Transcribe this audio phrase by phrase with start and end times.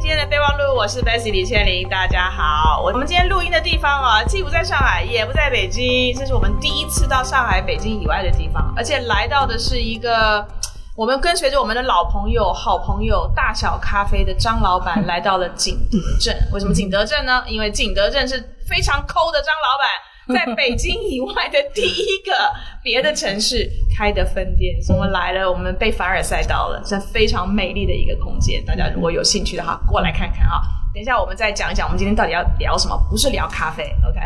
[0.00, 2.82] 今天的备忘录，我是 Bessy 李倩玲，大家好。
[2.82, 10.46] 我们今天录音的地方啊，既不在上海，也不在北京，这是我们第一次到上海、北京以外的地方，而且来到的是一个
[10.96, 16.36] 我们跟随着我们的老朋友、好朋友大小咖啡的张老板来到了景德镇。
[16.52, 17.44] 为什么景德镇呢？
[17.46, 18.38] 因为景德镇是
[18.68, 19.88] 非常抠的张老板。
[20.26, 22.32] 在北京以外的第一个
[22.82, 28.64] 别的城市开的分店，我们来了，我们被凡尔赛到了，是非常美丽的一个空间。
[28.64, 30.60] 大家如果有兴趣的话，过来看看啊。
[30.92, 32.96] 等一下我们再讲一讲，我们今天到底要聊什么？
[33.10, 34.20] 不是聊咖啡，OK。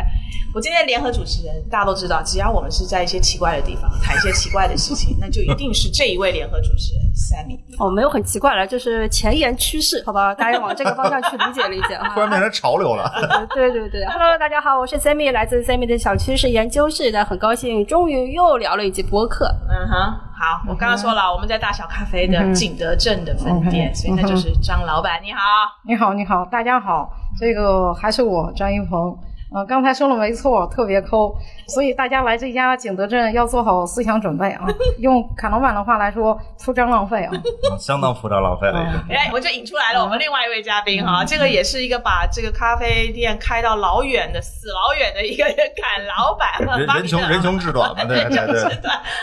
[0.55, 6.98] 我今天联合主持人，大家都知道，只要我们是在一些奇怪的地方谈一些奇怪的事情，那就一定是这一位联合主持人
[7.29, 7.59] Sammy。
[7.79, 10.35] 哦，没有很奇怪了，就是前沿趋势，好吧？
[10.35, 13.11] 大家往这个方向去理解理解突 然变成潮流了。
[13.55, 19.47] 对对对，Hello，大家好，我是 Sammy，来自 Sammy 的小趋势研究室的，很高兴终于又聊了一集播客。
[19.69, 25.41] 嗯哼，好，我刚刚说了，我们在大小咖啡的景德镇的分店，所以那就是张老板，你好，
[25.87, 29.17] 你好，你好，大家好，这个还是我张一鹏。
[29.51, 31.35] 呃，刚才说了没错，特别抠，
[31.69, 34.67] 所以大家来这家景德镇要做好思想准备啊。
[35.01, 37.33] 用侃老板的话来说，铺张浪费啊，
[37.81, 38.79] 相当铺张浪费了。
[39.09, 46.49] 哎，我就引出来了我们另外一位嘉宾哈，这个也是一个把这个咖啡店开到老远的、死老远的一个侃老板。
[46.79, 48.61] 人人穷 人穷志短嘛，对对对。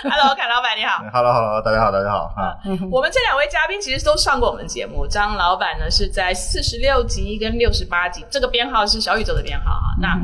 [0.09, 1.03] Hello，侃老板你好。
[1.13, 2.57] Hello，Hello，大家好，大家好啊。
[2.91, 9.93] 我们这两位嘉宾其实都上过我们节目，张老板呢是在四十六集跟六十八集，这个编号是小宇宙的编号啊。
[10.01, 10.14] 那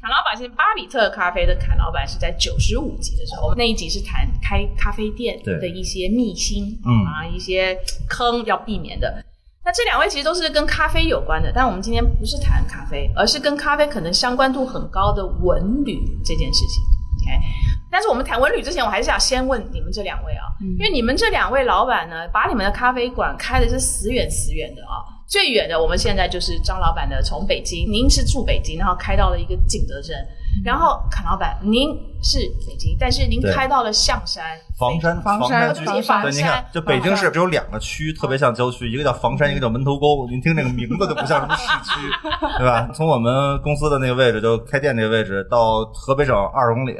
[0.00, 7.76] 侃老板是巴比特咖啡的侃老板，是在九十五集的时候，那一集是谈开咖啡店的一些秘辛啊，一些
[8.08, 9.24] 坑要避免的。
[9.64, 16.82] 那这两位其实都是跟咖啡有关的，但我们今天不是谈咖啡，而是跟咖啡可能相关度很高的文旅这件事情。
[17.20, 17.44] OK，
[17.90, 20.46] 但是我们谈文旅之前，我还是想先问你们这两位啊，
[20.78, 25.17] 因为你们这两位老板呢，把你们的咖啡馆开的是死远死远的啊。
[25.28, 30.16] 最远的，我们现在就是张老板的，从北京，您是住北京，然后开到了一个景德镇，
[30.64, 31.90] 然后侃老板，您
[32.22, 34.42] 是北京，但是您开到了象山、
[34.78, 35.84] 房山、房山区。
[35.84, 40.26] 房山，您看，就北京市只有两个区，特别像郊区，一个叫房山，一个叫门头沟。
[40.30, 42.00] 您听这个名字就不像什么市区，
[42.56, 42.88] 对吧？
[42.94, 46.96] 从我们公司的那个位置，就开店那个位置，到河北省二十公里，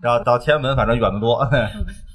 [0.00, 1.48] 然后到天安门，反正远得多。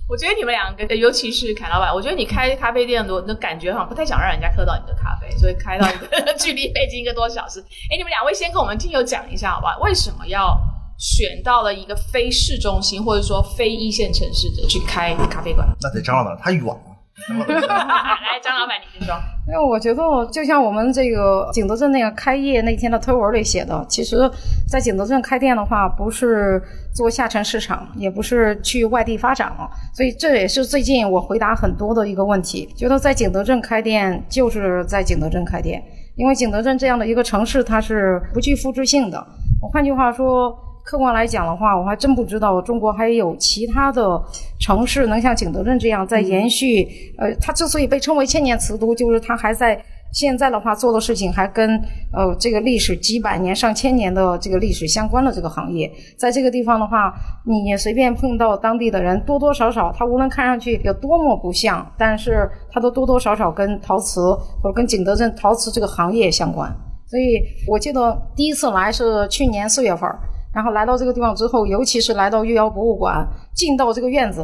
[0.09, 7.59] 我觉得你们两个，尤其是凯老板，我觉得你开咖啡店的那感觉好像不太想让人家喝到你的咖啡，所以开到一个 距离北京一个多小时。
[7.91, 9.77] 哎，你们两位先跟我们听友讲一下好吧？
[9.81, 10.57] 为什么要
[10.97, 15.67] 选到了一个非市中心或者说非一线城市的去开咖啡馆？
[15.81, 16.86] 那得张老板他远了。
[17.27, 19.15] 来，张老板，你先说。
[19.47, 24.29] 因为我觉得，就像我们这个景德镇那个开业那天的推文里写的，其实，
[24.69, 26.61] 在景德镇开店的话，不是
[26.93, 29.67] 做下沉市场，也不是去外地发展了。
[29.93, 35.83] 所以这也是最近我回答很多的一个问题，觉得在景德镇开店就是在景德镇开店，
[36.15, 39.17] 因为景德镇这样的一个城市，它是不具复制性的。
[39.61, 40.55] 我换句话说。
[40.87, 44.23] 客观来讲的话，我还真不知道中国还有其他的
[44.57, 46.87] 城市能像景德镇这样在延续。
[47.17, 49.77] 呃，它之所以被称为千年瓷都，就是它还在
[50.13, 51.77] 现在的话做的事情还跟
[52.13, 64.33] 呃这个历史几百年、上千年的这个历史相关的这个行业，在这个地方的话，你随便碰到当地的人，多多少少他无论看上去有多么不像，但是他都多多少少跟陶瓷
[64.63, 66.73] 或者跟景德镇陶瓷这个行业相关。
[67.05, 70.09] 所以我记得第一次来是去年四月份。
[70.57, 73.23] 然后来到这个地方之后，尤其是来到御窑博物馆，
[73.53, 74.43] 进到这个院子，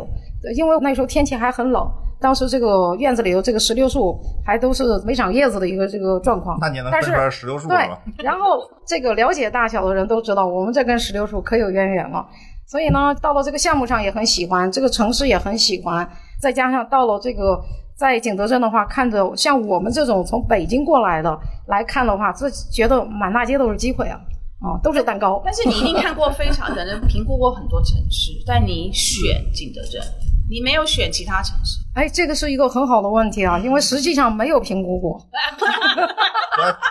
[0.56, 1.84] 因为那时候天气还很冷，
[2.22, 4.16] 当时这个院子里头这个石榴树
[4.46, 6.56] 还都是没长叶子的一个这个状况。
[6.62, 7.90] 那你能分出来石榴树对，
[8.24, 12.24] 然后这个了解大小的人都知道，我们这跟石榴树可有渊源了。
[12.68, 16.08] 所以呢，到了这个项目上也很喜欢，这个城市也很喜欢，
[16.40, 17.60] 再加上到了这个
[17.98, 21.36] 在景德镇的话，看着像我们这种从北京过来的
[21.70, 24.20] 来看的话，这觉得满大街都是机会啊。
[24.64, 25.42] 哦，都是蛋糕。
[25.44, 30.02] 但是你一定看过非常可能 评估过很多城市，但你选景德镇，
[30.50, 31.80] 你没有选其他城市。
[31.96, 35.20] 哎，这个是一个很好的问题啊，因为实际上没有评估过。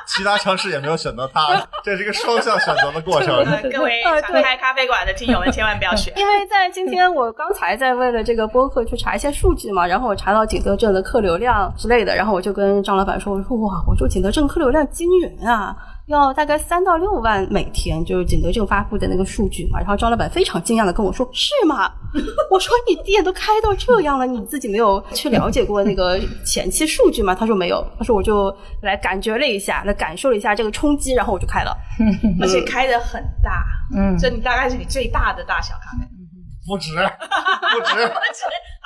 [0.06, 3.28] 其他城市也没有选择它， 这是一个双向选择的过程。
[3.72, 6.12] 各位常开咖啡馆的听友们，千万不要选。
[6.16, 15.74] 因为在今天，我刚才在为了这个播客去查一些数据嘛，然后我查到景德镇的客流量之类的，然后我就跟张老板说：“我说哇，我说景德镇客流量惊人啊！”
[16.06, 19.78] 要大概三到六万每天，就是景德镇发布的那个数据嘛。
[19.78, 21.90] 然后张老板非常惊讶的跟我说：“是吗？”
[22.50, 31.76] 我说：“你店都开到这样了，你自己没有去了解过那个前期数据吗？”他说：“没有。”他说：“我就来感觉了一下，来感受了一下这个冲击，然后我就开了，
[32.42, 33.64] 而且开的很大。
[33.96, 36.21] 嗯，这你大概是你最大的大小咖啡。
[36.66, 37.94] 不值，不值。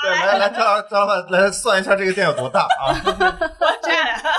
[0.02, 2.93] 对，来来，张老张老板来算一下这个店有多大啊？
[3.82, 3.90] 这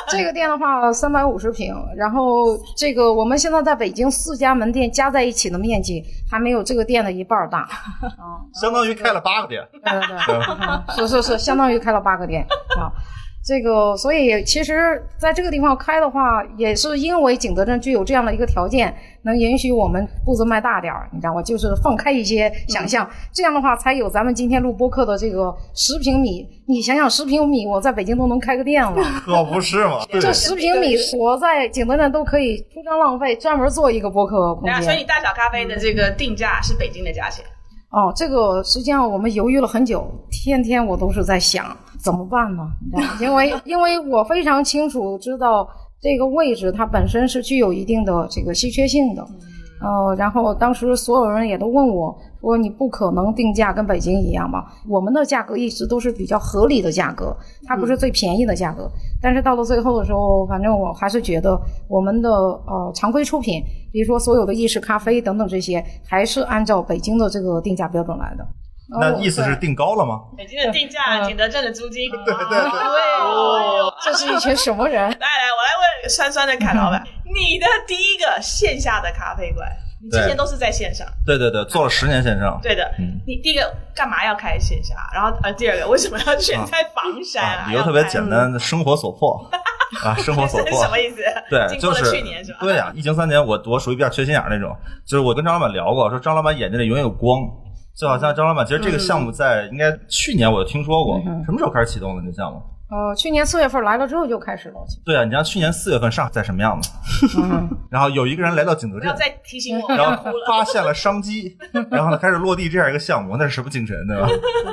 [0.18, 9.68] 这个店的话，三百五十平，然后这个我们现在在北京四家门店加在一起的面积还没有这个店的一半儿大，啊，相当于开了八个店。
[9.72, 10.36] 对对对，
[10.68, 12.46] 嗯是是是，相当于开了八个店
[12.80, 12.94] 啊。
[13.48, 21.42] 这个，所以其实在这个地方开的话，也是因为景德镇具有这样的一个条件，能允许我们步子迈大点儿，你知道吗？
[21.42, 26.46] 就是放开一些想象，这样的话才有咱们今天录播客的这个十平米。
[26.68, 30.06] 你想想，十平米我在北京都能开个店了， 可不是嘛？
[30.12, 37.46] 对 这十平米我在景德镇都可以铺张浪费，专门做一个播客空对啊，所以大小咖啡的这个定价是北京的价钱。
[37.98, 42.62] 哦，这个实际上我们犹豫了很久，天天我都是在想怎么办呢？
[42.94, 45.68] 你知道因为 因为我非常清楚知道
[46.00, 49.28] 这个位置它本身是具有一定的这个稀缺性的，
[49.82, 54.72] 呃，然后当时所有人也都问我说你不可能定价跟北京一样吧？
[54.88, 57.36] 我们的价格一直都是比较合理的价格，
[57.66, 58.88] 它不是最便宜的价格。
[59.22, 61.60] 但是到了最后的时候，反正我还是觉得
[61.90, 68.44] 我们的呃常规出品，比如说所有的意式咖啡等等这些，还是按照北京的这个定价标准来的。
[68.44, 70.22] 哦那意思是定高了吗？
[70.38, 72.10] 北京的定价，景德镇的租金。
[72.10, 72.58] 对对对
[73.20, 74.96] 哦，这是一群什么人？
[75.04, 79.68] 来来，我来问酸酸的凯老板，你的第一个线下的咖啡馆，
[80.02, 81.08] 你之前都是在线上？
[81.26, 82.60] 对对对，做了十年线上。
[82.62, 84.96] 对的，嗯你第一个干嘛要开线下？
[85.14, 87.68] 然后呃，第二个为什么要选在房山啊，啊？
[87.70, 89.50] 理由特别简单，生活所迫
[90.04, 90.90] 啊，生活所迫 什。
[90.90, 91.18] 么意思？
[91.50, 92.60] 对，就是去年是吧？
[92.62, 94.76] 对呀、疫情三年，我我属于比较缺心眼儿那种。
[95.06, 97.42] 就是我跟张老板聊过，说张老板眼睛里永远有光，
[97.98, 102.62] 就好像张老板其实这个项目在应该去年我就听说过，什么时候开始启动的这项目？
[102.90, 104.76] 呃，去年四月份来了之后就开始了。
[105.04, 106.90] 对啊，你知道去年四月份上海在什么样子？
[107.92, 110.32] 然后有一个人来到景德镇，再提醒我，然后。
[110.48, 111.58] 发现了商机，
[111.92, 114.28] 然后呢开始落地这样一个项目，那是什么精神，对吧？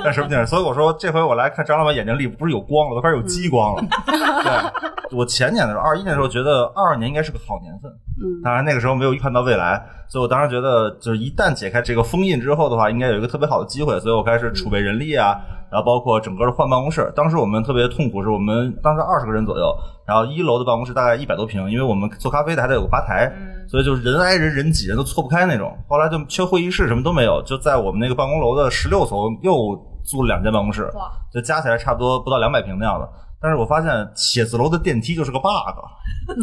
[0.05, 0.47] 那什么精神？
[0.47, 3.83] 所以我说这回我来看张老板眼睛里不是有光了，都开始有激光了。
[5.09, 15.35] 对，我前年的时候，二一年的时候觉得二二年应该是个好年份，嗯当然那个时候没有预判到未来，所以我当时觉得就是一旦解开这个封印之后的话，应该有一个特别好的机会，所以我开始储备人力啊，
[15.71, 17.11] 然后包括整个的换办公室。
[17.15, 19.75] 当时我们特别痛苦，是我们当时二十个人左右，
[20.05, 23.31] 然后一楼的办公室大概一百多平，因为我们做咖啡的还得有个吧台，
[23.67, 25.75] 所以就是人挨人人挤人都错不开那种。
[25.87, 30.91] 后来就缺会议室，什么都没有，就在我们那个办公楼的十六层又租了两间办公室，
[31.33, 33.09] 就加起来差不多不到两百平那样的。
[33.45, 35.77] 但是我发现写字楼的电梯就是个 bug，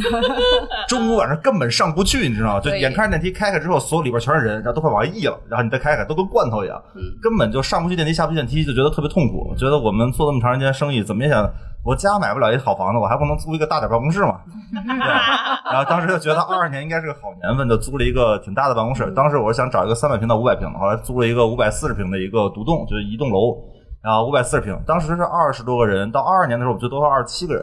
[0.87, 2.61] 中午晚上根本上不去，你知道吗？
[2.61, 6.81] 就眼看着电梯开开之后，所有里边全是人，然后都快往外溢了，然后你再开开，都跟罐头一样，
[7.21, 9.53] 根本就上不去电梯，下不去电梯，就觉得特别痛苦。
[9.57, 11.51] 觉得我们做这么长时间生意，怎么也想，
[11.85, 14.39] 我家买不了一好房子，我还不能租一个大点办公室嘛？
[15.67, 19.11] 然后当时就觉得二二年应该是个好年份，就租了一个挺大的办公室。
[19.17, 23.59] 当时我是想找一个三百平到五百平的，后来租了一个五百四十平的一个独栋，就是一栋楼。
[24.03, 27.63] 然后五百四十平，当时是二十多个人，到二二年的时候我们就多了二十七个人。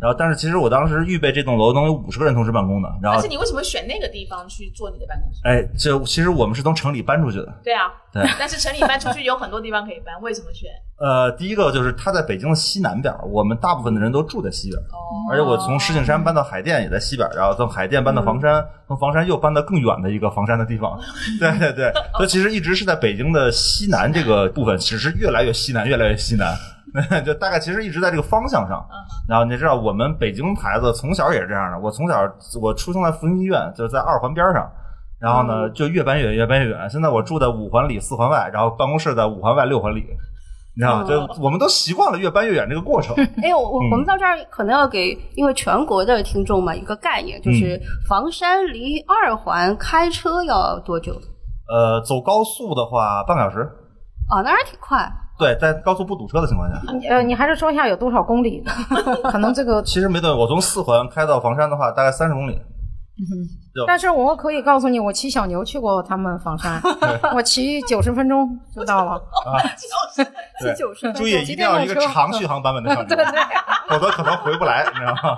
[0.00, 2.88] 然后，但是其实我当时预备这栋楼能有五十个人同时办公的。
[3.02, 5.40] 然后但是，你为什么选那个地方去做你的办公室？
[5.44, 7.60] 哎，这其实我们是从城里搬出去的。
[7.62, 10.70] 对啊，对但是城里搬出去有很多地方可以搬，为什么选？
[10.98, 14.84] 呃，第一个就是它在北京的西南边儿，我们大部分的人都住在西边儿。
[14.88, 20.98] 哦，而且我从石景山搬到海淀也在西边儿，然后从海淀搬到房山，从房山又搬到更远的一个房山的地方。
[21.38, 26.56] 对对对，所以其实一直是在北京的西南这个部分，只是越来越西南，越来越西南。
[27.24, 28.84] 就大概其实一直在这个方向上。
[29.28, 31.78] 然后你知道，我们北京孩子从小也是这样的。
[31.78, 32.20] 我从小
[32.60, 34.70] 我出生在福星医院，就是在二环边上。
[35.20, 36.88] 然后呢，就越搬越远，越搬越远。
[36.88, 40.06] 现在我住在五环里、四环外，然后办公室在五环外、六环里。
[40.76, 41.02] 你知道？
[41.04, 43.14] 就我们都习惯了越搬越远这个过程。
[43.42, 51.12] 哎，我我嗯我们到这儿可能要给因为全国的听众嘛一个概念，就是嗯房山离二环开车要多久？
[51.68, 53.58] 呃，走高速的话，半个小时。
[54.30, 54.96] 哦，那还挺快。
[55.40, 58.62] 对，在高速不堵车的情况下，你呃，你还是说一下有多少公里？
[59.32, 62.58] 可能这个，其实没对，我从四环开到房山的话，大概三十公里。
[63.86, 66.80] 但是我可以告诉你，我骑小牛去过他们房山，
[67.34, 69.20] 我骑九十分钟就到了。
[70.60, 73.16] 对，九十注意一定要一个长续航版本的小牛，
[73.88, 75.36] 否则可能回不来，你知道吗？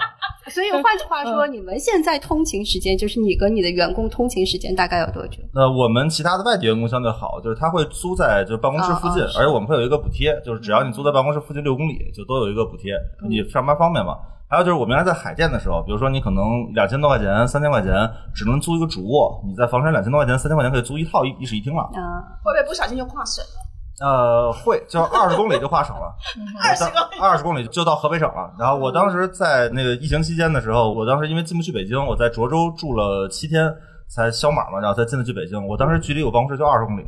[0.49, 5.39] 所以换句话说，你们现在通勤时间，就是你跟你的员工通勤时间大概有多久？
[5.55, 12.93] 那我们其他的外地员工相对好，就是他会租在就是办公室附近，而且我们会有一个补贴，就是只要你租在办公室附近六公里，就都有一个补贴，
[13.29, 14.17] 你上班方便嘛。
[14.53, 17.91] 还有就是我们原来在海淀的时候，比如说你可能两千多块钱、三千块钱
[18.35, 21.81] 只能租一个主卧，你在房山两千多块钱、三千块钱可以租一套一一室一厅了。
[21.81, 23.65] 啊，会不会不小心就跨省了？
[24.05, 26.15] 呃，会，就二十公里就跨省了，
[26.77, 28.53] 20公里二十公里就到河北省了。
[28.59, 33.75] 然后我当时在那个疫情期间的时候，我当时因为进不去北京，我在涿州住了七天
[34.11, 35.67] 才消码嘛，然后才进得去北京。
[35.67, 37.05] 我当时距离我办公室就二十公里，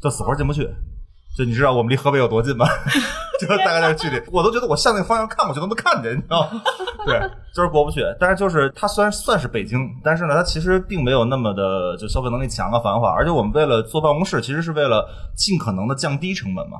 [0.00, 0.70] 就死活进不去。
[1.36, 2.66] 就你知道我们离河北有多近吗？
[3.38, 6.62] 就大概那个距离，我都觉得我向那个方向看过去都能看见，你知道吗？
[7.04, 7.20] 对，
[7.52, 8.00] 就是过不去。
[8.18, 13.10] 但是就是它虽然算是北京，但是呢，它其实并没有那么的就消费能力强啊、繁华。
[13.10, 16.78] 而且我们为了坐办公室，其实是为了尽可能的降低成本嘛。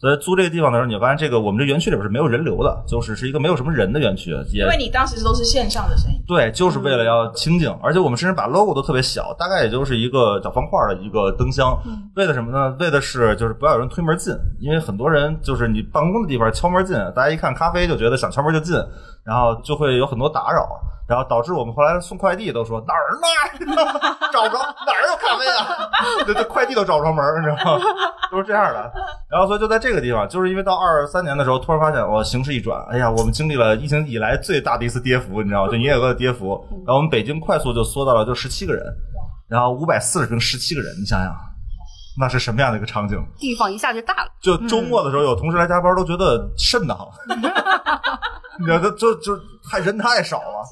[0.00, 11.76] 所以租这个地方的时候，你就发现这个我们这园区里边是没有人流的，就是是一个没有什么人的园区，也因为你当时都是线上的生意，对，就是为了要清静，而且我们甚至把 logo 都特别小，大概也就是一个小方块的一个灯箱，
[12.14, 12.76] 为的什么呢？
[12.78, 18.76] 为的是就是不要有人推门进，因为很多人就是你办公的地方敲门进，大家一看咖啡就觉得想敲门就进，
[19.28, 20.66] 然后就会有很多打扰。
[21.08, 23.26] 然后导致我们后来送快递都说哪儿呢？
[24.30, 25.88] 找不着哪儿有咖啡啊？
[26.26, 27.82] 这这快递都找不着门儿，你知道吗？
[28.30, 28.92] 都是这样的。
[29.30, 35.70] 然后所以就在这个地方，就是因为到二三年的时候，突然发现我形势一转，哎呀，我们经历了疫情以来最大的一次跌幅，你知道吗？
[35.70, 36.62] 就营业额的跌幅。
[36.84, 38.84] 然后我们北京快速就缩到了就十七个人，
[39.48, 41.34] 然后五百四十平十七个人，你想想，
[42.20, 43.16] 那是什么样的一个场景？
[43.38, 44.30] 地方一下就大了。
[44.42, 47.08] 就周末的时候有同事来加班，都觉得瘆得慌。
[48.60, 49.36] 你知道，就就
[49.70, 50.64] 太人太少了。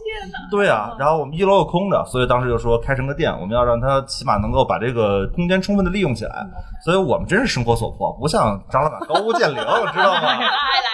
[0.51, 6.47] 对啊，然后我们一楼又空着，所以当时就说开成个店，我们要让它起码能够把这个空间充分的利用起来。
[6.85, 9.57] 所以我们真是生活所迫，不像张老板高屋建瓴，
[9.93, 10.39] 知道吗？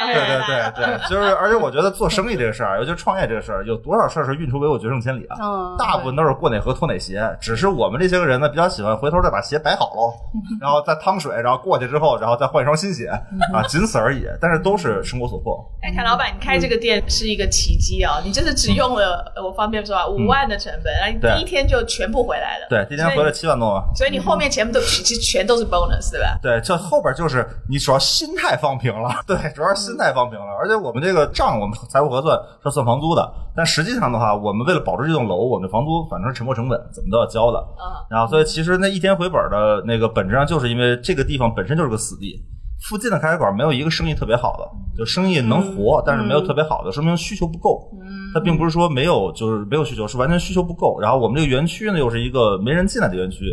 [0.04, 5.36] 对对对对，就是，而且我觉得做生意这个事儿，尤其是创业这个事儿，有多少事儿是运筹帷幄决胜千里啊？
[5.40, 10.12] 嗯，大部分都是过哪河脱哪鞋，只是我们这些个人呢，比较喜欢回头再把鞋摆好喽，
[10.60, 13.06] 然后再趟水，然后过去之后，然后再换一双新鞋
[13.52, 14.26] 啊，仅此而已。
[14.40, 15.62] 但是都是生活所迫。
[15.82, 18.20] 哎，谭老板，你开这个店是一个奇迹啊！
[18.22, 22.66] 你真的只用了，呃我方便说啊，五万的成本，然后你第一天就全部回来了。
[22.68, 23.84] 对，第一天回了七万多嘛。
[23.94, 26.38] 所以你后面全部都其实全都是 bonus，对吧？
[26.42, 30.46] 对，这后边就是你主要心态放平了， 对，主要是心态放平了。
[30.60, 37.58] 而且我们这个账，我们财务核算是算房租的，但实际上的话，我们为了保住这栋楼，我们的房租反正是沉没成本，怎么都要交的。
[37.78, 42.42] 嗯，然后，所以其实那一天回本的那个本质上就是因为这个地方本身就是个死地，
[42.88, 47.90] 附近的咖啡馆没有一个生意特别好的，就生意能活，但是没有特别好的，说明需求不够。
[48.34, 50.98] 它并不是说没有，就是没有需求，是完全需求不够。
[51.00, 53.44] 然后我们这个园区呢，又是一个没人进来的园区，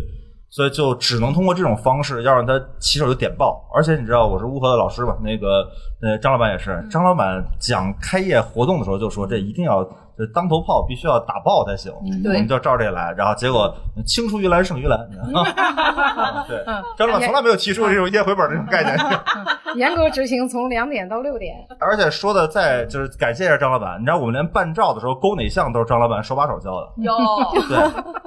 [0.50, 3.70] 所以就只能通过这种方式，要让他起手就点爆。
[3.76, 5.18] 而且你知道我是乌合的老师吧？
[5.22, 5.68] 那个
[6.02, 9.88] 呃，张老板也是，张老板讲开业活动的时候就说，这一定要。
[10.20, 13.74] 这当头炮必须要打爆才行，我们就照这个来，然后结果
[14.06, 15.00] 青出于蓝胜于蓝
[16.46, 16.62] 对，
[16.98, 18.98] 张老板从来没有提出这种夜回本这种概念，
[19.78, 21.56] 严格执行，从两点到六点。
[21.80, 27.14] 而且说的再就是感谢一下张老板，你知道我们连办照的时候勾哪项都是张老板手把手教的，有。
[27.70, 27.78] 对，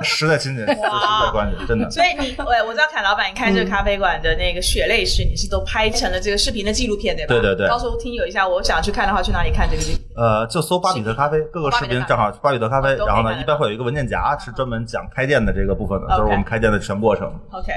[0.02, 1.90] 实在亲戚，实在关系，真的。
[1.90, 7.34] 所以你，我我知道凯老板，你开这个咖啡馆的那个血泪史，你是都拍成了这个视频的纪录片，对吧？
[7.34, 10.08] 对对对到时候听友一下，我想去看的话，去哪里看这个纪录片？
[10.16, 17.26] 呃，就搜巴比特咖啡，各个视频正好巴比特咖啡，然后呢，一般会有一个文件夹是专门讲开店的这个部分的，就是我们开店的全过程。
[17.50, 17.72] OK，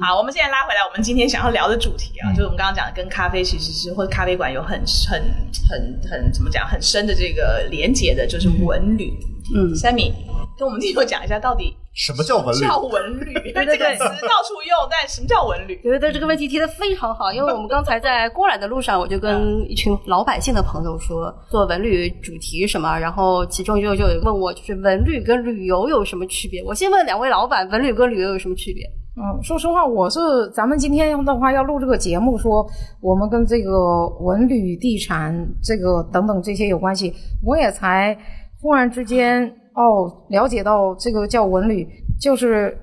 [0.00, 5.22] 好，好，我们现在拉回来，我们今天想要聊的主题啊，就是我们刚刚讲的，跟咖啡其实是或者咖啡馆有很很
[5.68, 9.12] 很很怎么讲很深的这个连接的，就是文旅。
[9.56, 10.12] 嗯，Sammy
[10.58, 12.60] 跟我们听友讲一下，到底什么叫文旅？
[12.60, 13.32] 叫文旅？
[13.46, 15.80] 因为这个词到处用，但什么叫文旅？
[15.80, 26.60] 觉得这个问题提的非常好，因为我们刚才在过来的路上，我就跟一群老百姓的朋友说，做文旅主题什么，然后其中就就有问我，就是文旅跟旅游有什么区别？
[26.64, 28.84] 我先问两位老板，文旅跟旅游有什么区别？
[29.14, 30.18] 嗯，说实话，我是
[30.50, 32.66] 咱们今天的话要录这个节目，说
[33.00, 38.16] 我们跟这个文旅地产这个等等这些有关系，我也才
[38.60, 41.86] 忽然之间哦了解到这个叫文旅，
[42.20, 42.76] 就是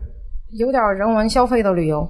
[0.58, 2.08] 有点人文消费的旅游，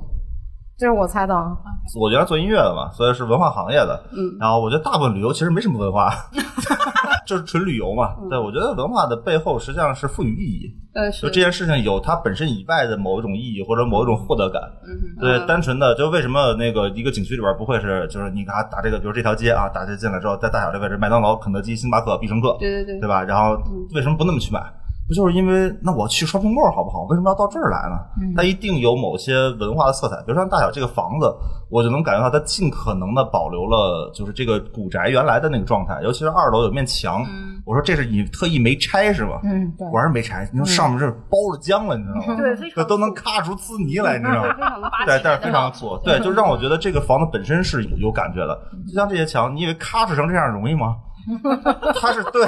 [0.77, 1.57] 这是我猜的啊。
[1.99, 3.99] 我原来做音乐的嘛，所以是文化行业的。
[4.11, 6.13] 嗯，然后我觉得大部分旅游其实没什么文化，
[7.25, 8.15] 就是纯旅游嘛。
[8.29, 14.61] 对，我觉得文化的背后实际上是赋予意义，呃，就这件事情有它本身以外的某一种意义或者某一种获得感。
[14.85, 23.23] 嗯对，单纯的就为什么那个一个景区里边不会是就是你给他打这个，比如这条街啊，打这进来之后，在大小这位置，麦当劳、肯德基、星巴克、必胜客，对对对对吧？
[23.23, 23.57] 然后
[23.93, 24.61] 为什么不那么去买？
[25.07, 27.03] 不就是因为那我去 shopping mall 好不好？
[27.03, 28.33] 为什么要到这儿来呢？
[28.35, 31.31] 它一定有某些文化的色彩，比如像大小这个房子，
[31.69, 37.23] 我就能感觉到它尽可能的保留了就是这个古宅原来的那个状态，尤其是二楼有面墙，
[37.65, 39.39] 我说这是你特意没拆是吗？
[39.43, 39.87] 嗯，对。
[39.91, 42.41] 果然没拆，你说上面这包了浆了，你知道吗？
[42.41, 44.55] 对，非常这都能咔出滋泥来，你知道吗？
[44.57, 48.59] 非常的对，但是非常粗，对，就让我觉得这个房子本身是有有感觉的。
[48.87, 50.95] 就像这些墙，你以为咔哧成这样容易吗？
[51.99, 52.47] 它是对，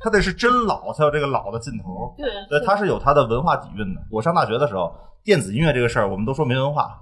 [0.00, 2.14] 他得是真老才有这个老的劲头。
[2.16, 4.00] 对对，它是有他的文化底蕴的。
[4.10, 4.92] 我上大学的时候，
[5.24, 7.00] 电子音乐这个事儿，我们都说没文化。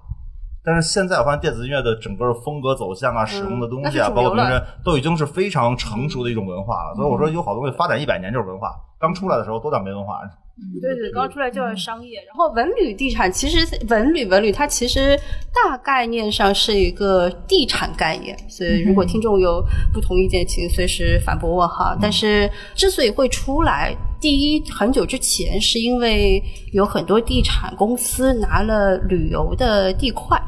[0.66, 6.94] 但是现在我发现电子音乐的整个风格走向啊，使用的东西啊，包括名人都已经是非常成熟的一种文化了。
[6.94, 10.20] 所以我说有好东西发展一百年就是文化，刚出来的时候都叫没文化。
[10.80, 12.18] 对对，刚出来就是商业。
[12.28, 15.18] 然后文旅地产其实文旅文旅它其实
[15.52, 19.60] 大概念上是一个地产概念，所以如果听众有
[19.92, 21.96] 不同意见，请随时反驳我哈。
[22.00, 26.40] 但是之所以会出来，第一很久之前是因为
[26.72, 30.40] 有很多地产公司拿了旅游的地块，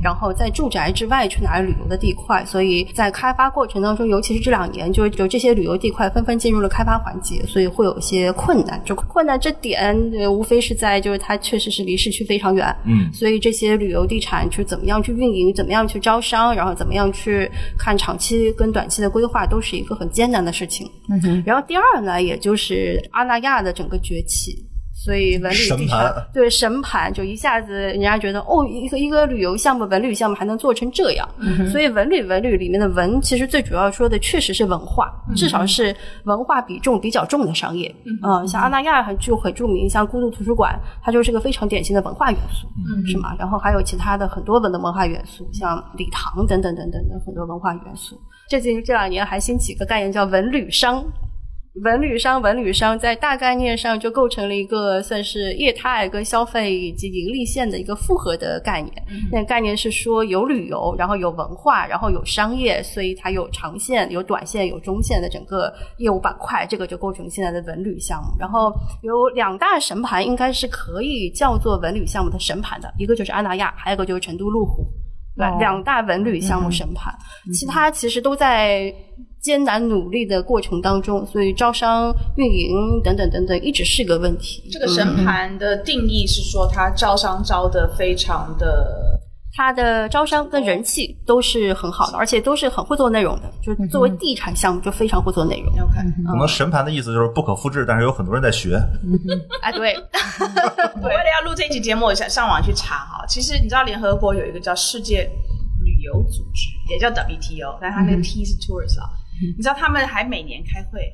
[0.00, 8.80] 然后在住宅之外去拿了旅游的地块，所以在开发过程当中，尤其是这两年，就就这些旅游地块纷纷进入了开发环节，所以会有一些困难。
[8.84, 13.12] 就困难这点，呃无非是在就是它确实是离市区非常远，嗯。
[13.12, 20.86] 所以这些旅游地产去怎么样去运营，怎么样去招商，然后怎么样去看长期跟短期的规划，都是一个很艰难的事情。
[21.08, 24.64] 嗯哼，然后第二呢，也就是阿那亚的整个崛起，
[25.02, 31.26] 所以文旅地神产盘对神盘就一下子人家觉得哦，一个一个旅游项目、文旅项目还能做成这样，
[31.72, 37.94] 所以文旅文旅里面的文，其实最主要说的确实是文化，至少是文化比重比较重的商业。
[38.22, 42.68] 嗯，像阿那亚很就很著名，像孤独图书馆，它就是个非常典型的文化元素，
[43.06, 43.34] 是吗？
[43.38, 48.20] 然后还有其他的很多文的文化元素，像礼堂等等等等的很多文化元素。
[48.50, 51.02] 最近这两年还兴起一个概念叫文旅商。
[51.82, 58.92] 文旅商，文旅商在大概念上就构成了一个算是业态跟消费以及盈利线的一个复合的概念。
[59.32, 68.38] 那概念是说有旅游，然后有文化，然后有商业，所以它有长线、有短线、有中线的整个业务板块，这个就构成现在的文旅项目。
[68.38, 68.72] 然后
[69.02, 74.84] 有两大神盘，应该是可以叫做文旅项目的神盘的，一个就是安那亚，还有一个就是成都路虎。
[75.36, 77.14] 对，哦两大文旅项目神盘，
[77.54, 78.92] 其他其实都在
[79.40, 84.68] 艰难努力的过程当中，所以招商、运营等等等等，一直是个问题。
[84.70, 89.18] 这个神盘的定义是说，它招商招的非常的
[89.56, 93.50] 它的招商跟人气都是很好的，而且都是很会做内容的。
[93.62, 95.72] 就是作为地产项目，就非常会做内容。
[95.72, 95.94] OK。
[96.26, 98.76] 可能神盘的意思就是不可复制，但是有很多人在学。
[99.62, 99.94] 哎，对，
[101.02, 103.24] 我为了要录这一期节目，我想上网去查哈。
[103.26, 105.22] 其实你知道，联合国有一个叫世界
[105.84, 109.08] 旅游组织，也叫 WTO，但它那个 T 是 tourist 啊。
[109.56, 111.12] 你知道他们还每年开会。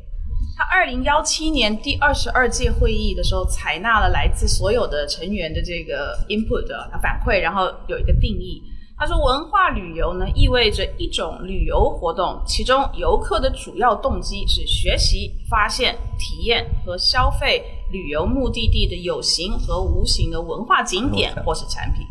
[0.56, 8.62] 他二零幺七年第二十二届会议的时候，采纳了来自所有的成员的这个 input 的反馈，然后有一个定义。
[8.98, 17.62] 他说，文化旅游呢，意味着一种旅游活动，其中游客的主要动机是学习、发现、体验和消费
[17.92, 22.06] 旅游目的地的有形和无形的文化景点或是产品。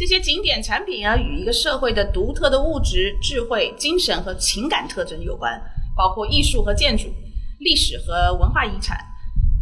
[0.00, 5.60] 这些景点产品啊，与一个社会的独特的物质、智慧、精神和情感特征有关，
[5.94, 7.12] 包括艺术和建筑、
[7.58, 8.96] 历史和文化遗产、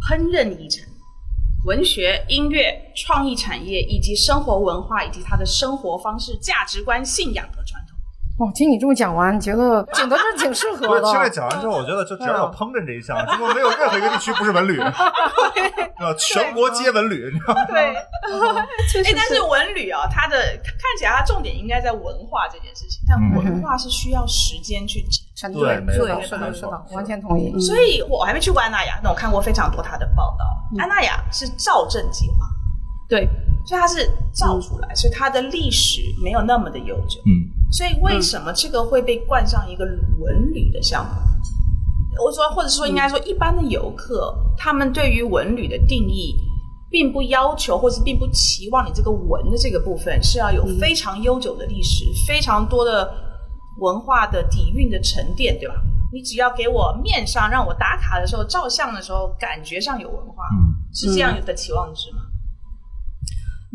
[0.07, 0.87] 烹饪遗产、
[1.65, 7.78] 文学、音乐、创意产业以及生活文化以及他的生活方式、价值观、信仰和传。
[8.39, 11.01] 哦，听你这么讲完，觉得景德镇挺适合的。
[11.01, 14.79] 不是，听这讲完之后，我觉得就只要有烹饪这一项，中国没有任何一个地区不是文旅，
[15.99, 17.65] 呃，全国皆文旅，你知道吗？
[17.67, 17.91] 对，
[19.03, 27.51] 哎，但是文旅啊，它的看起来它重点应该在文化这件事情，但文化是需要时间去沉对没错对，是的，是的，完全同意。
[27.53, 30.45] 嗯所以我还没去过安那亚，那我看过非常多他的报道。
[30.77, 32.35] 安那亚是造镇计划，
[33.09, 33.27] 对，
[33.65, 37.19] 所以它是造出来，所以它的历史没有那么的悠久。
[37.25, 39.85] 嗯，所以为什么这个会被冠上一个
[40.19, 41.11] 文旅的项目？
[42.21, 46.35] 我说，或者说应该说，一般的游客，他们对于文旅的定义，
[46.89, 53.09] 并不要求或是并不期望你这个文的这个部分是要有非常悠久的历史，非常多的
[53.79, 55.75] 文化的底蕴的沉淀，对吧？
[56.11, 62.18] 你只要给我面上让我打卡的时候、照相的时候，感觉上有文化，嗯是这样的期望值吗？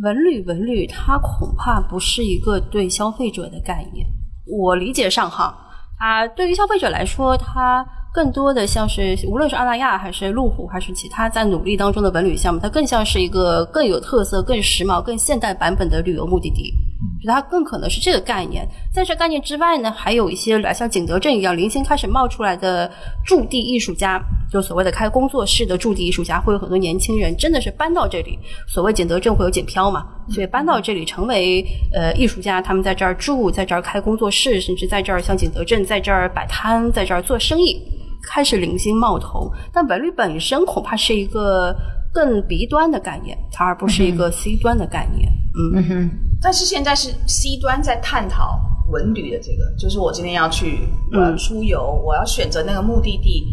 [0.02, 4.06] 文旅文旅，它恐怕不是一个对消费者的概念。
[4.46, 5.56] 我理解上哈，
[5.98, 16.74] 它对于消费者来说，它更多的像是无论是阿那亚还是路虎还是其他在努力当中的文旅项目，它更像是一个更有特色、更时髦、更现代版本的旅游目的地。
[17.22, 18.66] 就它更可能是这个概念。
[18.92, 22.90] 在这概念之外呢，还有一些像景德镇一样零星开始冒出来的
[23.24, 24.20] 驻地艺术家，
[24.54, 28.38] 就所谓的开工作室的驻地艺术家，会有很多年轻人真的是搬到这里。
[28.68, 37.82] 所谓景德镇会有景漂嘛，所以搬到这里成为呃艺术家，他们在这儿住，在这儿开工作室，甚至在这儿像景德镇在这儿摆摊，在这儿做生意，
[38.22, 39.52] 开始零星冒头。
[39.72, 41.74] 但文旅本身恐怕是一个
[42.12, 45.28] 更 B 端的概念，它而不是一个 C 端的概念。
[45.56, 48.60] 嗯嗯哼，但是现在是 C 端在探讨
[48.92, 50.78] 文旅的这个，就是我今天要去，
[51.12, 53.44] 我要出游，我要选择那个目的地，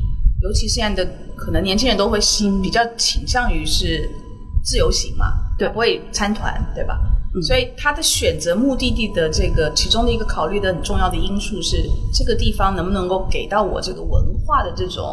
[0.41, 4.09] 尤其现在的可能年轻人都会新比较倾向于是
[4.63, 6.99] 自由行嘛，对不会参团，对吧？
[7.47, 11.77] 所以他的选择目的地的这个其中的一个考虑的很重要的因素是，
[12.13, 15.03] 这个地方能不能够给到我这个文化的这种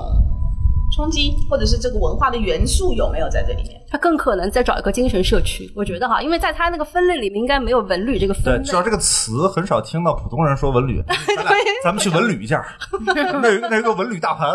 [0.96, 3.77] 冲击，或者是这个文化的元素有没有在这里面？
[3.90, 8.72] 他更可能再找一个精神社区，我觉得哈，因为在他那个分类里面应该没有文旅这个分对，类至。
[8.72, 12.64] 少这个词很少听到普通人说文旅， 咱俩咱们去文旅一下，
[13.40, 14.48] 那有那有个文旅大盘，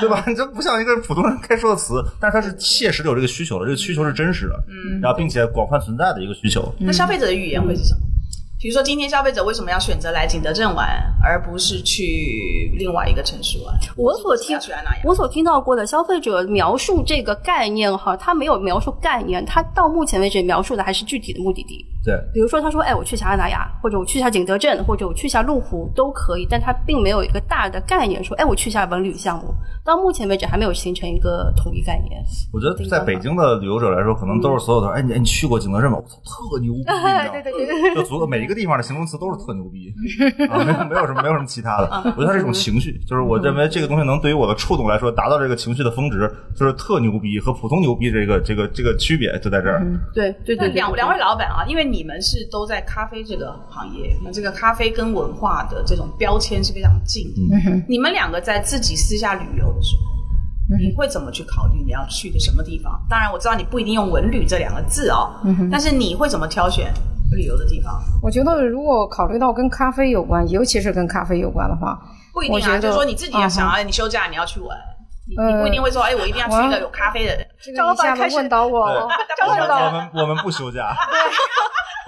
[0.00, 0.24] 对吧？
[0.34, 6.72] 这不像一个普通人该说的词，但是它是切实有这个需求的，这个需求是真实的，嗯，然后并且广泛存在的一个需求。
[6.78, 8.00] 那消费者的语言会是什么？
[8.60, 10.86] 比如说，今天消费者为什么要选择来景德镇玩，
[11.24, 13.74] 而不是去另外一个城市玩？
[13.96, 14.54] 我所听
[15.02, 21.86] 我所听到过的消费者描述这个概念哈，他没有描述概念，他到目前为止描述的还是具体的目的地。
[22.02, 32.22] 对，比如说，他说：“哎，我去一下阿那亚，或者我去一下景德镇，或者我去一下麓湖都可以。”但他并没有一个大的概念，说：“哎，我去一下文旅项目。”到目前为止还没有形成一个统一概念。
[32.52, 35.98] 我觉得在北京的旅游者来说，可能都是所有的，哎，你你去过景德镇吗？
[35.98, 36.78] 我操，特牛逼！
[36.78, 39.92] 你知道吗对对对就足够每一个地方的形容词都是特牛逼
[40.48, 42.14] 啊，没有没有什么没有什么其他的。
[42.16, 49.84] 我觉得它是一种情绪，就是我认为这个东西能对于我的触动来说，达到这个情绪的峰值，就是特牛逼和普通牛逼这个这个这个区别就在这儿。
[50.14, 57.84] 对对对，对两两位老板啊，因为你们是都在咖啡这个行业，那这个咖啡跟文化的这种标签是非常近的。
[57.88, 63.04] 你们两个在自己私下旅游的时候，你会怎么去考虑你要去的什么地方？
[63.08, 65.34] 当然，我知道你不一定用“文旅”这两个字哦，
[65.70, 66.92] 但是你会怎么挑选
[67.32, 68.00] 旅游的地方？
[68.22, 72.00] 我觉得如果考虑到跟咖啡有关，尤其是跟咖啡有关的话，
[72.32, 74.78] 不一定啊，就是说你自己要想要啊，你休假你要去玩，
[75.30, 77.46] 你不一定会说，哎，我一定要去一个有咖啡的人。
[77.60, 79.08] 这个一下子问到我了。
[79.36, 80.94] 对，我们我们我们不休假，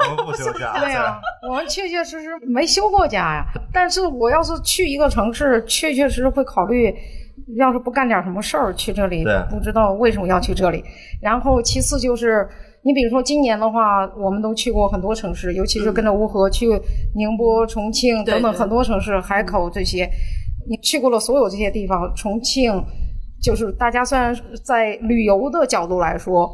[0.01, 0.73] 我们不休假。
[0.79, 3.45] 对 呀、我们确确实实没休过假呀。
[3.73, 6.93] 但是我要是去一个城市，确确实实会考虑，
[7.57, 10.83] 要是不干点什么事儿去这里，不知道为什么要去这里。
[11.21, 12.49] 然后其次就是，
[12.83, 16.67] 你比如说今年的话，我们都去过很多城市，尤其是跟着吴和去
[17.15, 20.09] 宁波、重庆等等很多城市，海口这些，
[20.69, 22.85] 你去过了所有这些地方，重庆。
[23.43, 26.49] 就是大家虽然在旅游的角度来说，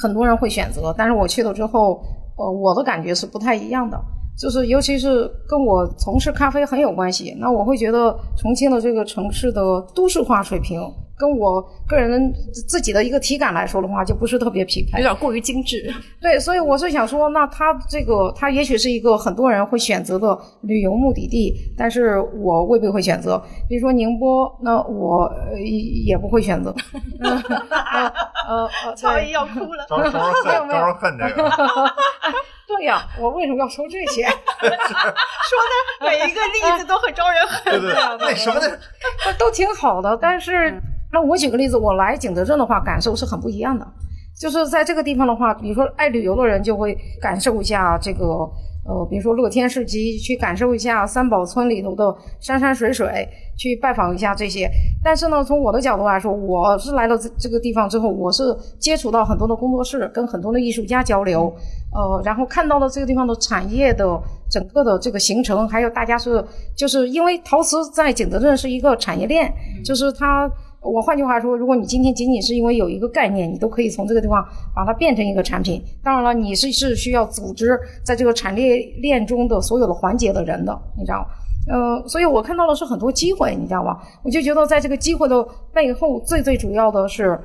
[0.00, 2.00] 很多人会选择，但是我去了之后，
[2.38, 4.00] 呃，我的感觉是不太一样的。
[4.38, 9.60] 就是尤其是跟我从事咖啡很有关系，那我会觉得重庆的这个城市的
[9.94, 10.80] 都市化水平，
[11.20, 12.32] 跟我个人
[12.66, 15.04] 自己的一个体感来说的话，就不是特别匹配有。
[15.04, 15.92] 点过于精致。
[16.20, 23.38] 对，所以我是想说，那它这个它也许是一个很多人会选择的旅游目的地，但是我未必会选择。
[23.68, 26.74] 比如说宁波，那我呃也不会选择。
[27.20, 27.30] 呃
[28.48, 29.84] 呃呃，对要哭了。
[29.88, 31.50] 招招人恨，招人恨这个。
[32.66, 34.24] 对呀，我为什么要说这些？
[34.62, 37.80] 说的每一个例子都很招人恨。
[37.80, 38.78] 对对，那什么的，
[39.38, 40.80] 都挺好的，但是
[41.12, 43.86] 那我举个例子，我来景德镇的话，感受是很不一样的。
[44.38, 48.24] 就是在这个地方的话，比如说爱旅游的人就会感受一下这个
[48.88, 54.70] 呃，比如说乐天市集，去感受一下三宝村里头的山山水水，去拜访一下这些。
[55.04, 61.52] 但是呢，从我的角度来说，我是来了这这个地方之后，我是接触到很多的工作室，跟很多的艺术家交流，
[61.92, 64.18] 呃，然后看到了这个地方的产业的
[64.50, 66.42] 整个的这个形成，还有大家是
[66.74, 69.52] 就是因为陶瓷在景德镇是一个产业链，
[69.84, 70.50] 就是它。
[70.82, 75.82] 我换句话说，如果你今天仅仅是因为有一个概念，你都可以从这个地方把它变成一个产品。
[76.02, 81.26] 当然了，你是是需要组织在这个产业链中的所有的环节的人的，你知道吗？
[81.68, 84.00] 呃，所以我看到的是很多机会，你知道吧？
[84.22, 87.38] 我就觉得在这个机会的背后，最最主要的是。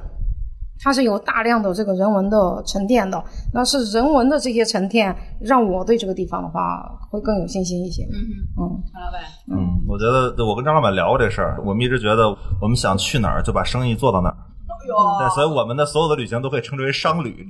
[0.80, 8.04] 它是有大量的这个人文的沉淀的，那是人文的这些沉淀，让我对这个地方的话会更有信心一些。
[8.04, 8.18] 嗯
[8.58, 12.30] 嗯，张老板，嗯，我觉得我跟张老板聊过这事儿，我们一直觉得
[12.62, 14.38] 我们想去哪儿就把生意做到哪儿。
[14.86, 17.48] 对，所以我们的所有的旅行都可以称之为商旅？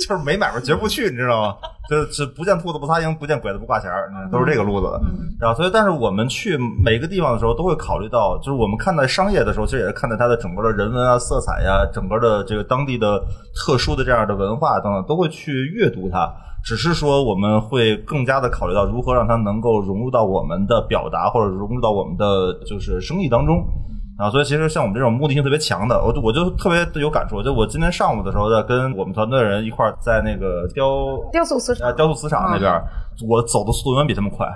[0.00, 1.56] 就是没买卖绝不去，你知道吗？
[1.88, 5.00] 就是不见兔子不撒鹰，不见鬼子不挂钱儿，都是这个路子的。
[5.40, 13.20] 然后，所以，但是我们去每个地方的时候，都会考虑到，就是我们看待商业的时候，其实也是看待它的整个的人文啊、色彩呀、整个的这个当地的
[13.54, 16.32] 特殊的这样的文化等等，都会去阅读它。
[16.62, 23.64] 只是说，我们会更加的考虑到如何让它能够融入到我们的表达，或者融入到我们的就是生意当中。
[24.20, 27.42] 啊，所以其实像我们这种目的性特别强的，我就我就特别有感触。
[27.42, 32.84] 就我今天上午的时候，在跟我们团队的人一块儿在那个雕雕塑磁场啊雕塑磁场那边儿，
[33.26, 34.46] 我走的速度远远比他们快。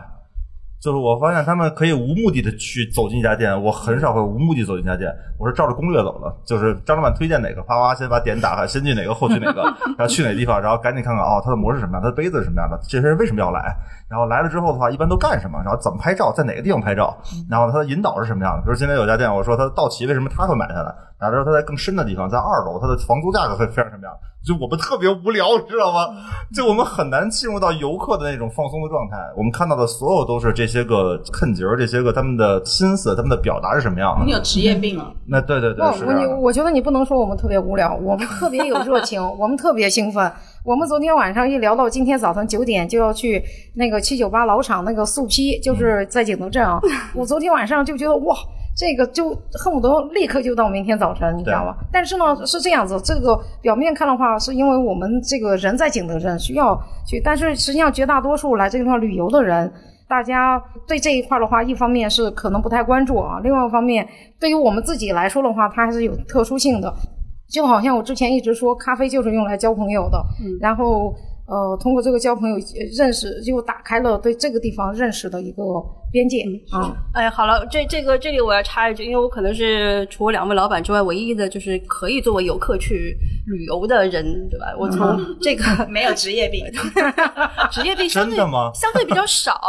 [0.85, 6.31] 就是我发现他们可以无目的的去走进一家店，我很少会无目的走进一家店，我是照着攻略走的。
[6.44, 9.62] 就是张老板推荐哪个，啪啪先把点打开，先去哪个，后去哪个，
[9.97, 13.75] 然后去哪个地方，然后赶紧看看哦，它的模式什么样，它的杯子是什么样的，这些人为什么要来，
[14.11, 17.16] 然后来了之后的话，一般都干什么，然后怎么拍照，在哪个地方拍照，
[17.49, 18.61] 然后它的引导是什么样的。
[18.61, 24.12] 比如今天有家店，我说它的道奇为什么他会买下来，打之后它在更深的地方，在二楼，它的房租价格会非常什么样？
[24.44, 26.07] 就我们特别无聊，你知道吗？
[26.55, 29.16] 就我们很难进入到游客的那种放松的状态。
[29.35, 34.27] 我们看到的所有都是这些个坑节儿，这些个他们的心思，他们的表达是什么样的？
[34.27, 35.11] 你有职业病了。
[35.27, 36.40] 那对对对，是，我。
[36.40, 40.31] 我觉得你不能说我们特别无聊，我们特别有热情， 我们特别兴奋。
[40.62, 43.42] 我们昨天晚上一聊到今天早晨九点就要去
[43.77, 46.79] 那个七九八老厂那个速批，就是在景德镇啊。
[47.14, 48.37] 我昨天晚上就觉得哇，
[48.76, 51.76] 这个就恨不得立刻就到明天早晨，你知道吧？
[51.92, 59.72] 但是呢是这样子，这个表面看的话，是因为我们这个人在景德镇需要去，但是实际上绝大多数来这个地方旅游的人。
[60.06, 64.06] 大家对这一块的话，一方面是可能不太关注啊，另外一方面，
[64.38, 66.92] 对于我们自己来说的话，它还是有特殊性的。
[67.48, 70.22] 就好像我之前一直说，咖啡就是用来交朋友的，
[70.60, 71.14] 然后
[71.46, 72.62] 呃，通过这个交朋友呃
[72.96, 75.62] 认识，又打开了对这个地方认识的一个
[76.11, 76.96] 边界啊。
[77.12, 83.14] 哎，好了，这这个这里我要插一句，因为我可能是除了两位老板之外，唯一的就是可以作为游客去
[83.46, 84.74] 旅游的人，对吧？
[84.78, 86.64] 我从这个 没有职业病，
[87.70, 89.61] 职业病相对真的吗相对比较少，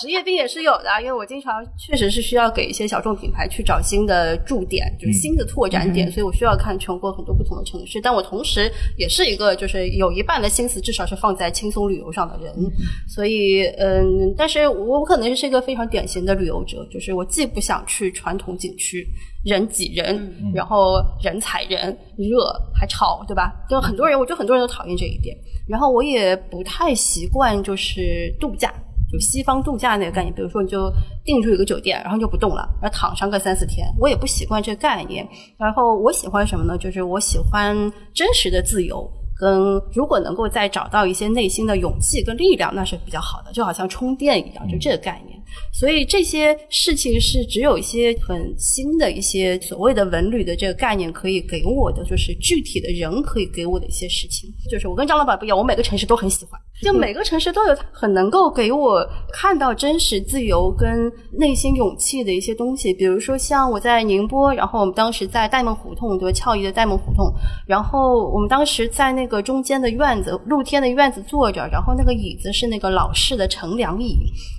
[0.00, 8.00] 职业病也是有的，因为我经常确实是需要给一些小众品牌去找新的驻点，就是新的拓展点，所以我需要看全国很多不同的城市。
[8.00, 12.54] 但我同时也是一个就是有一半的心思至少是放在轻松旅游上的人，
[13.08, 19.06] 所以嗯，但是我我可能是一个非常典型的旅游者，就是我既不想去传统景区。
[19.44, 23.52] 人挤人，然后人踩人，热还吵，对吧？
[23.68, 25.36] 就很多人，我觉得很多人都讨厌这一点。
[25.68, 28.72] 然后我也不太习惯，就是度假，
[29.10, 30.34] 就西方度假那个概念。
[30.34, 30.90] 比如说，你就
[31.24, 35.26] 订住一个酒店，然后就不动了，然后躺上个三四天，我也不习惯这个概念。
[35.58, 36.76] 然后我喜欢什么呢？
[36.78, 37.76] 就是我喜欢
[38.14, 39.10] 真实的自由。
[39.36, 39.60] 跟
[39.92, 45.33] 如果能够再找到一些内心的勇气跟力量，那是比较好的，就好像充电一样，就这个概念。
[45.72, 54.48] 所以这些事情是只有一些很新的一些所谓的文旅的这个概念可以给我的，就是具体的人可以给我的一些事情。
[54.70, 62.92] 就是我跟张老板不一样，我每个城市都很喜欢，就每个城市都有很能够给我看到真实自由跟内心勇气的一些东西。
[62.92, 66.32] 比如说像我在宁波，然后我们当时在戴梦胡同，对吧？
[66.32, 67.32] 俏怡的戴梦胡同，
[67.66, 74.16] 然后我们当时在那个中间的院子，露天的院子坐着，然后那个椅子是那个老式的乘凉椅。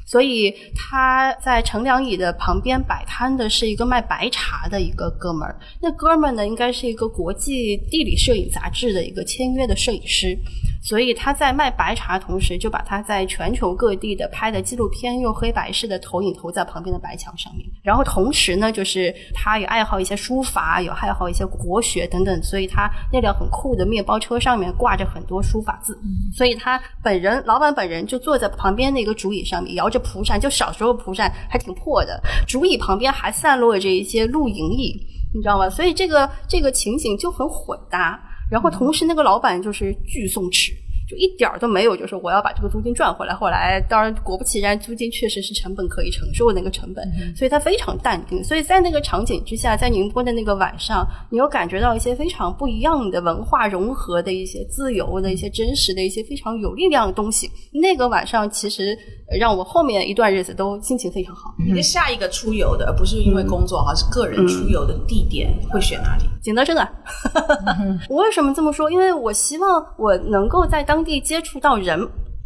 [0.08, 10.38] 所以他在乘凉椅的旁边摆摊的是一个卖白茶的一个哥们儿，那哥们儿呢应该是一个国际地理摄影杂志的一个签约的摄影师，
[10.88, 26.00] 所以他在卖白茶同时，就把他在全球各地的拍的纪录片用黑白式的投影投在旁边的白墙上面，然后同时呢，就是他也爱好一些书法，有爱好一些国学等等，所以他那辆很酷的面包车上面挂着很多书法字，
[26.32, 34.96] 所以他本人老板本人就坐在旁边那个竹椅上面摇着蒲扇，就小时候蒲扇还挺破的，竹椅旁边还散落着一些露营椅，
[35.34, 35.68] 你知道吗？
[35.68, 38.22] 所以这个这个情景就很混搭。
[38.50, 40.72] 然后同时那个老板就是巨松弛，
[41.08, 43.34] 就一点儿都没有，就是我要把这个租金赚回来。
[43.34, 48.44] 后来当然果不其然，租金确实是成本可以承受的那个成本，所以他非常淡定。
[48.44, 57.50] 所以在那个场景之下，在宁波的那个晚上，你有感觉到一些非常不一样的文化融合的一些自由的一些真实的一些非常有力量的东西。
[57.72, 58.98] 那个晚上其实
[59.30, 61.54] 呃让我后面一段日子都心情非常好。
[61.64, 66.24] 你的下一个出游的，而不是因为工作哈，是个人出游的地点会选哪里？
[66.42, 66.92] 景德镇啊，
[68.10, 68.90] 我为什么这么说？
[68.92, 72.00] 因为我希望我能够在当地接触到人，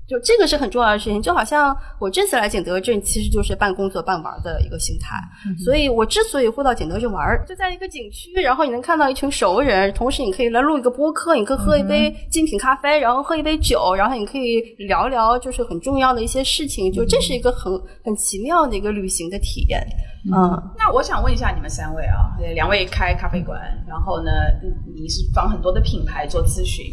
[0.08, 1.22] 就这个是很重要的事情。
[1.22, 5.16] 就好像我这次来景德镇，其实就是半工作半玩的一个心态。
[5.64, 16.92] 所以我之所以会到景德镇玩，就在一个景区，然后你能看到一群熟人，同时你可以来录一个播客，你可以喝一杯精品咖啡，然后喝一杯酒，然后你可以聊聊就是很重要的一些事情。
[16.92, 17.72] 就这是一个很
[18.04, 19.80] 很奇妙的一个旅行的体验。
[20.26, 23.58] 嗯，那我想问一下你们三位啊，呃两位开咖啡馆，
[23.88, 24.32] 然后呢，
[24.62, 26.84] 嗯你是帮很多的品牌做咨询。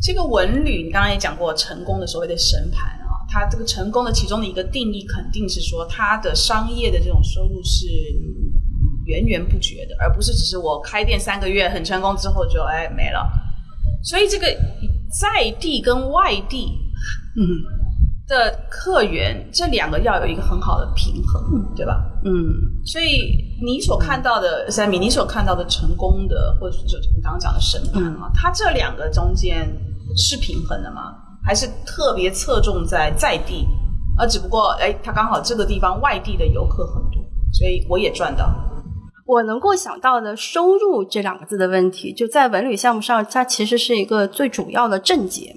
[0.00, 7.86] 这个文旅，你刚刚也讲过，成功的所谓的神盘啊，它这个成功的其中的一个定义，肯定是说它的商业的这种收入是
[9.04, 13.28] 源源不绝的，而不是只是我开店三个月很成功之后就哎没了。
[14.02, 14.46] 所以这个
[15.10, 16.68] 在地跟外地，
[17.36, 17.77] 嗯。
[18.28, 22.04] 的客源这两个要有一个很好的平衡，对吧？
[22.24, 29.66] 嗯，所以你所看到的 Sammy，，你所看到的成功的，或者就你刚刚讲的神盘啊，它这两个中间
[30.14, 31.14] 是平衡的吗？
[31.42, 33.66] 还是特别侧重在在地？
[34.18, 38.52] 而只不过哎，它刚好这个地方外地的游客很多，所以我也赚到。
[39.24, 45.54] 我能够想到的收入这两个字的问题，就在文旅项目上，它其实是一个最主要的症结。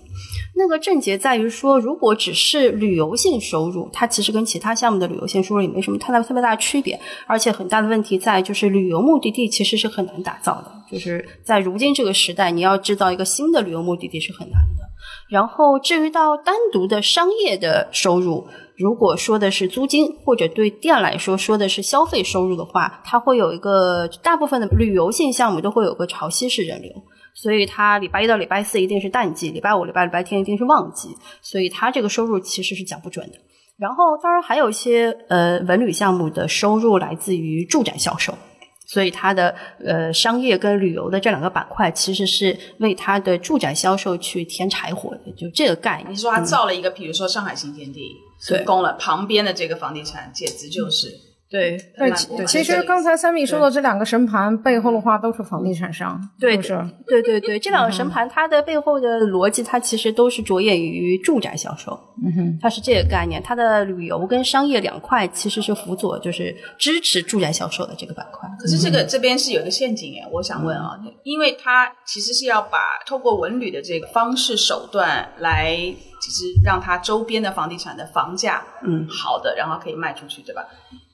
[0.53, 6.99] 那个症结在于说，如果只是旅游性收入，它其实跟其他项目的旅游性收入也没什么太大特别大的区别。
[7.25, 14.83] 而且很大的问题在就是旅游目的地其实是很难打造的，就是在如今这个时代，你要制造一个新的旅游目的地是很难的。
[15.29, 18.45] 然后至于到单独的商业的收入，
[18.77, 26.91] 如果说的是租金，或者对店来说说的是消费收入的话，它会有一个大部分的旅游性项目都会有个潮汐式人流。
[27.33, 31.09] 所以它礼拜一到礼拜四一定是淡季，礼拜五、礼拜礼拜天一定是旺季，
[31.41, 33.37] 所以它这个收入其实是讲不准的。
[33.77, 38.37] 然后当然还有一些呃文旅项目的收入来自于住宅销售，
[38.85, 46.11] 所以它的呃商业跟旅游的这两个板块其实是为它的住宅销售去添柴火的，就这个概念。
[46.11, 51.30] 你说他造了一个，比如说上海新天地成功了，旁边的这个房地产简直就是。
[51.51, 56.89] 对对，蛮其其实刚才三米说的这两个神盘背后的话，都是房地产商，对是是？
[57.05, 61.91] 对对对，这两个神盘它的背后的逻辑，它其实都是着眼于住宅销售，
[62.23, 63.43] 嗯哼，它是这个概念。
[63.43, 68.49] 它的旅游跟商业两块其实是辅佐，就是支持住宅销售的这个板块。
[68.57, 75.77] 可是这个这边是有一个陷阱哎，我想问啊，因为它其实是要把透过文旅的这个方式手段来，
[76.21, 80.63] 其实让它周边的房地产的房价嗯好的，然后可以卖出去，对吧？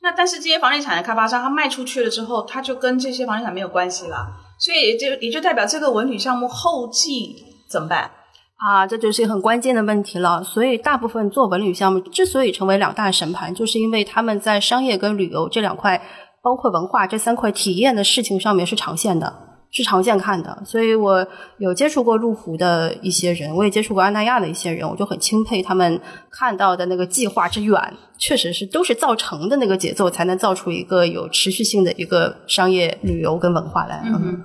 [0.02, 4.28] 那但是这些房地产的开发商，他卖出去了之后，他就跟这些房地产没有关系了，
[4.60, 7.36] 所以也就也就代表这个文旅项目后继
[7.70, 8.12] 怎么办？
[8.58, 10.43] 啊，这就是一个很关键的问题了。
[10.43, 16.02] 所以，大部分做文旅项目之所以成为两大神盘，就是因为他们在商业跟旅游这两块，
[16.41, 19.32] 包括文化这三块体验的事情上面是长线的，
[19.71, 20.62] 是常见看的。
[20.65, 21.27] 所以我
[21.58, 25.99] 有接触过路虎的一些人，我也接触过安那亚的一些人，我就很钦佩他们
[26.32, 34.01] 看到的那个计划之远，确实是都是造成的那个节奏，才能造出一个有持续性的一个商业旅游跟文化来。
[34.06, 34.43] 嗯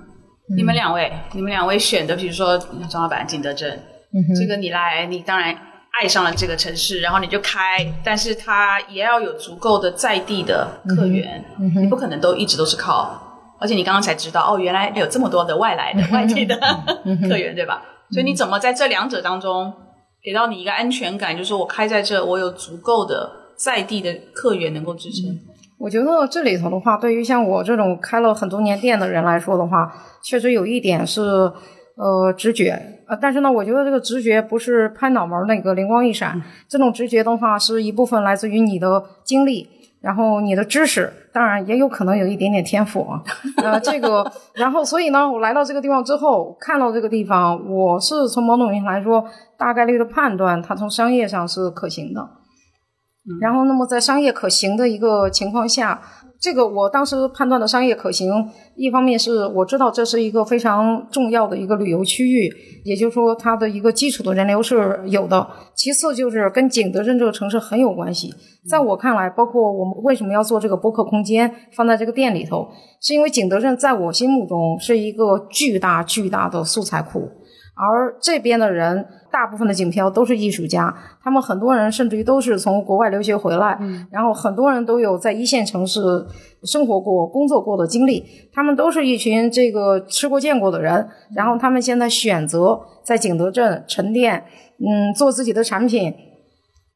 [0.57, 2.57] 你们两位，你们两位选的，比如说
[2.89, 3.81] 张老板、景德镇，
[4.37, 5.57] 这个你来，你当然
[6.01, 11.43] 爱上了这个城市，然后你就开，但是它也要有足够的在地的客源，
[11.81, 13.32] 你不可能都一直都是靠，
[13.63, 16.55] 而且你刚刚才知道，哦，原来有这么多的外来的外地的
[17.29, 17.81] 客源，对吧？
[18.11, 19.71] 所以你怎么在这两者当中
[20.21, 25.39] 给到你一个安全感，就是我开在这，我有足够的在地的客源能够支撑。
[25.79, 31.21] 我觉得这里头的话，对于像我这种开了很多年店的人来说的话，确实有一点是
[31.95, 39.67] 呃直觉，呃，但是呢，我觉得这个直觉不是拍脑门儿那个灵光一闪，这种直觉的话是一部分来自于你的经历，
[40.03, 43.23] 然后你的知识，当然也有可能有一点点天赋啊，
[43.63, 49.23] 呃，这个，然后所以呢，我来到这个地方之后，看到这个地方，我是从某种意义上来说，
[49.57, 52.19] 大概率的判断它从商业上是可行的。
[53.39, 56.01] 然后，那么在商业可行的一个情况下，
[56.43, 58.29] 这个我当时判断的商业可行，
[58.75, 62.51] 一方面是我知道这是一个非常重要的一个旅游区域，
[62.83, 65.41] 也就是说它的一个基础的人流是有的；
[65.73, 68.33] 其次就是跟景德镇这个城市很有关系。
[68.69, 72.67] 在我看来，包括我们为什么要做这个播客空间放在这个店里头，
[72.99, 77.21] 是因为景德镇在我心目中是一个巨大巨大的素材库。
[77.75, 83.79] 而这边的人，大部分的景漂都是艺术家，他们很多人甚至于都是从国外留学回来，
[84.11, 85.99] 然后很多人都有在一线城市
[86.63, 94.45] 生活过、工作过的经历，他们都是一群这个吃过见过的人，然后他们现在选择在景德镇沉淀，
[94.77, 96.13] 嗯，做自己的产品。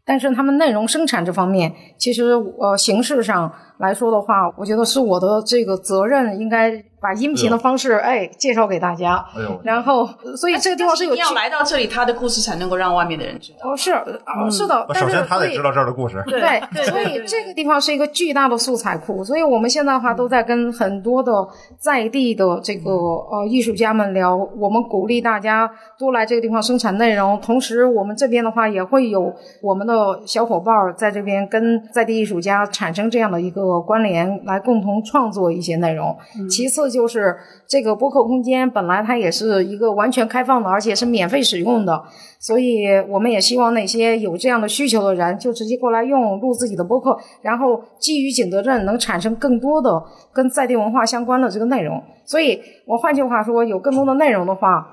[0.05, 6.71] 但是他们内容生产这方面，其实呃形式上来说的话，我觉得是我的这个责任，应该
[7.07, 9.25] 把音频的方式哎介绍给大家。
[9.33, 13.71] 哎呦，然后，所以这个地方是有你要来到这里，他的故事才能够让外面的人知道。
[13.71, 16.21] 哦，是哦，是的，但是首先他得知道这儿的故事。
[16.27, 16.41] 对
[16.73, 21.31] 对，所以这个地方是一个巨大的素材库，所以我们现在的话都在跟很多的
[21.79, 36.13] 在地的这个呃艺术家们聊，我们鼓励大家多来这个地方生产内容，同时我们这边的话也会有我们的小伙伴儿在这边跟在地艺术家产生这样的一个关联，来共同创作一些内容。
[36.49, 37.37] 其次就就是
[37.69, 42.03] 这个播客空间本来它也是一个完全开放的，而且是免费使用的，
[42.39, 50.01] 所以我们也希望那些有这样的需求的人，就直接过来用录自己的播客，然后基于景德镇能产生更多的
[50.33, 52.01] 跟在地文化相关的这个内容。
[52.25, 54.87] 所以我换句话说，有更多的内容的话，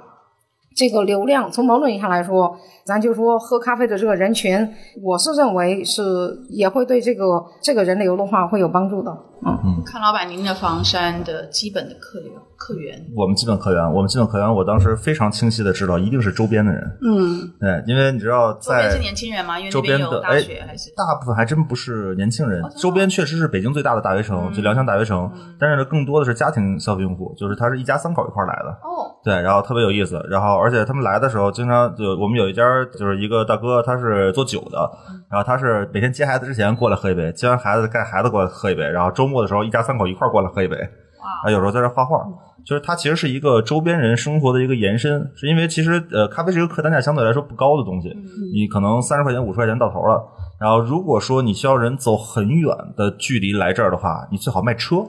[0.77, 4.69] 这个流量从某种意义上来说，咱就说喝咖啡的这个人群，
[5.03, 6.03] 我是认为是
[6.51, 9.11] 也会对这个这个人流的话会有帮助的。
[9.47, 16.99] 嗯，看老板您的房山的基本的客流客源，我们基本客源，我们基本客源，我当时非常清晰的知道，一定是周边的人。
[17.03, 19.59] 嗯，对，因为你知道在周边是年轻人吗？
[19.59, 20.91] 因为周边的哎学还是？
[20.97, 22.63] 大部分还真不是年轻人。
[22.77, 28.71] 周边确实是北京最大的大学城，就良乡大学城，但是呢，更多的是家庭消费用户，就是他是一家三口一块儿来的。
[28.83, 32.63] 哦，对，然后特别有意思，然后而且他们来的时候，经常就我们有一家
[32.99, 34.91] 就是一个大哥，他是做酒的，
[35.31, 42.25] 然后他是每天接孩子之前过来喝一杯，接完孩子带孩子过来喝一杯，然后周末的时候一家三口一块儿过来喝一杯，啊，有时候在这儿画画，
[42.65, 48.15] 就是它其实是一个周边人生活的一个延伸，是因为其实呃咖啡是一个客单价相对来说不高的东西，
[48.53, 50.23] 你可能三十块钱五十块钱到头了，
[50.61, 55.07] 然后如果说你需要人走很远的距离来这儿的话，你最好卖车。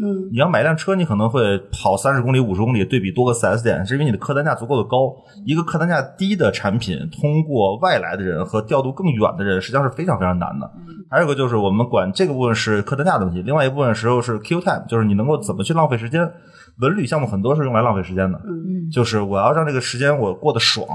[0.00, 5.12] 嗯，你要买一辆车，你可能会跑三十公里、五十公里，对比多个四 S 店，是因为你的客单价足够的高。
[5.44, 10.70] 一个客单价低的产品，通过外来的人和调度更远的人，实际上是非常非常难的。
[11.10, 16.30] 还有一个就是我们管这个部分是客单价的问题，另外一部分时候是 Q time，就是你能够怎么去浪费时间。
[16.80, 20.86] 文旅项目很多是用来浪费时间的，嗯就是我要让这个时间我过得爽。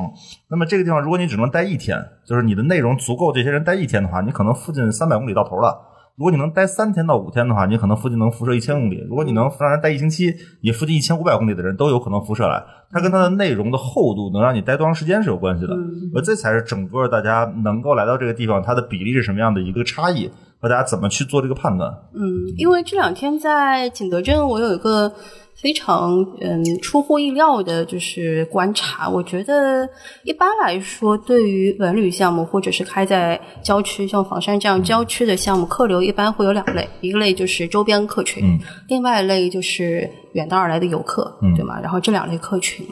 [0.49, 5.77] 那么这个地方，如果你只能待一天，就是你的内容足够这些人待一天的话，你可能附近三百公里到头了。
[6.15, 9.03] 如果你能待三天到五天的话，你可能附近能辐射一千公里。
[9.09, 12.63] 如果你能让人待一星期，你附近一千五百公里的人都有可能辐射来。
[12.91, 15.73] 它跟它的内容的厚度能让你待多长时间是有关系的。
[16.13, 21.91] 而这才是整个大家能够来到这个地方，它的比例是什么样的一个差异，和大家怎么去做这个判断。
[22.13, 22.21] 嗯，
[22.57, 25.11] 因为这两天在景德镇，我有一个
[25.55, 29.09] 非常嗯出乎意料的，就是观察。
[29.09, 29.87] 我觉得
[30.23, 41.79] 一般来说，对于文旅项目或者是开在郊区，像房山这样郊区的项目，客流一般会有两类，一个类就是周边客群，嗯另外一类就是远道而来的游客，嗯对吗？
[41.81, 42.85] 然后这两类客群。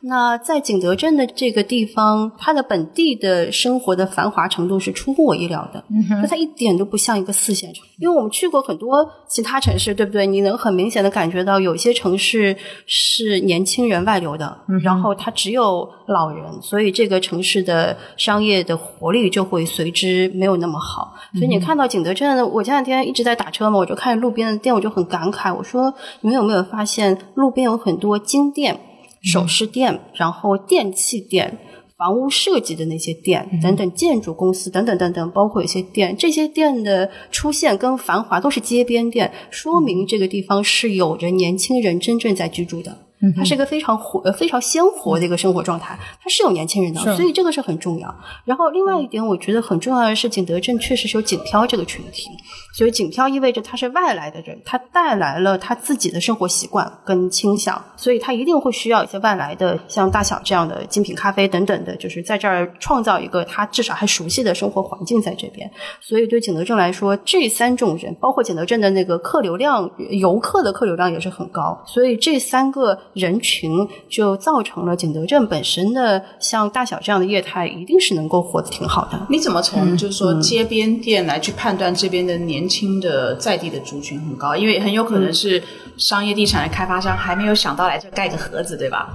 [0.00, 5.82] 那在景德镇的这个地方，它的本地的生活的繁华程度是出乎我意料的，
[6.22, 10.26] 就它一点都不像一个四线城，因为我们去过很多其他城市，对不对？
[10.26, 12.56] 你能很明显的感觉到，有些城市
[12.86, 21.14] 是年轻人外流的，然后它只有老人，所以这个城市的商业的活力就会随之没有那么好。
[21.34, 28.78] 所以你看到景德镇，我前两天一直在打车嘛，我就看路边的店，我就很感慨，我说你们有没有发现路边有很多金店？
[29.22, 31.58] 首饰店，然后电器店、
[31.96, 42.98] 房屋设计的那些店等等，建筑公司等等等等，包括有些店，这些店的出现跟繁华都是街边店，说明这个地方是有着年轻人真正在居住的。
[43.36, 48.14] 它是一个非常活、呃非常鲜活的一个生活状态，它是有年轻人的，所以这个是很重要。
[48.44, 52.28] 然后另外一点，我觉得很重要的是，景德镇确实是有景漂这个群体，
[52.74, 65.70] 所以景漂意味着他是外来的人，他带来了他自己的生活习惯跟倾向，所以他一定会需要一些外来的，像大小这样的精品咖啡等等的，就是在这儿创造一个他至少还熟悉的生活环境在这边。
[66.00, 73.70] 所以对景德镇来说，这三种人，包括景德镇的那个客流量，游客的客流量也是很高，所以这三个人群
[74.08, 79.26] 就造成了景德镇本身的像大小这样的业态，一定是能够活得挺好的。
[79.28, 84.56] 你怎么从就是说街边店来去判断这边的年轻的在地的族群很高？
[84.56, 85.62] 因为很有可能是
[85.96, 89.08] 商业地产的开发商还没有想到来这盖个盒子，对吧？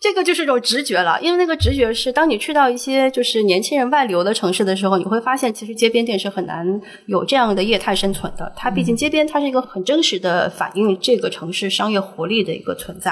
[0.00, 6.66] 这个就是一种直觉了，因为那个直觉是，当你去到一些就是年轻人外流的城市的时候，你会发现，其实街边店是很难
[7.06, 8.52] 有这样的业态生存的。
[8.56, 13.10] 它毕竟街边它是一个很真实的反映这个城市商业活力的一个存在，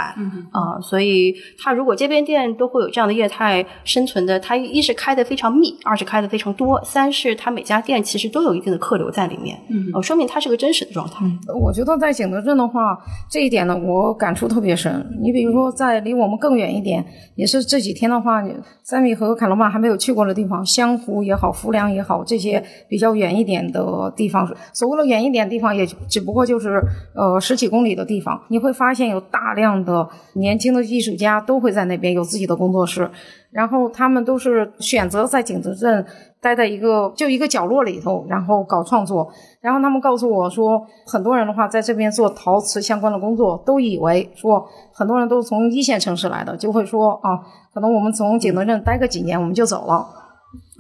[0.51, 11.25] 啊、所以它如果街边店都会有这样的业态生存的，它一是开的非常密，二是开的非常多，三是它每家店其实都有一定的客流在里面，嗯、说明它是个真实的状态。
[11.61, 12.99] 我觉得在景德镇的话，
[13.31, 15.07] 这一点呢，我感触特别深。
[15.23, 17.03] 你比如说，在离我们更远远一点，
[17.35, 18.43] 也是这几天的话，
[18.83, 26.81] 三米和凯罗曼还没有去过的地方，湘湖也好，浮梁也好，这些比较远一点的地方，所谓的远一点的地方，也只不过就是
[27.15, 33.11] 呃十几公里的地方，你会发现有大量的年轻的艺术家都会在那边有自己的工作室，
[33.51, 36.05] 然后他们都是选择在景德镇
[36.49, 39.29] 待在一个就一个角落里头，然后搞创作。
[39.61, 47.37] 然后他们告诉我说，很多人的话在这边做陶瓷相关的工作，都以为说很多人都是从一线城市来的，就会说啊，
[47.75, 50.07] 可能我们从景德镇待个几年我们就走了，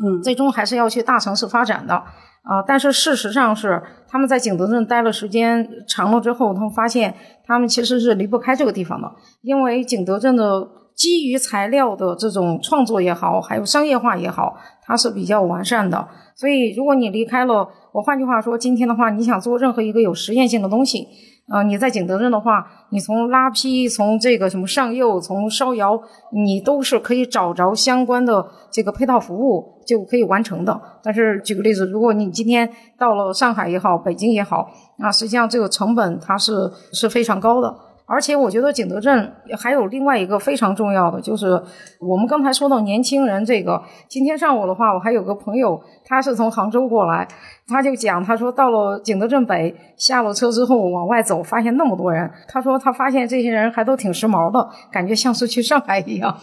[0.02, 2.02] 嗯，最终还是要去大城市发展的。
[2.44, 7.14] 啊、但是事实上是他们在景德镇待了时间长了之后，他们发现
[7.44, 9.12] 他们其实是离不开这个地方的，
[9.42, 10.66] 因为景德镇的
[10.98, 16.08] 基于材料的这种创作也好，还有商业化也好，它是比较完善的。
[16.34, 21.06] 所以，如果你离开了，我换句话说，今天的话，你想做任何一个有实验性的东西，
[21.48, 26.00] 呃，你在景德镇的话，你从拉坯，从这个什么上釉，从烧窑，
[26.32, 30.80] 你都是可以找着相关的这个配套服务就可以完成的。
[31.00, 32.68] 但是，举个例子，如果你今天
[32.98, 34.68] 到了上海也好，北京也好，
[34.98, 37.72] 那实际上这个成本它是是非常高的。
[38.08, 41.62] 而且我觉得景德镇还有另外一个非常重要的，就是
[42.00, 43.82] 我们刚才说到年轻人这个。
[44.08, 45.78] 今天上午的话，我还有个朋友，
[46.08, 47.28] 他是从杭州过来。
[47.70, 52.30] 他就讲，他说到了景德镇北，下了车之后往外走，发现那么多人。
[52.48, 56.34] 他说他发现这些人还都挺时髦的，感觉像是去上海一样。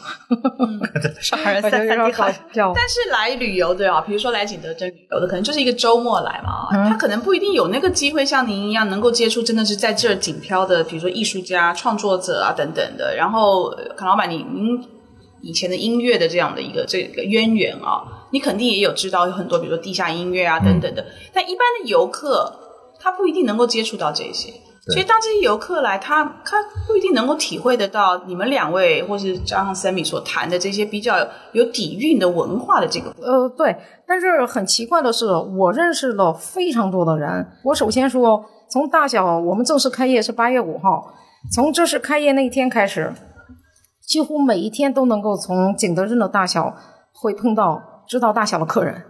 [1.19, 2.71] 上海人三三好笑。
[2.75, 13.15] 但是来旅游的啊，比如说来景德镇旅游的，可能就是一个周末来嘛，他可能不一定有那个机会像您一样能够接触真的是在这儿景漂的，比如说艺术家、创作者啊等等的。
[13.15, 14.79] 然后，康老板，您您
[15.45, 18.25] 以前的音乐的这样的一个这个渊源啊。
[18.31, 22.51] 你肯定也有知道有很多，比如说地下音乐啊等等的，但一般的游客
[22.99, 24.51] 他不一定能够接触到这些，
[24.91, 31.15] 所以当这些游客来，他他不一定能够体会得到你们两位或是加上 Sammy 所谈的这些比较
[31.53, 33.15] 有底蕴的文化的这个。
[33.21, 33.73] 呃，对，
[34.05, 37.47] 但是很奇怪的是，我认识了非常多的人。
[37.63, 41.13] 我首先说，从大小，我们正式开业是八月五号，
[41.53, 43.13] 从正式开业那一天开始，
[44.07, 46.75] 几乎每一天都能够从景德镇的大小
[47.13, 47.81] 会碰到。
[48.07, 49.01] 知道大小的客人，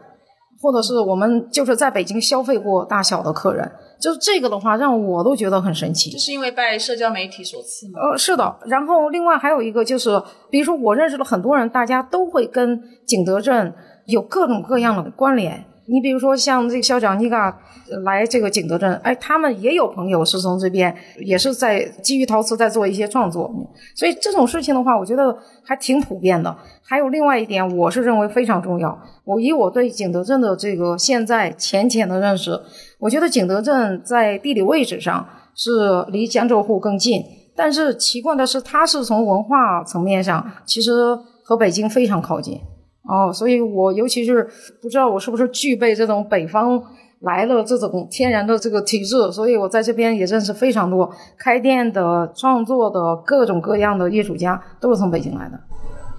[0.62, 3.70] 或者是我们就是在北京消费过大小的客人，
[4.00, 6.12] 就是这个的话，让我都觉得很神奇。
[6.12, 8.00] 这是因为拜社交媒体所赐吗？
[8.00, 8.58] 呃，是的。
[8.68, 10.18] 然后另外还有一个就是，
[10.50, 13.76] 比如说我认识了很多人，大家都会跟景德镇
[14.06, 15.66] 有各种各样的关联。
[15.88, 17.56] 你比如说像这个校长，你嘎
[18.04, 23.54] 来这个景德镇，哎，他们也有朋友是从这边，也是在基于陶瓷在做一些创作，
[23.94, 26.56] 所以这种事情的话，我觉得还挺普遍的。
[26.84, 29.00] 还有另外一点，我是认为非常重要。
[29.24, 32.60] 我以我对景德镇的这个现在浅浅的认识，
[33.00, 37.24] 我觉得景德镇在地理位置上是离江浙沪更近，
[37.56, 40.92] 但是奇怪的是，它是从文化层面上其实
[41.44, 42.60] 和北京非常靠近。
[43.08, 44.48] 哦，所以我尤其是
[44.82, 46.82] 不知道我是不是具备这种北方
[47.22, 55.60] 来了这种天然的这个体质，所以我在这边也认识非常多开店的、创作的各种各样的艺术家，都是从北京来的。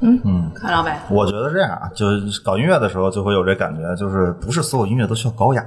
[0.00, 5.64] 嗯嗯，看老板，我觉得这样啊，就是搞音乐的时候就会有这感觉，就是不是所有音乐都需要高雅。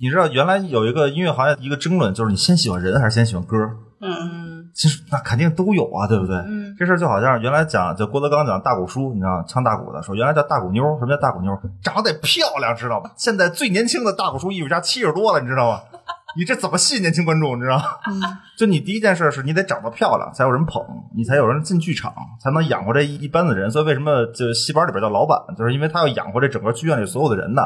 [0.00, 3.56] 你知道原来有一个音乐行业一个争论，就是你先喜欢人还是先喜欢歌？
[4.00, 4.53] 嗯。
[4.74, 6.36] 其实那肯定都有啊，对不对？
[6.36, 11.56] 嗯，这事儿就好像原来讲，就郭德纲讲大鼓书，你知道唱大鼓的说原来叫大鼓妞，什么叫大鼓妞？
[11.80, 13.12] 长得得漂亮，知道吧？
[13.16, 15.80] 现在最年轻的大鼓书艺术家七十多了，你知道吗？
[16.36, 17.56] 你这怎么吸引年轻观众？
[17.56, 17.84] 你知道吗？
[18.58, 20.82] 就你第一件事是你得长得漂亮，才有人捧，
[21.14, 23.70] 你才有人进剧场，才能养活这一班子人。
[23.70, 27.62] 所以为什么就戏班里边叫老板，就是因为他要养活这整个剧院里所有的人呢？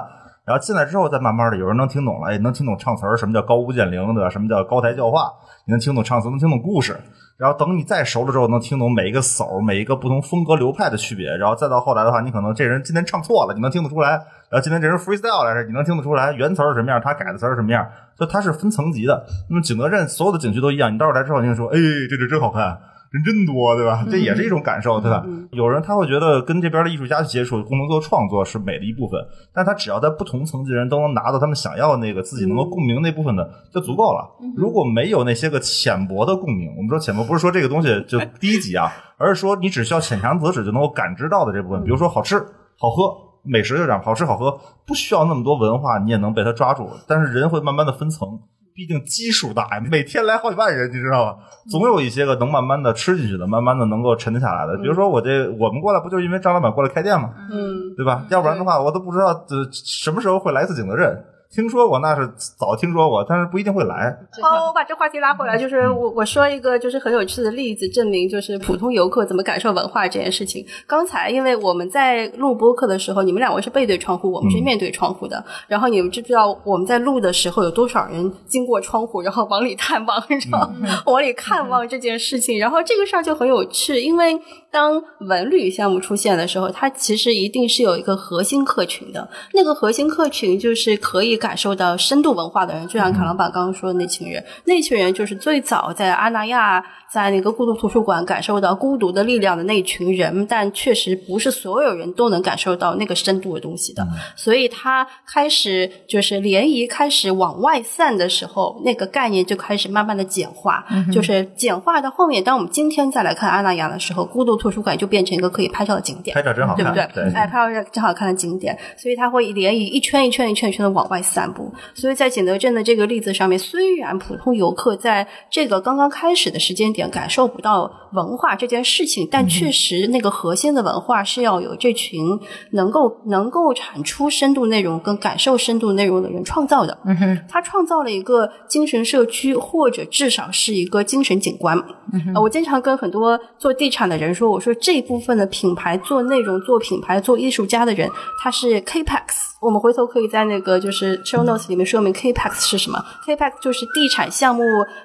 [0.49, 4.31] 然后进来之后，再慢慢的有人能听懂了，也能听懂唱词儿，什么叫高屋建瓴，对吧？
[4.31, 5.31] 什么叫高台教化？
[5.67, 6.99] 你能听懂唱词，能听懂故事。
[7.37, 11.29] 然后等你再熟了之后，能听懂每一个手，每一个不同风格流派的区别。
[11.37, 14.13] 然后再到后来的话，你可能这人今天唱错了，你能听得出来。
[14.49, 17.87] 然后今天这人 freestyle 来着，你能听得出来原词是什么样，他改的词是什么样。
[18.17, 19.25] 所以它是分层级的。
[19.49, 21.79] 那么景德镇所有的景区都一样，你到这来之后，你就说，哎，
[22.09, 22.77] 这这真好看。
[23.11, 24.07] 人真多，对吧？
[24.11, 25.25] 这也是一种感受，对吧？
[25.53, 29.19] 有人他会觉得跟这边的艺术家去接触，共同做创作是美的一部分，
[29.55, 34.29] 但他只要在不同层级的人都能拿到他们想要的那个自己能够共鸣那部分的就足够了。
[34.57, 42.39] 如果没有那些个浅薄的共鸣，我们说浅薄不是说这个东西就低级啊，而是说你只需要浅尝辄止就能够感知到的这部分，比如说好吃、
[42.77, 46.91] 好喝，美食就这样，好吃好喝，不需要那么多文化，你也能被他抓住。
[47.07, 48.39] 但是人会慢慢的分层。
[48.79, 51.35] 毕竟基数大呀，每天来好几万人，你知道吗？
[51.69, 54.77] 总有一些个能慢慢的吃进去的，慢慢的能够沉得下来的。
[54.77, 57.35] 比如说我这，我们过来不就是因为张老板过来开店吗？
[57.51, 58.25] 嗯，对吧？
[58.31, 61.25] 要不然的话，我都不知道这什么时候会来一次景德镇。
[61.51, 64.15] 听说过那是早听说过，但是不一定会来。
[64.43, 70.65] 好，我把这话题拉回来，就是我我说一个就是很有趣的例子，证明就是普通游客怎么感受文化这件事情。
[70.87, 75.43] 刚才因为我们在录播客的时候，你们两位是背对窗户，我们是面对窗户的。
[75.67, 80.71] 然后你们知不知道我们在录的时候有多少人经过窗户，然后往里探望，知道
[81.07, 82.59] 往里看望这件事情。
[82.59, 84.39] 然后这个事儿就很有趣，因为。
[84.71, 89.29] 当文旅项目出现的时候，它其实一定是有一个核心客群的。
[89.55, 104.07] 那个核心客群就是可以感受到深度文化的人，就像卡老板刚刚说的那群人，那群人就是最早在阿那亚在那个孤独图书馆感受到孤独的力量的那群人，但确实不是所有人都能感受到那个深度的东西的，
[104.37, 116.43] 所以他开始就是涟漪开始往外散的时候，那个概念就开始慢慢的简化，就是简化到后面，当我们今天再来看阿那亚的时候，孤独图书馆就变成一个可以拍照的景点拍。
[116.43, 117.33] 照真好看，对不对？
[117.35, 121.73] 哎，拍照真好看的景点，所以它会连以一圈一圈一圈一圈的往外散布。
[121.95, 132.25] 所以在景德镇的这个例子上面，虽然普通游客在这个刚刚开始的时间点感受不到文化这件事情，但确实那个核心的文化是要有这群
[132.73, 136.99] 能够能够产出深度内容跟感受深度内容的人创造的。
[137.05, 141.77] 嗯哼，他创造了一个精神社区，或者至少是一个精神景观。
[142.13, 148.11] 嗯哼我经常跟很多做地产的人说，我说这部分的品牌做内容、做品牌、做艺术家的人，
[148.43, 149.23] 他是 Capex。
[149.61, 153.05] 我们回头可以在那个就是 show notes 里面说明 Capex 是什么。
[153.27, 154.63] Capex 就是地产项目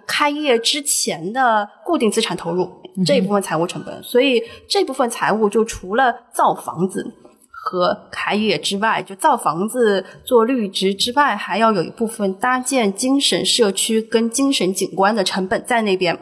[0.07, 2.69] 开业之前的固定资产投入
[3.05, 7.13] 这一部分财务成本，所以这部分财务就除了造房子。
[7.65, 16.19] 和开业之外，就造房子、做绿植之外，还要有一部分搭建精神社区跟精神景观的成本在那边。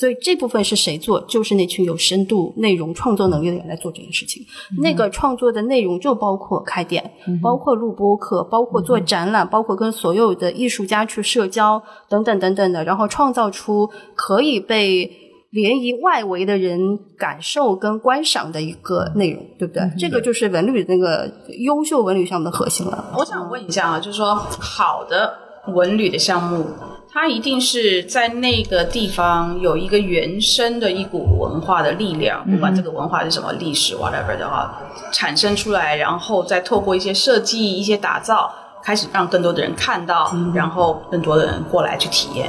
[0.00, 1.20] 所以这部分是谁做？
[1.28, 4.42] 就是那群有深度内容创作能力的人来做这件事情。
[4.78, 15.12] 那个创作的内容就包括开店，包括录播课，包括做展览，包括跟所有的艺术家去社交等等等等的，然后创造出可以被
[15.50, 19.82] 联谊外围的人感受跟观赏的一个内容，对不对？
[19.98, 23.12] 这个就是文旅那个优秀文旅项目的核心了。
[23.18, 25.34] 我想问一下啊，就是说好的
[25.74, 26.64] 文旅的项目，
[27.12, 34.80] 它一定是在那个地方有一个原生的一股文化的力量，不管这个文化是什么历史 whatever 的话，
[35.12, 38.52] 产生出来，然后再透过一些设计、一些打造，
[38.82, 42.48] 开始让更多的人看到，然后更多的人过来去体验。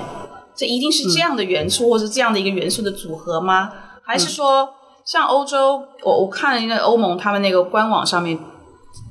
[0.54, 3.72] 这一定是这样的元素，或是这样的一个元素的组合吗？
[4.04, 4.70] 还是说，
[5.04, 8.38] 像欧洲，我我看了那个欧盟他们那个官网上面，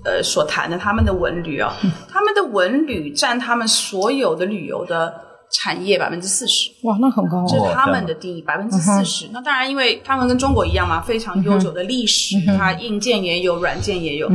[0.05, 1.74] 呃，所谈的他们的文旅啊，
[2.09, 5.12] 他们的文旅占他们所有的旅游的
[5.53, 7.46] 产业百分之四十，哇，那很高哦。
[7.48, 9.28] 这是他们的定义，百分之四十。
[9.32, 14.30] 那当然，因为他们跟中国一样嘛，非常悠久的历史，它硬件也有，软件也有，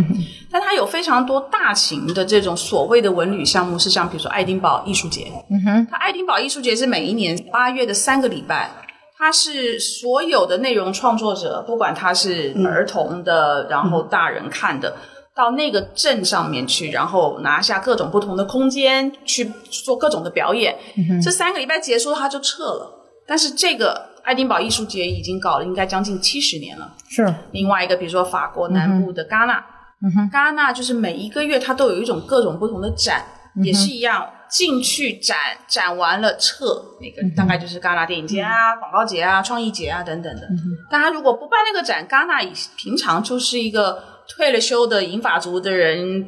[0.52, 8.70] 但它有非常多大型的这种所谓的文旅项目，是像比如说爱丁堡艺术节，嗯哼，它爱丁堡艺术节是每一年八月的三个礼拜，
[9.18, 14.96] 它是所有的内容创作者，不管他是儿童的，然后大人看的，
[15.36, 20.76] 到那个镇上面去，然后拿下各种不同的空间去做各种的表演。
[21.22, 22.92] 这三个礼拜结束，他就撤了。
[23.28, 26.94] 但是这个爱丁堡艺术节已经搞了应该将近七十年了。
[27.10, 29.58] 是，另外一个，比如说法国南部的戛纳，
[30.02, 33.26] 嗯，戛纳就是每一个月它都有一种各种不同的展，
[33.64, 36.66] 也是一样，进去展展完了撤，
[37.02, 40.48] 那个大概就是戛纳电影节啊、广告节啊、创意节啊等等的。
[40.90, 46.28] 大家如果不办那个展，戛纳以平常就是一个退了休的银发族的人。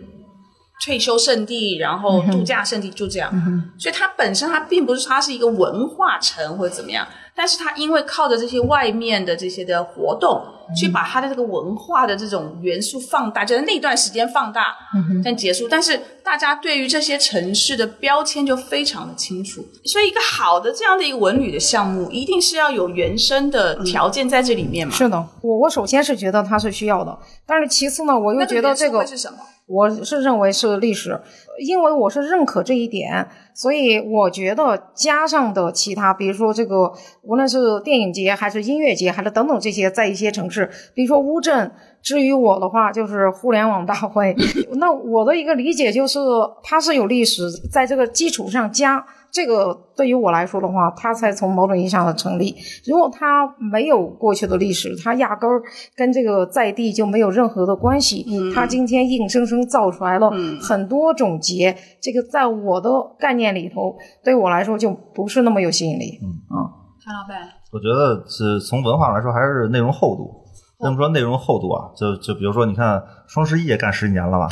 [0.80, 3.32] 退休圣地，然后度假圣地，就这样。
[3.80, 10.44] 所以它本身它并不是它是一个文化城或者怎么样，但是它因为靠着这些外面的这些的活动，
[10.76, 14.76] 去把它的这个文化的这种元素放大，就在那段时间放大，
[15.24, 15.68] 但结束。
[15.70, 24.94] 但是大家对于这些城市的标签就非常的清楚，所以一个好的这样的一个文旅的项目，一定是要有原生的条件在这里面嘛。
[24.94, 27.16] 是的，我我首先是觉得它是需要的，
[27.46, 29.38] 但是其次呢，我又觉得这个是什么？
[29.68, 31.20] 我是认为是历史，
[31.60, 36.92] 因为我是认可这一点，所以我觉得加上的其他，比如说这个，
[37.22, 41.72] 无论是电影节还是音乐节，还是等等这些，在一些城市，比如说乌镇。
[42.00, 44.34] 至于我的话，就是互联网大会。
[44.80, 46.20] 那我的一个理解就是，
[46.64, 52.56] 它是有历史，在这个基础上加这个，对于我来说的话，它才从某种意义上的成立。
[52.86, 55.62] 如果它没有过去的历史，它压根儿
[55.96, 58.26] 跟这个在地就没有任何的关系。
[58.54, 66.20] 它今天硬生生造出来了很多种节，这个在我的概念里头，对我来说就不是那么有吸引力。
[66.22, 67.38] 嗯潘老板，
[67.72, 70.44] 我觉得是从文化来说，还是内容厚度。
[70.80, 71.90] 为什么说内容厚度啊？
[71.96, 74.50] 就就比如说，你看双十一也干十年了吧，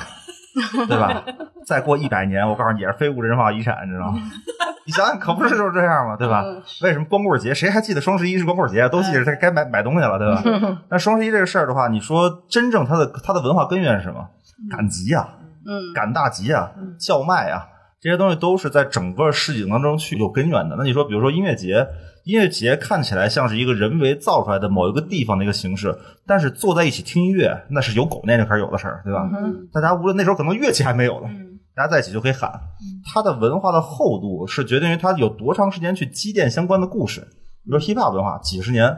[0.88, 1.22] 对吧？
[1.68, 4.20] 再过一百年，我告诉你，也是非物质文化遗产，你知道吗？
[4.86, 6.16] 你想想，可不是就是这样吗？
[6.16, 6.44] 对吧？
[6.84, 7.54] 为什么光棍节？
[7.54, 8.88] 谁还记得双十一是光棍节？
[8.90, 10.82] 都记得他该买买东西了，对吧？
[10.90, 14.28] 但双十一这个事儿的话，你说真正它的它的文化根源是什么？
[14.70, 15.28] 赶集呀，
[15.66, 17.66] 嗯赶大集啊，叫卖啊，
[18.00, 20.76] 这些东西都是在整个市井当中去有根源的。
[20.78, 21.88] 那你说，比如说音乐节，
[22.24, 29.28] 音乐节看起来像是一个人为造出来的某一个地方的一个形式，但是坐在一起听音乐，那是有狗那就开始有的事儿，对吧？
[29.74, 31.28] 大家无论那时候可能乐器还没有呢，
[31.76, 32.52] 大家在一起就可以喊。
[33.06, 37.22] 它的文化的厚度是决定于它有多长时间去积淀相关的故事。
[37.64, 38.98] 比如说 hiphop 文化几十年，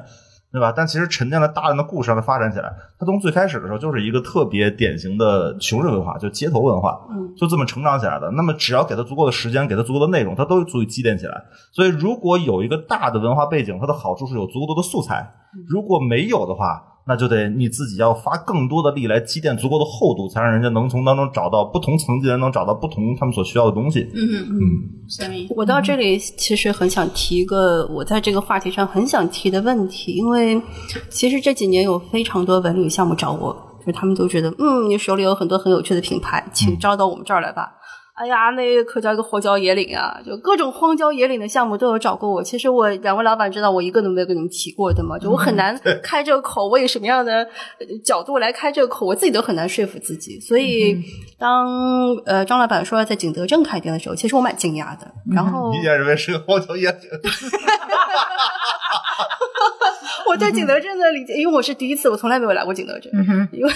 [0.51, 0.73] 对吧？
[0.75, 2.71] 但其实沉淀了大量的故事让它发展起来。
[2.99, 8.30] 它从最开始的时候就是一个特别典型的穷人文化，就街头文化，嗯，就这么成长起来的。
[8.32, 11.45] 那么只要给它足够的时间，给它足够的内容，它都足以积淀起来。
[11.73, 15.15] 所以如果有一个大的文化背景，它的好处是有足够多的素材；
[15.67, 24.01] 如果没有的话，那就得你自己要发更多的力来积淀足够的厚度，才让人家能从当中找到不同层级的人能找到不同他们所需要的东西。
[24.14, 30.62] 嗯嗯嗯，我到这里其实很想提一个我在这个话题上很想提的问题，因为
[31.10, 37.72] 其实这几年有非常多文旅项目找我，就是他们都觉得，嗯，你手里有很多很有趣的品牌，请招到我们这儿来吧。
[38.18, 40.20] 哎呀，那可叫一个荒郊野岭啊！
[40.26, 42.41] 就各种荒郊野岭的项目都有找过我。
[42.41, 46.68] 其实我两位老板知道我一个都没有跟你们提过的嘛，就我很难开这个口。
[46.68, 47.47] 我以什么样的
[48.03, 50.39] 角度来开这个口，我自己都很难说服自己。
[50.39, 50.97] 所以
[51.38, 51.68] 当
[52.26, 55.05] 呃张老板说要在景德镇开店的时候，其实我蛮惊讶的。
[55.32, 56.99] 然后你也认为是个荒郊野岭？
[60.30, 63.11] 我对景德镇的理解，因为我是第一次，我从来没有来过景德镇。
[63.51, 63.71] 因为，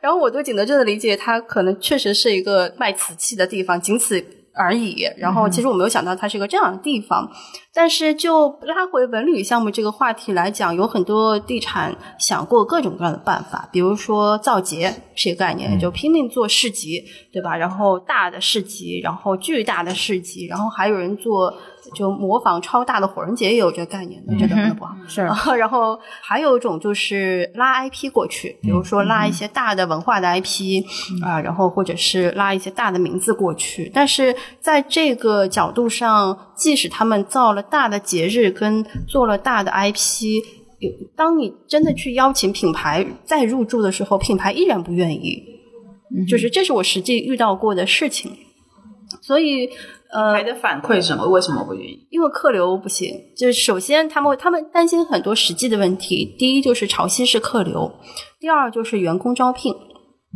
[0.00, 4.22] 然后我对景德镇的理解，它可能确实是一个卖瓷器的地方，仅此
[4.54, 5.06] 而已。
[5.16, 7.30] 然后，其实我没有想到它是一个这样的地方。
[7.72, 17.56] 但是，就拉回文旅项目这个话题来讲，有很多地产想过各种各样的办法，比如说造节是一个概念，就拼命做市集，对吧？
[17.56, 21.54] 然后大的市集，然后巨大的市集，然后还有人做。
[21.94, 24.94] 就模仿超大的火人节也有这个概念的，这个不好。
[25.06, 25.22] 是，
[25.56, 30.84] 然后还有一种就是拉 IP 过去，比如说拉一些大的文化的 IP
[31.22, 33.90] 啊，然后或者是拉一些大的名字过去。
[33.94, 40.42] 但是在这个角度上，即使他们造了大的节日跟做了大的 IP，
[41.16, 45.42] 当你真的去邀请品牌再入驻的时候，品牌依然不愿意。
[46.28, 48.32] 就是这是我实际遇到过的事情，
[49.20, 49.68] 所以。
[50.12, 51.26] 呃，牌的反馈什么？
[51.26, 52.06] 为什么不愿意？
[52.10, 53.10] 因为客流不行。
[53.34, 56.36] 就是首先，他们他们担心很多实际的问题。
[56.38, 57.90] 第一就是潮汐式客流，
[58.38, 59.74] 第二就是员工招聘。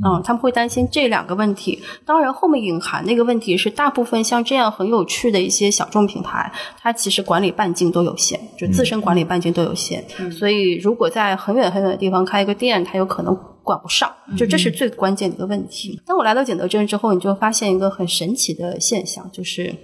[0.04, 1.82] 嗯，他们会担心这两个问题。
[2.04, 10.04] 当然，后面隐含那个问题是，大部分像这样很有趣的一些小众品牌，它其实管理半径都有限，就自身管理半径都有限。
[10.30, 14.12] 所以，如果在很远很远的地方开一个店，它有可能管不上。
[14.36, 16.00] 就这是最关键的一个问题。
[16.04, 19.74] 当我来到景德镇之后，你就发现一个很神奇的现象，就是。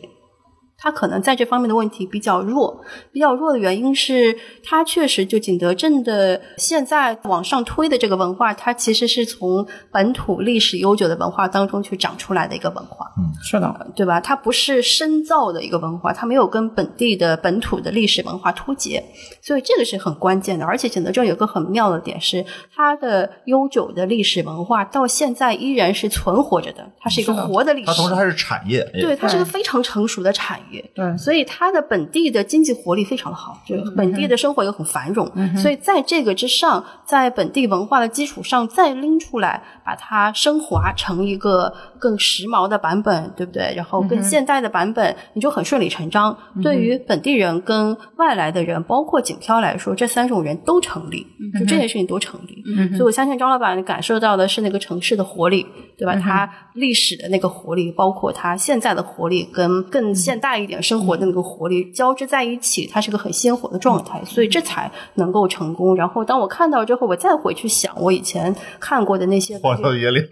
[0.82, 13.06] 他可能在这方面的问题比较弱，比较弱的原因是，他确实就景德镇的现在往上推的这个文化，它其实是从本土历史悠久的文化当中去长出来的一个文化。
[13.16, 14.20] 嗯，是的，对吧？
[14.20, 19.04] 它不是深造的一个文化，它没有跟本地的本土的历史文化脱节，
[19.40, 20.66] 所以这个是很关键的。
[20.66, 27.86] 而且景德镇有个很妙的点是，它的悠久的历史文化到现在依然是存活着的，它是一个活的历史。
[27.86, 30.71] 它同时还是产业，对，它是个非常成熟的产业。
[30.94, 43.74] 对，所以它的本地的经济活力非常的好，就本地的生活又很繁荣，所以在这个之上，在本地文化的基础上再拎出来，把它升华成一个更时髦的版本，对不对？
[43.76, 46.36] 然后更现代的版本，你就很顺理成章。
[46.62, 51.26] 对于本地人跟外来的人，包括景漂来说，这三种人都成立，
[51.58, 52.62] 就这件事情都成立。
[52.96, 55.66] 所以我相信张老板感受到的是那个城市的活力，
[55.98, 56.14] 对吧？
[56.16, 60.61] 它历史的那个活力，包括它现在的活力，跟更现代。
[60.62, 65.96] 一点生活的那个活力交织在一起，它是个很鲜活的状态，所以这才能够成功。
[65.96, 70.22] 然后当我看到之后，我再回去想我以前看过的那些荒郊野岭，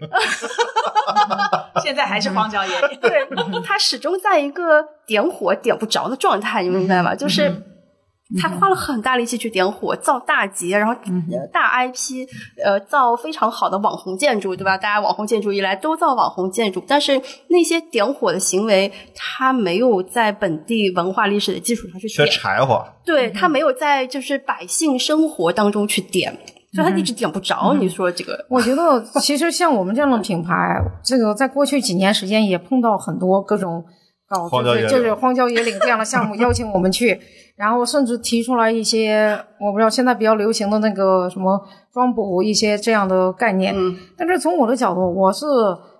[1.83, 2.97] 现在还是荒郊野岭。
[3.01, 3.27] 对，
[3.63, 7.13] 它始终在一个点火点不着的状态，你明白吗？
[7.13, 7.63] 就是。
[8.39, 10.95] 他花了很大力气去点火造大节，然后
[11.51, 12.27] 大 IP，
[12.63, 14.77] 呃，造非常好的网红建筑，对吧？
[14.77, 26.31] 大家网红建筑一来都造网红建筑，但是那些点火的行为，他没有在本地文化历史的基础上去缺柴火，对他没有在就是百姓生活当中去点，
[26.73, 27.73] 所以他一直点不着。
[27.73, 28.45] 你说这个？
[28.49, 33.83] 我觉得其实像我们这样的品牌，这个在过去几年时间也碰到很多各种
[34.29, 37.19] 搞就是就是荒郊野岭这样的项目 邀请我们去。
[37.61, 43.71] 然后甚至提出来一些我不知道现在比较流行的那个什么装补一些这样的概念，
[44.17, 45.45] 但是从我的角度，我是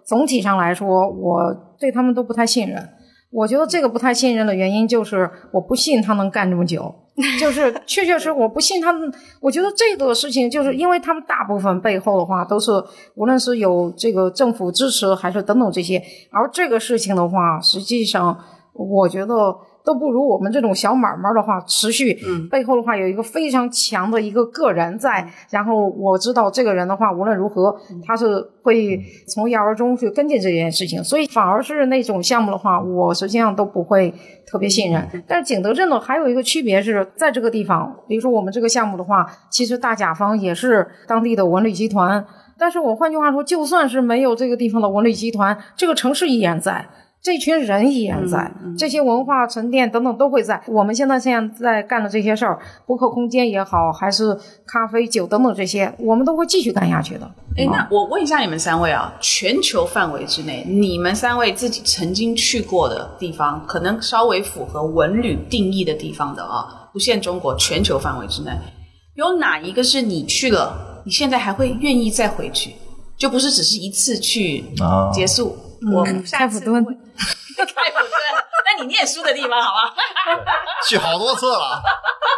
[0.04, 2.90] 总体上来说，我对他们都不太信任。
[3.30, 6.94] 我觉得这个不太信任的原因就是我不信他能干这么久，
[7.40, 9.14] 就是确确实我不信他们。
[9.40, 12.72] 我觉得这个事情就是因为他们大部分背后的话都是
[13.14, 16.02] 无论是有这个政府支持还是等等这些，
[16.32, 18.36] 而这个事情的话，实际上
[18.74, 19.56] 我觉得。
[19.84, 22.20] 都不如我们这种小买卖的话持续。
[22.26, 27.76] 嗯背后的话有一个非常强的一个个人在，然后我知道这个人的话无论如何
[28.06, 34.14] 他是会从一而终去跟进这件事情，所以反而是那种项目的话，我实际上都不会
[34.46, 35.08] 特别信任。
[35.28, 42.26] 但是景德镇呢，还有一个区别是在这个地方，比如说我们这个项目的话，其实大甲方也是当地的文旅集团。
[42.60, 46.86] 但是我换句话说，就算是没有这个地方的文旅集团，这个城市依然在。
[47.24, 50.60] 这群人依然在，这些文化沉淀等等都会在。
[50.68, 57.32] 我们现在现在干的这些事儿，博客空间也好，还是咖啡酒等等这些，我们都会继续干下去的。
[57.58, 68.52] 哎，那我问一下你们三位啊，全球范围之内，你们三位自己曾经去过的地方，可能稍微符合文旅定义的地方的啊，不限中国，全球范围之内，
[69.14, 72.74] 有哪一个是你去了，你现在还会愿意再回去？
[73.16, 75.56] 就不是只是一次去啊结束。
[75.94, 76.96] 我下次开普敦会
[77.66, 78.12] 开普敦，
[78.66, 79.94] 那你念书的地方好吗？
[80.88, 81.82] 去好多次了，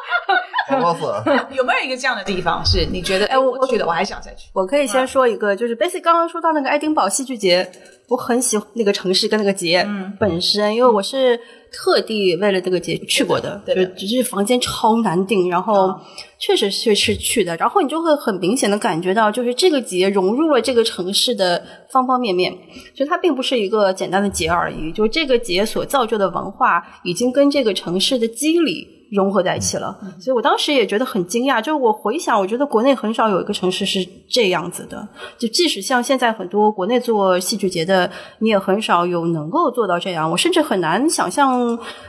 [0.69, 1.55] 好多次。
[1.55, 4.49] 有没有一个这样的地方是你觉得哎，我我去的，我还想再去？
[4.53, 7.71] 我可以先说一个，就是 Basic 刚刚说到那个爱丁堡戏剧节，
[8.09, 9.87] 我很喜欢那个城市跟那个节
[10.19, 11.39] 本身，因为我是
[11.73, 15.93] 特地为了这个节去过的，对的就只是房间超难订，然后
[16.37, 21.61] 确实是是去的，然后你就会很明显的感觉到，就是这个节融入了这个城市的
[21.91, 22.55] 方方面面，
[22.93, 29.02] 就它并不是一个简单的节而已，就这个节所造就的文化已经跟这个城市的肌理。
[29.13, 31.61] 融合在一起了，所以我当时也觉得很惊讶。
[31.61, 35.07] 就是我回想，我觉得国内很少有一个城市是这样子的。
[35.37, 38.09] 就即使像现在很多国内做戏剧节的，
[38.39, 40.29] 你也很少有能够做到这样。
[40.29, 41.61] 我甚至很难想象，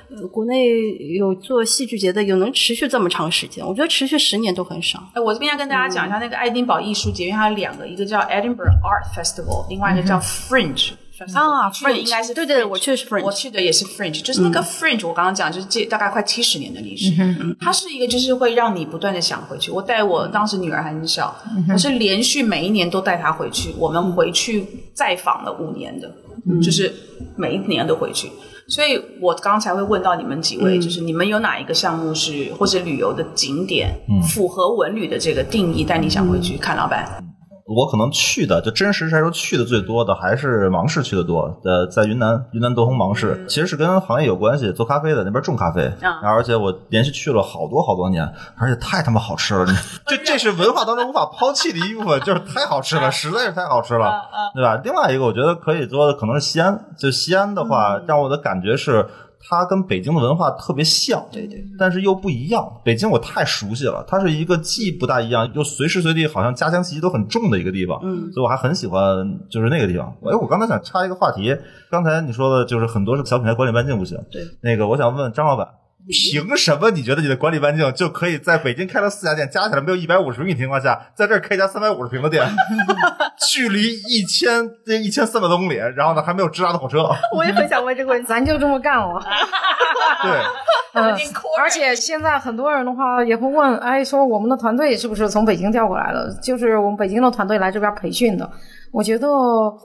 [0.08, 0.70] 呃，国内
[1.18, 3.64] 有做戏剧节的有能持续这么长时间。
[3.66, 4.98] 我觉得持续十年都很少。
[5.12, 10.92] 哎，我这边要跟大家讲一下那个爱丁堡艺术节，因为它有两个，一个叫 Edinburgh Art Festival，另外一个叫 Fringe。
[10.92, 17.12] 啊你去的 Fringe 应该是对对我去的是 Fringe 我去的也是 French，就是那个 French，我刚刚讲就是这大概快七十年的历史，
[17.60, 19.70] 它是一个就是会让你不断的想回去。
[19.70, 21.34] 我带我当时女儿还很小，
[21.72, 26.10] 我是连续每一年都带她回去，我们回去再访了五年的，
[26.60, 26.92] 就是
[27.36, 28.28] 每一年都回去。
[28.66, 33.94] 所以我刚才会问到你们几位，就是你们有哪一个项目是或者旅游的景点
[34.26, 37.22] 符合文旅的这个定义，但你想回去看老板？
[37.66, 49.66] 我可能去的就真实来说去的最多的还是芒市去的多，呃，在云南云南德宏芒市，其实是跟行业有关系，做咖啡的那边种咖啡，然后而且我连续去了好多好多年，而且太他妈好吃了，
[50.06, 54.12] 这这是文化当中无法抛弃的一部分，就是太好吃了，实在是太好吃了，
[54.54, 54.80] 对吧？
[54.84, 59.06] 另外一个我觉得可以做的可能是西安，就西安的话，让我的感觉是。
[59.48, 62.66] 它跟北京的文化特别像，对对，但是又不一样。
[62.82, 68.00] 北京我太熟悉了，它是一个既不大一样，又随时随地好像家乡气息都很重的一个地方。
[68.02, 69.00] 嗯，所以我还很喜欢
[69.50, 70.06] 就是那个地方。
[70.22, 71.56] 哎，我刚才想插一个话题，
[71.90, 74.18] 刚才你说的就是很多是小品牌管理半径不行。
[74.32, 75.68] 对，那个我想问张老板。
[76.08, 82.44] 凭什么你觉得你的管理半径就可以在北京开了四家店，加起来没有一百五十平米情况下，在这儿开一家三百五十平的店，
[83.48, 87.08] 距离一千这一千三百多公里，然后呢还没有直达的火车？
[87.34, 88.26] 我也很想问这个问题。
[88.28, 89.22] 咱就这么干了。
[90.22, 91.02] 对，
[91.58, 96.30] 而且现在很多人的话也会问，哎，说我们的团队是不是从北京调过来的？
[96.42, 98.50] 就是我们北京的团队来这边培训的。
[98.92, 99.28] 我觉得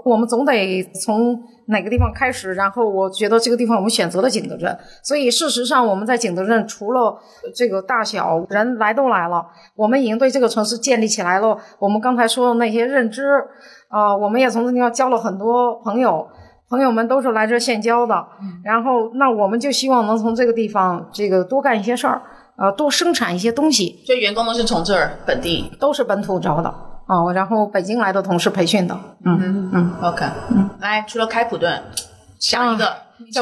[0.06, 1.36] 我们总得从
[1.70, 7.18] 哪个地方开始，然后我觉得这个地方我们选择了景德镇，所以事实上我们在景德镇除了
[7.56, 9.46] 这个大小人来都来了，
[9.76, 13.24] 我们已经对这个城市建立起来了我们刚才说的那些认知，
[13.90, 16.28] 呃，我们也从这地方交了很多朋友。
[16.72, 18.28] 朋友们都是来这现交的，
[18.64, 22.22] 然后那我们就希望能从这个地方这个多干一些事儿，
[22.58, 25.72] 呃，多生产一些东西，所以员工都是从这儿本地。
[25.80, 26.72] 都是本土招的
[27.10, 28.96] 啊、然后北京来的同事培训的，
[29.26, 31.82] 嗯嗯，OK，嗯来，除了开普敦，
[32.38, 32.86] 下一个，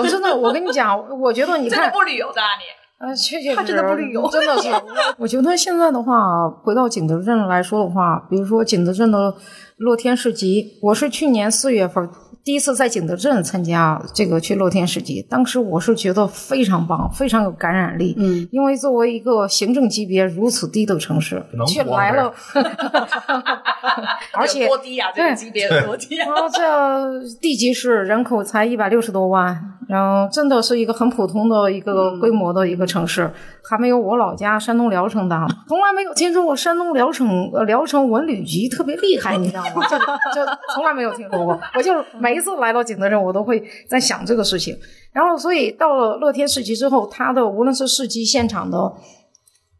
[0.01, 2.63] 我真的，我跟你讲， 我觉得你看，真的不旅游的啊你？
[3.05, 4.69] 呃，确确实他真的不旅游真的是。
[5.17, 9.35] 我觉得现在的话，回到景德镇来说的话，比如说景德镇的
[9.75, 12.09] 乐天市集，我是去年四月份
[12.47, 18.15] 第一次在景德镇参加这个去乐天市集，当时我是觉得非常棒，非常有感染力。
[18.17, 22.33] 嗯，因为作为一个行政级别如此低的城市能，却来了，
[24.31, 25.11] 而且 有多低啊？
[25.13, 26.25] 这个级别多低啊？
[26.25, 33.29] 然后这地级市人口才一百六十多万，然后真的是一个很普通的一个规模的一个城市，
[33.69, 39.85] 还没有我老家山东聊城大，从来没有听说过山东聊城呃聊城文旅局特别厉害，你知道吗？
[39.89, 41.59] 就就从来没有听说过。
[41.73, 41.93] 我就
[42.37, 44.77] 每次来到景德镇，我都会在想这个事情。
[45.11, 48.77] 然后，所以到了乐天市集之后，它的无论是市集现场的，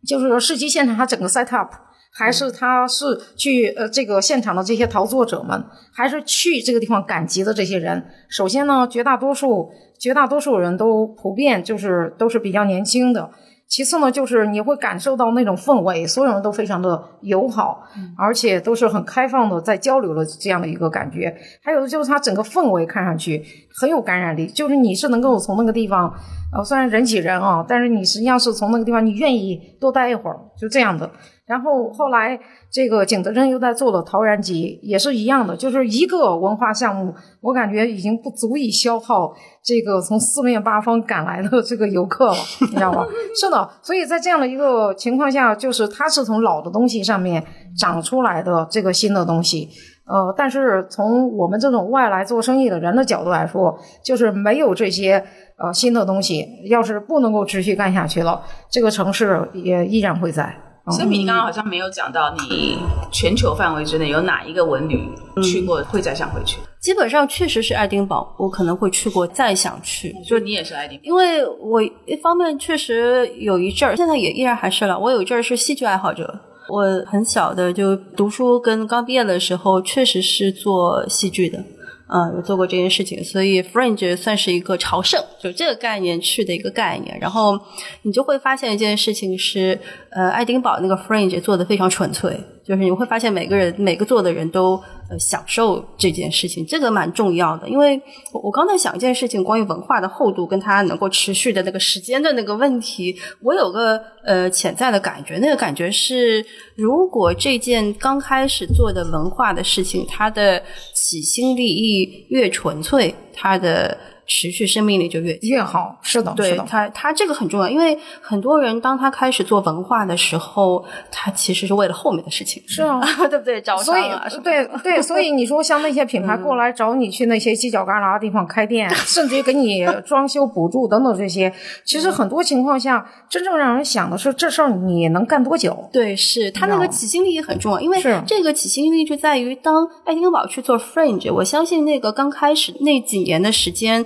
[0.07, 1.71] 就是市集现场它整个 set up。
[2.11, 3.05] 还是他是
[3.35, 8.03] 去呃这个现场的这些陶作者们，还是去这个地方赶集的这些人？
[8.27, 13.29] 首先呢，绝大多数绝大多数人都普遍就是都是比较年轻的。
[13.67, 17.83] 其次呢，就是你会感受到那种氛围，所有人都非常的友好，
[18.17, 21.35] 而且都是很开放的，在交流的这样的一个感觉。
[21.61, 23.43] 还有就是它整个氛围看上去
[23.75, 26.13] 很有感染力，就是你是能够从那个地方，
[26.55, 31.09] 呃，虽然人挤人啊，但是你实际上是从那个地方，你愿意多待一会儿，就这样的。
[31.47, 32.37] 然后后来
[32.69, 39.33] 这个景德镇又在做了陶然集，也是一样的，就是一个文化项目，我感觉已经不足以消耗
[39.63, 43.07] 这个从四面八方赶来的这个游客了，你知道吧？
[43.39, 47.41] 是的，所以在这样的一个情况下，就是它是从老的东西上面
[47.77, 49.69] 长出来的这个新的东西，
[50.05, 55.23] 呃，但是从我们这种外来做生意的人的角度来说，就是没有这些
[55.57, 60.53] 呃新的东西，要是不能够持续干下去了，这个城市也依然会在。
[60.91, 62.77] 森米，你刚刚好像没有讲到你
[63.11, 65.03] 全球范围之内有哪一个文旅
[65.43, 66.57] 去过会再想回去？
[66.79, 70.15] 基本上确实是爱丁堡，我可能会去过，再想去。
[70.25, 74.97] 就你也是爱丁堡，因为我一方面确实有一阵儿，现在也依然还是了。
[74.97, 81.61] 我有一阵儿是戏剧爱好者，我很小的就读书跟刚毕业的时候，确实是做戏剧的。
[82.09, 87.19] 嗯，有做过这件事情，所以 Fringe 算是一个朝圣，就这个概念去的一个概念。
[87.19, 87.59] 然后
[88.03, 89.77] 你就会发现一件事情是，
[90.17, 92.35] 呃，爱丁堡那个 Fringe 做的非常纯粹。
[92.65, 94.73] 就是你会发现每个人每个做的人都
[95.09, 97.69] 呃享受这件事情，这个蛮重要的。
[97.69, 98.01] 因为
[98.33, 106.43] 我我刚才想一件事情，关于文化的厚度跟它能够持续的那个时间的那个问题，我有个呃潜在的感觉，那个感觉是，
[106.75, 110.61] 如果这件刚开始做的文化的事情，它的
[110.95, 113.95] 起心立意越纯粹，它的。
[114.27, 122.99] 持续生命力就越越好，是的，对他，他这个很重要，因为很多人当他开始做文化的时候，他其实是为了后面的事情，是啊，
[123.29, 123.61] 对不对？
[123.61, 131.51] 招商啊，对对，所以你说像那些品牌过来找你去那些犄角旮旯的地方开店， 甚至于给你装修补助等等这些，
[131.85, 135.89] 其实很多情况下，真正让人想的是这事儿你能干多久？
[135.93, 144.05] 对，是他那个起心力也很重要，因为这个起心力就在于当爱丁堡去做 Fringe，我相信那个刚开始那几年的时间。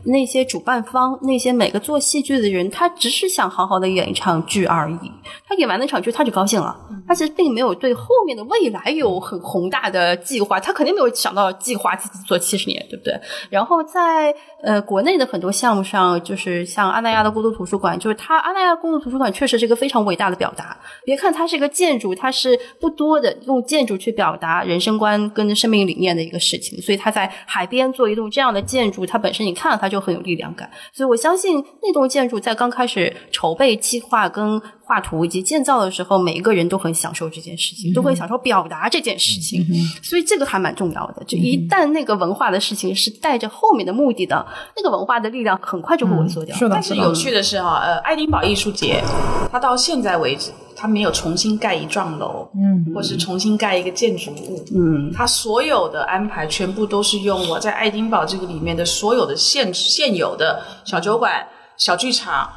[0.05, 5.11] 那些主办方，那些每个做戏剧的人，他只是想好好的演一场剧而已。
[5.47, 6.75] 他演完那场剧，他就高兴了。
[7.07, 13.19] 他其实并没有对后面的未来有很宏大的计划，他肯定没有想到计划自己做七十年，对不对？
[13.49, 14.33] 然后在
[14.63, 20.77] 呃国内的很多项目上，就是像阿那亚的孤独图书馆，就是他阿那亚孤独图书馆确实是一个非常伟大的表达。
[21.03, 30.71] 别看它是一个建筑，它是不多的用建筑去表达人生观跟生命理念的一个事情，所以他在海边做一栋这样的建筑，它本身你看了它就很有力量感。
[30.93, 34.61] 所以我相信那栋建筑在刚开始筹备计划跟。
[34.83, 39.65] 画图以及建造的时候，每一个人都很享受这件事情，都会享受表达这件事情，
[40.01, 41.23] 所以这个还蛮重要的。
[41.25, 46.55] 就一旦那个文化的事情是带着后面的目的的，那个文化的力量很快就会萎缩掉。
[46.57, 49.01] 是的，但是有趣的是哈，呃，爱丁堡艺术节，
[49.51, 62.49] 它到现在为止，它没有重新盖一幢楼，嗯，或是重新盖一个建筑物，嗯，它所有的安排全部都是用我在爱丁堡这个里面的所有的现现有的小酒馆、小剧场。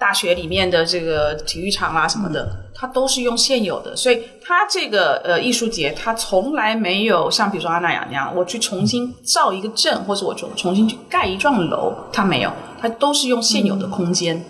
[0.00, 14.42] 大学里面的这个体育场啊什么的，它都是用现有的，所以它这个呃艺术节，它从来没有像比如说阿那亚那样，我去重新造一个镇，或者我重重新去盖一幢楼，它没有，它都是用现有的空间。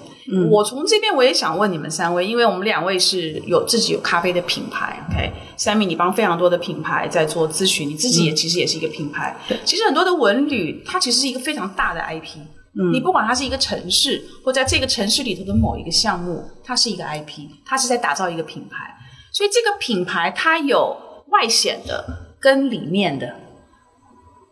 [0.48, 9.36] 我从这边我也想问你们三位，因为我们两位是有自己有咖啡的品牌，OK，三米你帮非常多的品牌在做咨询，你自己也其实也是一个品牌。
[9.48, 12.38] 对，其实很多的文旅，它其实是一个非常大的 IP。
[12.92, 18.96] 你不管它是一个城市，或在这个城市里头的某一个项目，它是一个 IP，它是在打造一个品牌。
[19.32, 20.96] 所以这个品牌它有
[21.28, 23.34] 外显的跟里面的。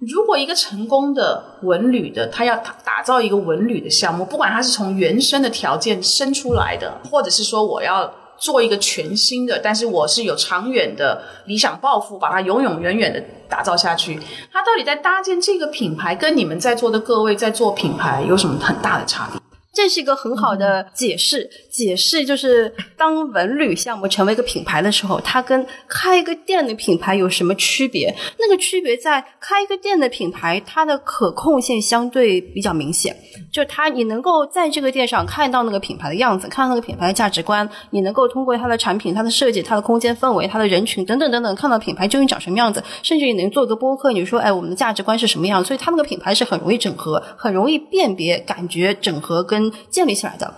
[0.01, 8.13] 如果一个成功的文旅的，他要打造一个文旅的项目，不管它是从原生的条件生出来的，或者是说我要。
[8.39, 14.19] 做一个全新的，但是我是有长远的理想抱负，把它永永远远的打造下去。
[14.53, 19.41] 它到底在搭建这个品牌，跟你们在座的各位在做品牌有什么很大的差别？
[19.79, 21.49] 这是一个很好的解释。
[21.71, 28.13] 解释就是，当文旅项目成为一个品牌的时候，它跟开一个店的品牌有什么区别？
[28.41, 33.17] 那个区别在开一个店的品牌，它的可控性相对比较明显。
[33.53, 42.83] 就它，你能够在这个店上看到那个品牌的样子，看到那个品牌的价值观，你能够通过它的产品、它的设计、它的空间氛围、它的人群等等等等，看到品牌究竟长什么样子。
[43.05, 45.65] 甚至你能做个播客，你说，哎，我们的价值观是什么样？
[45.65, 50.55] 所以它那个品牌是很容易整合、很容易辨别、感觉整合跟建立起来的。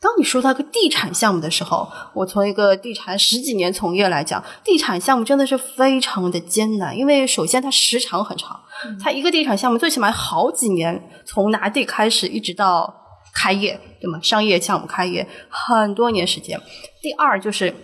[0.00, 8.58] 当你说到一个地产项目的时候，我从一个地产十几年从业来讲，地产项目真的是非常的艰难，因为首先它时长很长，
[9.02, 12.94] 它一个地产项目最起码好几年，从拿地开始一直到
[13.34, 14.18] 开业，对吗？
[14.22, 16.58] 商业项目开业很多年时间。
[17.02, 17.74] 第二就是。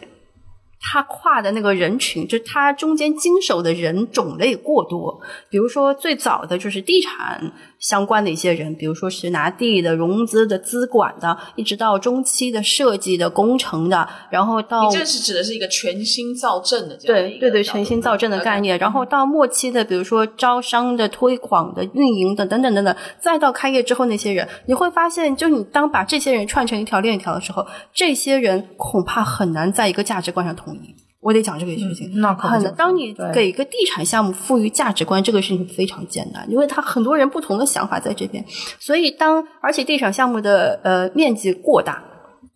[0.89, 5.21] 它跨的那个人群，就是它中间经手的人种类过多。
[5.51, 31.06] 比如说，最早的就是地产相关的一些人，比如说是拿地的、融资的、资管的，一直到中期的设计的、工程的，然后到你这是指的是一个全新造镇的这样的对对对，全新造镇的概念，然后到末期的，比如说招商的、推广的、运营的等等等等，再到开业之后那些人，你会发现，就你当把这些人串成一条链条的时候，这些人恐怕很难在一个价值观上统一。
[31.21, 32.61] 我得讲这个事情，那可能。
[32.61, 38.45] 就是当你给一个地产项目赋予价值观，这个事情非常艰难，因为他很多人不同的想法在这边，
[38.79, 42.03] 所以当而且地产项目的呃面积过大。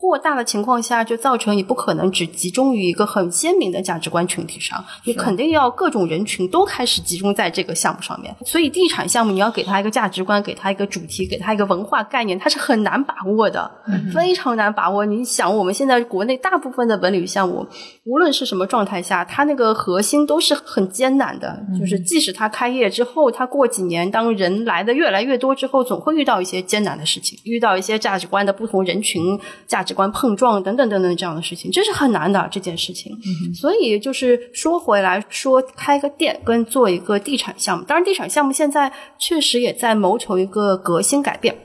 [0.00, 8.34] 过大的情况下，就造成你不可能只集中于一个很鲜明的价值观群体上，你肯定要各种人群都开始集中在这个项目上面。
[8.46, 13.70] 所以，地产项目你要给他一个价值观，给他一个主题，给他一个文化概念，它是很难把握的，
[14.14, 15.04] 非常难把握。
[15.04, 17.66] 你想，我们现在国内大部分的文旅项目，
[18.04, 21.60] 无论是什么状态下，它那个核心都是很艰难的。
[21.78, 33.12] 就是即使它开业之后，它过几年当人来的越来越多之后，总会遇到一些艰难的事情，遇到一些价值观的不同人群价值观碰撞等等等等这样的事情，这是很难的这件事情。
[33.54, 41.56] 所以就是说回来说，开个店跟做一个地产项目，当然地产项目现在确实也在谋求一个革新改变。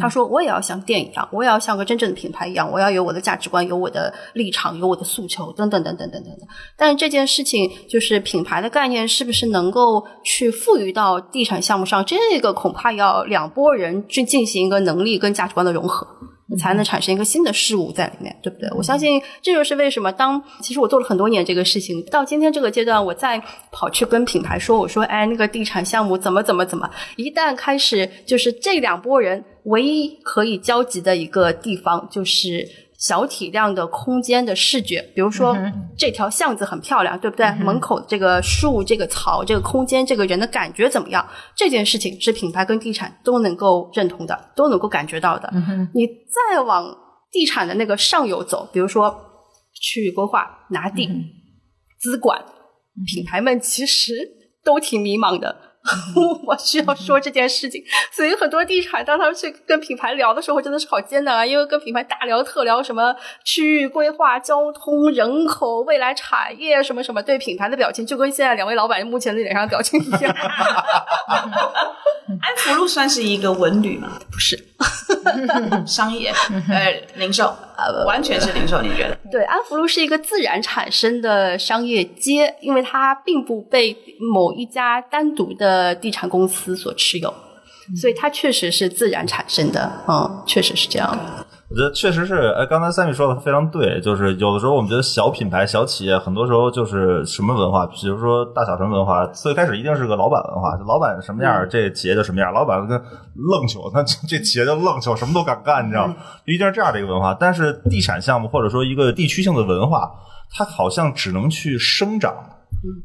[0.00, 6.48] 他说：“我也要像店一样，我也要像个真正的品牌一样，我要有我的价值观，有我的立场，有我的诉求，等等等等等等等。
[6.76, 12.04] 但是这件事情就是品牌的概念是不是能够去赋予到地产项目上？
[12.04, 16.06] 这个恐怕要两拨人去进行一个能力跟价值观的融合。”
[16.58, 18.68] 才能产生一个新的事物在里面，对不对？
[18.76, 32.68] 我相信这就是为什么当其实我做了很多年这个事情，到今天这个阶段，我再跑去跟品牌说，我说，哎，那个地产项目怎么怎么怎么，一旦开始就是这两拨人唯一可以交集的一个地方，就是
[33.02, 35.56] 小体量的空间的视觉，比如说、
[35.98, 37.50] 这条巷子很漂亮，对不对？
[37.56, 41.28] 门口这个树、这个草、这个空间、这个人的感觉怎么样？
[41.56, 45.52] 这件事情是品牌跟地产都能够认同的，都能够感觉到的。
[45.94, 46.96] 你再往
[47.32, 49.12] 地产的那个上游走，比如说
[49.74, 51.10] 区域规划、拿地、
[51.98, 52.40] 资管，
[53.04, 54.12] 品牌们其实
[54.62, 55.71] 都挺迷茫的。
[56.46, 61.44] 我需要说这件事情，所以很多地产当他们去跟品牌聊的时候，真的是好艰难啊！
[61.44, 63.14] 因为跟品牌大聊特聊什么
[63.44, 70.36] 区域规划、交通、人口、未来产业什么什么，对品牌的表情就跟现在两位老板目前的脸上的表情一样。
[72.40, 74.18] 安福路算是一个文旅吗？
[74.30, 74.56] 不是，
[75.86, 76.32] 商业
[76.70, 77.54] 呃零售
[78.06, 79.18] 完全是零售，你觉得？
[79.30, 83.94] 对，安福路是一个自然产生的商业街，因为它并不被
[84.32, 87.32] 某一家单独的地产公司所持有，
[88.00, 89.90] 所以它确实是自然产生的。
[90.08, 91.46] 嗯，确实是这样的。
[91.70, 103.00] 我觉得确实是，哎，刚才三米说的非常对，就是有的时候我们觉得小品牌、小企业，很多时候就是什么文化，比如说大小城文化，最开始一定是个老板文化，老板什么样，这企业就什么样，老板跟
[103.50, 106.14] 愣球，那这这企业就愣球，什么都敢干，你知道吗？
[106.46, 107.34] 就一定是这样的一个文化。
[107.40, 110.10] 但是地产项目或者说一个地区性的文化，
[110.50, 112.34] 它好像只能去生长。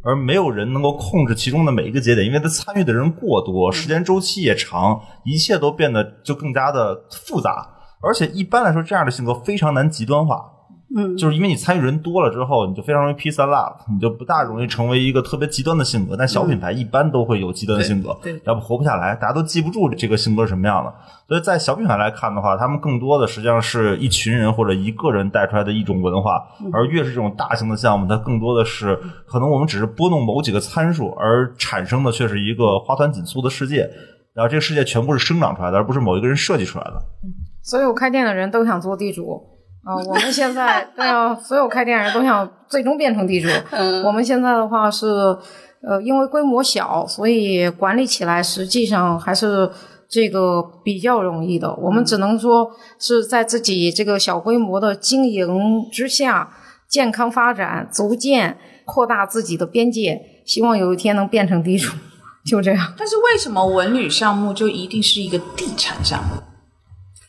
[0.03, 7.67] 而没有人能够控制其中的每一个节点，因为他参与的人过多，时间周期也长，一切都变得就更加的复杂。
[8.01, 10.43] 而且一般来说，这样的性格非常难极端化。
[10.95, 16.15] 嗯，就是因为你参与人多了之后，你就非常容易 peace and love，你就不大容易成为一个特别极端的性格。
[16.17, 20.93] 但小品牌一般都会有极端的性格，对对要不活不下来，大家都记不住这个性格是什么样的。
[21.27, 33.89] 所以在小品牌来看的话，他们更多的实际上是一群人或者一个人带出来的一种文化，而越是这种大型的项目，它更多的是可能我们只是拨弄某几个参数，而产生的却是一个花团锦簇的世界。
[34.33, 37.01] 然后这个世界全部是生长出来的，而不是某一个人设计出来的。
[37.63, 39.56] 所有开店的人都想做地主
[39.87, 43.47] 啊、我们现在对啊，所有开店人都想最终变成地主。
[43.71, 45.07] 嗯我们现在的话是，
[45.81, 49.71] 呃，因为规模小，所以管理起来实际上还是
[50.09, 51.73] 这个比较容易的。
[51.75, 52.69] 我们只能说
[52.99, 56.49] 是在自己这个小规模的经营之下，
[56.89, 61.93] 健康发展，逐渐扩大自己的边界，希望有一天能变成地主，
[62.45, 62.93] 就这样。
[62.97, 66.41] 但是为什么文旅项目就一定是一个地产项目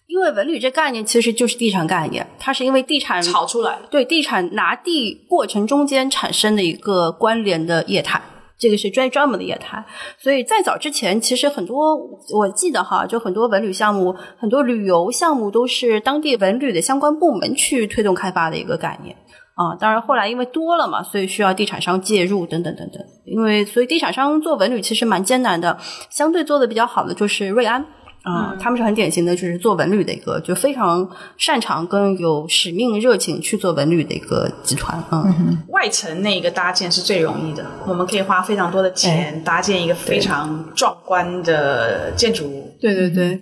[0.09, 3.83] 因为文旅这概念其实就是地产概念，它是因为地产炒出来的？
[3.91, 8.21] 对地产拿地过程中间产生的一个关联的业态。
[8.59, 9.85] 这个是专专门的业态。
[10.19, 11.95] 所以在早之前，其实很多
[12.35, 19.15] 我记得哈，就很多文旅项目、很多旅游项目都是当地文旅的相关部门去推动开发的一个概念。
[19.55, 23.01] 啊，当然后来因为多了嘛，所以需要地产商介入等等等等。
[23.25, 25.79] 因为所以地产商做文旅其实蛮艰难的，
[26.11, 27.85] 相对做的比较好的就是瑞安。
[28.23, 31.09] 啊、他们是很典型的，就是做文旅的一个，就非常
[31.39, 35.03] 擅长跟有使命热情去做文旅的一个集团。
[35.11, 42.77] 嗯，外层那个搭建是最容易的，我们可以花非常多的钱搭建一个非常壮观的建筑物。
[42.81, 43.41] 对对对，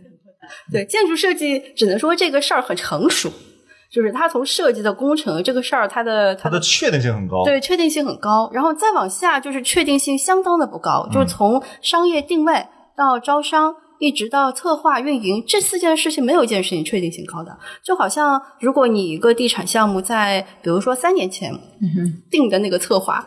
[0.70, 3.28] 对建筑设计只能说这个事儿很成熟，
[3.90, 7.42] 就是它从设计的工程这个事儿，它的它它的确定性很高。
[7.44, 12.66] 对，确定性很高，然后再往下就是确定性相当的不高，就是从商业定位
[12.96, 17.56] 到招商，一直到策划运营这四件事情，没有一件事情确定性高的。
[17.82, 21.52] 就好像如果你一个地产项目在比如说三年前
[22.30, 23.26] 定的那个策划。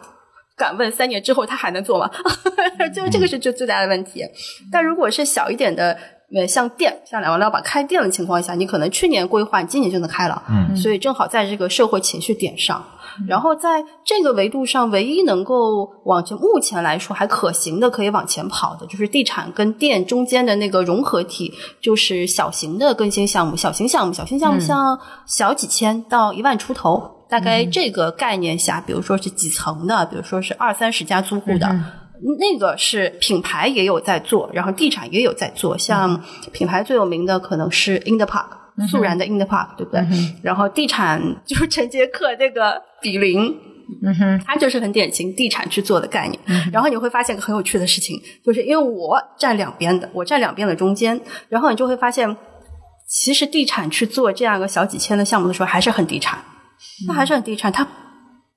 [0.58, 2.12] 敢问三年之后他还能做吗？
[2.94, 4.26] 就这个是最最大的问题。
[4.70, 5.98] 但如果是小一点的，
[6.36, 10.44] 呃，像店，像两万老板开店的情况下，你可能去年规划，你今年就能开了。
[10.50, 12.86] 嗯所以正好在这个社会情绪点上。
[13.28, 23.56] 然后在这个维度上，唯一能够往前目前来说还可行的，可以往前跑的，就是地产跟店中间的那个融合体，就是小型的更新项目。
[23.56, 31.68] 小型项目，小型项目像小几千到一万出头，大概这个概念下，比如说是几层的，比如说是二三十家租户的。
[32.38, 35.78] 那个是品牌也有在做，然后地产也有在做。
[35.78, 36.22] 像
[36.52, 40.06] 品牌最有名的可能是 In the Park，、素然的 In the Park，对不对？
[40.44, 43.56] 然后地产就是陈杰克那个比邻，
[44.04, 46.40] 嗯哼，它就是很典型地产去做的概念。
[46.72, 51.20] 然后你会发现个很有趣的事情，就是因为我站两边的，我站两边的中间，
[51.50, 52.36] 然后你就会发现，
[53.08, 56.40] 其实地产去做这样一个小几千的项目的时候，还是很地产，
[57.08, 57.88] 它还是很地产，它。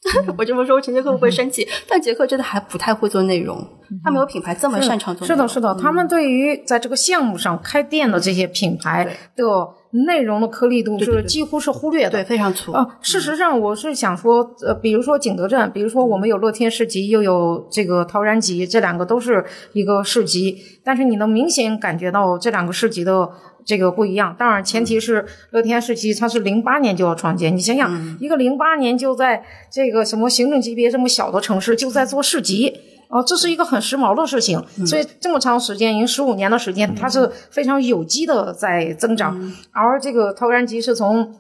[0.36, 1.64] 我这么说，陈杰克会不会生气？
[1.86, 3.64] 但杰克真的还不太会做内容，
[4.02, 5.36] 他没有品牌这么擅长做内容。
[5.36, 9.04] 是的，是的，他们对于在这个项目上开店的这些品牌
[9.36, 12.10] 的内容的颗粒度是几乎是忽略的。
[12.10, 12.72] 对，非常粗。
[12.72, 19.44] 啊，事实上，我是想说，呃，比如说景德镇，比如说我们有乐天市集，又有这个陶然集，这两个都是
[19.74, 23.28] 一个市集，但是你能明显感觉到这两个市集的
[23.64, 24.34] 这个不一样。
[24.38, 32.72] 当然，前提是乐天市集它是零八年就要创建，你想想，一个零八年就在这个什么行政级别这么小的城市就在做市集。
[33.12, 39.38] 哦，这是一个很时髦的事情，所以这么长时间，已经十五年的时间，它是非常有机的在增长。
[39.70, 41.30] 而这个陶然集是从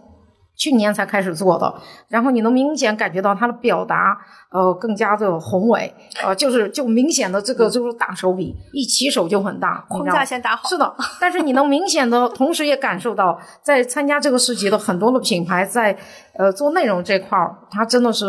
[0.54, 1.74] 去年才开始做的，
[2.08, 4.18] 然后你能明显感觉到它的表达，
[4.50, 5.92] 呃，更加的宏伟，
[6.22, 10.68] 呃，就是就明显的这个就是大手笔，一起手就很大，框架先打好。
[10.68, 15.96] 是的， 但是你能明显的，同时也感受到，在参加这个市集的很多的品牌在，
[16.34, 18.26] 呃做内容这块儿，它真的是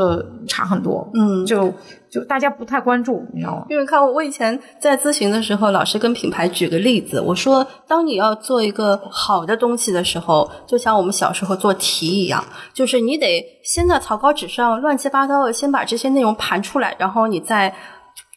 [0.47, 1.71] 差很多，嗯，就
[2.13, 3.65] 就大家不太关注，你知道吗？
[3.69, 17.73] 因为看我，我以前在咨询的时候，老师跟品牌举个例子，我说，当你要做一个好的东西的时候，就像我们小时候做题一样，就是你得先在草稿纸上乱七八糟的先把这些内容盘出来，然后你再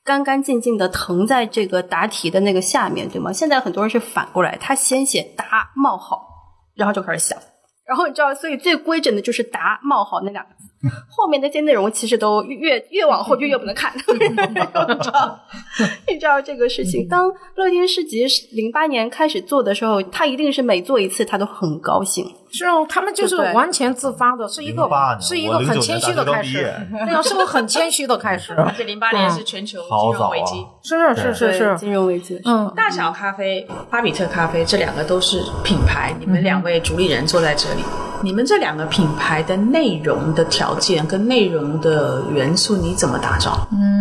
[0.02, 3.30] 干干净净的誊在这个答题的那个下面，对吗？
[3.30, 6.26] 现在很多人是反过来，他先写答冒号，
[6.74, 7.38] 然后就开始想。
[7.86, 10.64] 然后你知道，所以最规整的就是“答冒号”那两个字，
[11.08, 13.92] 后面那些内容其实都越越往后就越不能看。
[13.96, 15.40] 你知道，
[16.08, 17.06] 你知道这个事情。
[17.08, 22.26] 当乐天市集零八年开始做的时候，他一定是每做一次他都很高兴。
[22.52, 24.88] 是哦，他们就是完全自发的，是一个
[25.20, 32.40] 是一个很谦虚的开始对啊，是个很谦虚的开始， 而且零八年是全球金融危机，是是是对是，金融危机。
[32.44, 37.82] 嗯，大小咖啡、巴比特咖啡这两个都是品牌，你们两位主理人坐在这里，
[38.26, 43.68] 你们这两个品牌的内容的条件跟内容的元素，你怎么打造？
[43.70, 43.95] 嗯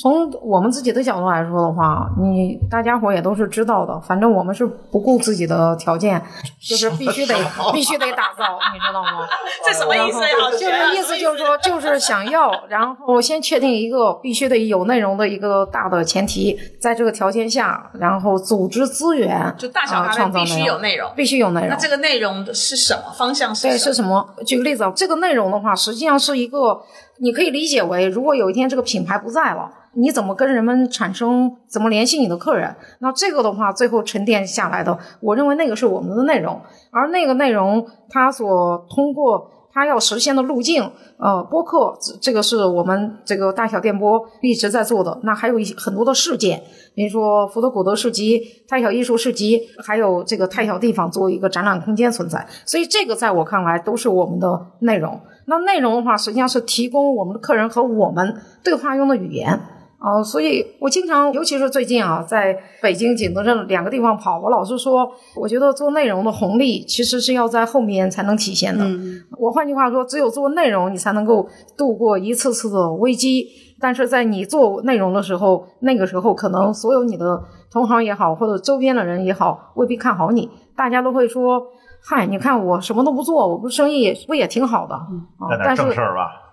[0.00, 6.22] 从我们自己的角度来说的话，你大家伙也都是知道的，反正我们是不顾自己的条件，
[6.60, 7.34] 就是必须得
[7.74, 9.28] 必须得打造，你知道吗？
[9.64, 10.50] 这什么意思呀？
[10.52, 21.10] 就是意思就是说，就是想要，然后先确定一个必须得有内容的一个大的前提，在这个条件下，然后组织资源，就大小啊咖啡必须有内容。
[21.14, 21.76] 必须有内容那。
[21.76, 23.12] 这个内容是什么？
[23.16, 23.92] 方向是对，什么？
[23.92, 24.34] 是什么？
[24.46, 26.80] 举个例子啊，这个内容的话，实际上是一个，
[27.20, 32.74] 你可以理解为，如果有一天这个品牌不在了，你怎么跟人们产生，怎么联系你的客人？
[32.98, 36.60] 那这个的话，最后沉淀下来的，我认为那个是我们的内容，
[36.90, 39.50] 而那个内容它所通过。
[39.72, 45.20] 它要实现的路径，呃，播客这这个是我们这个大小电波一直在做的。
[45.22, 46.62] 那还有一些很多的事件，
[46.94, 52.46] 比如说福德古德市集、太小艺术市集，还有这个太小地方作为一个展览空间存在。
[52.64, 55.20] 所以这个在我看来都是我们的内容。
[55.46, 59.60] 那内容的话，实际上是提供我们的客人和我们对话用的语言
[60.00, 68.82] 哦，所以我经常，尤其是最近啊，在北京、景德镇两个地方跑，我老是说，我觉得做内容的红利其实是要在后面才能体现的。
[68.82, 71.46] 嗯我换句话说，只有做内容，你才能够
[71.76, 73.46] 度过一次次的危机。
[73.78, 81.62] 但是在你做内容的时候，那个时候可能所有你的同行也好，或者周边的人也好，未必看好你，大家都会说
[82.02, 84.94] ：“嗨，你看我什么都不做，我不生意不也挺好的？”
[85.40, 86.49] 啊，干点但是正事儿吧。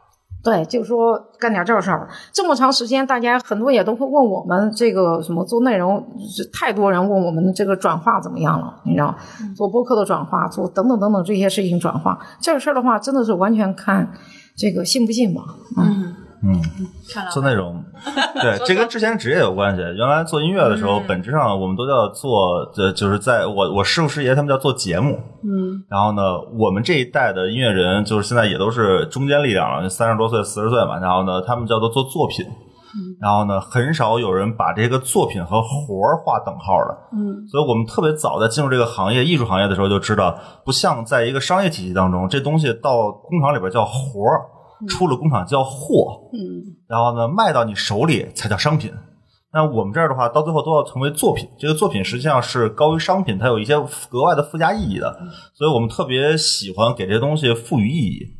[0.47, 2.07] 对，就说干点这事儿。
[2.31, 6.01] 这么长时间，大家很多也都会问我们这个什么做内容，
[6.57, 9.13] 太多人问我们这个转化怎么样了，你知道，
[9.57, 14.09] 做播客的转化，做等等等等这些事情转化，这个事儿的话，真的是完全看
[14.55, 15.41] 这个信不信吧。
[15.77, 16.15] 嗯，嗯，
[17.13, 17.83] 看了做内容，
[18.41, 19.81] 对，这跟之前职业有关系。
[19.81, 25.19] 原来做音乐的时候，嗯本质上我们都叫做，呃就是在我我师傅师爷他们叫做节目。
[25.43, 26.21] 嗯然后呢，
[26.59, 30.99] 我们这一代的音乐人，就是现在也都是中间力量了，三十多岁、四十岁嘛。
[30.99, 32.45] 然后呢，他们叫做做作品。
[33.21, 36.97] 然后呢，很少有人把这个作品和活儿划等号的。
[37.13, 40.35] 嗯所以我们特别早在进入这个行业、艺术行业的时候就知道，
[40.65, 44.41] 不像在一个商业体系当中，这东西到工厂里边叫活儿，
[44.87, 46.29] 出了工厂叫货。
[46.33, 48.91] 嗯然后呢，卖到你手里才叫商品。
[49.53, 51.47] 那我们这儿的话，到最后都要成为作品。
[51.57, 53.75] 这个作品实际上是高于商品，它有一些
[54.09, 55.17] 格外的附加意义的。
[55.53, 58.36] 所以我们特别喜欢给这些东西赋予意义。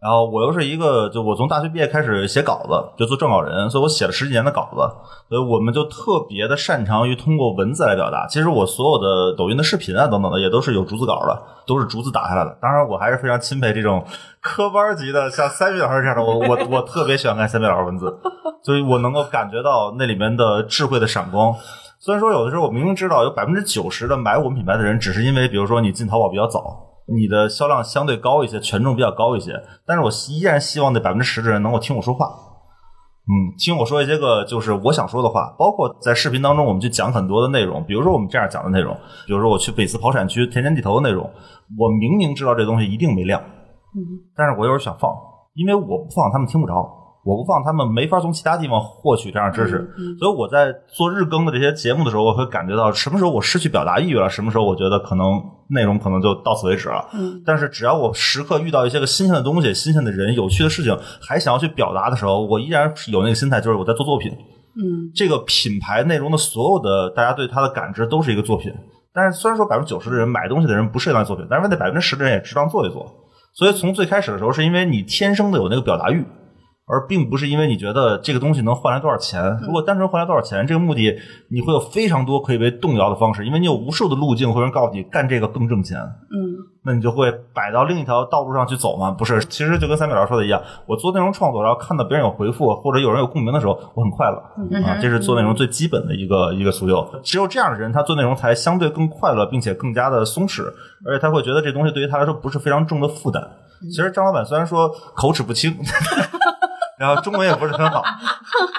[0.00, 4.78] 然后我又是一个，就我从大学毕业开始写稿子，就做撰稿人，所以我写了十几年的稿子，
[5.28, 8.26] 所以我们就特别的擅长于通过文字来表达。
[8.26, 12.56] 其实我所有的抖音的视频啊等等的，也都是有逐字稿的，都是逐字打下来的。
[12.62, 14.02] 当然，我还是非常钦佩这种
[14.40, 18.18] 科班级的，像三米老师这样的，我我我特别喜欢看三米老师文字，
[18.62, 21.54] 所以我能够感觉到那里面的智慧的闪光。
[21.98, 29.52] 虽然说有的时候我明明知道有百分之九十的买我们品牌的人，只是因为比如说你进淘宝比较早，你的销量相对高一些，权重比较高一些，
[29.84, 32.26] 但是我依然希望那百分之十的人能够听我说话。
[33.26, 38.92] 嗯，听我说一些个就是我想说的话，包括在视频当中我们去讲很多的内容，比如说我们这样讲的内容，
[39.26, 41.30] 比如说我去北四跑产区田间地头的内容，
[41.78, 43.40] 我明明知道这东西一定没量，
[44.34, 45.12] 但是我有点想放，
[45.54, 46.74] 因为我不放他们听不着，
[47.22, 57.06] 我不放他们没法从其他地方获取这样的知识，所以我在做日更的这些节目的时候，我会感觉到什么时候我失去表达欲了，什么时候我觉得可能内容可能就到此为止了。
[57.12, 64.32] 嗯但是只要我时刻遇到一些个新鲜的东西、新鲜的人、有趣的事情，还想要去表达的时候，我依然是有那个心态，就是我在做作品。
[64.32, 68.72] 嗯这个品牌内容的所有的大家对它的感知都是一个作品。
[69.12, 73.04] 但是虽然说百分之九十的人买东西的人不是当作品，但是那百分之十的人也值当做一做。
[73.52, 76.24] 所以从最开始的时候，是因为你天生的有那个表达欲，
[76.90, 79.58] 而并不是因为你觉得这个东西能换来多少钱。
[79.62, 81.16] 如果单纯换来多少钱，这个目的
[81.48, 85.98] 你会有非常多可以被动摇的方式，因为你有无数的路径会有人告诉你干这个更挣钱。
[85.98, 89.10] 嗯那你就会摆到另一条道路上去走嘛？
[89.10, 94.38] 不是，其实就跟三秒老师说的一样，我做内容创作，然后看到别人有回复或者有人有共鸣的时候，我很快乐、
[94.82, 97.06] 啊，这是做内容最基本的一个一个诉求。
[97.22, 100.62] 只有这样的人，他做内容才相对更快乐，并且更加的松弛，
[101.04, 103.46] 而且他会觉得这东西对于他来说不是非常重的负担。
[103.90, 105.76] 其实张老板虽然说口齿不清。
[107.00, 108.04] 然后中文也不是很好，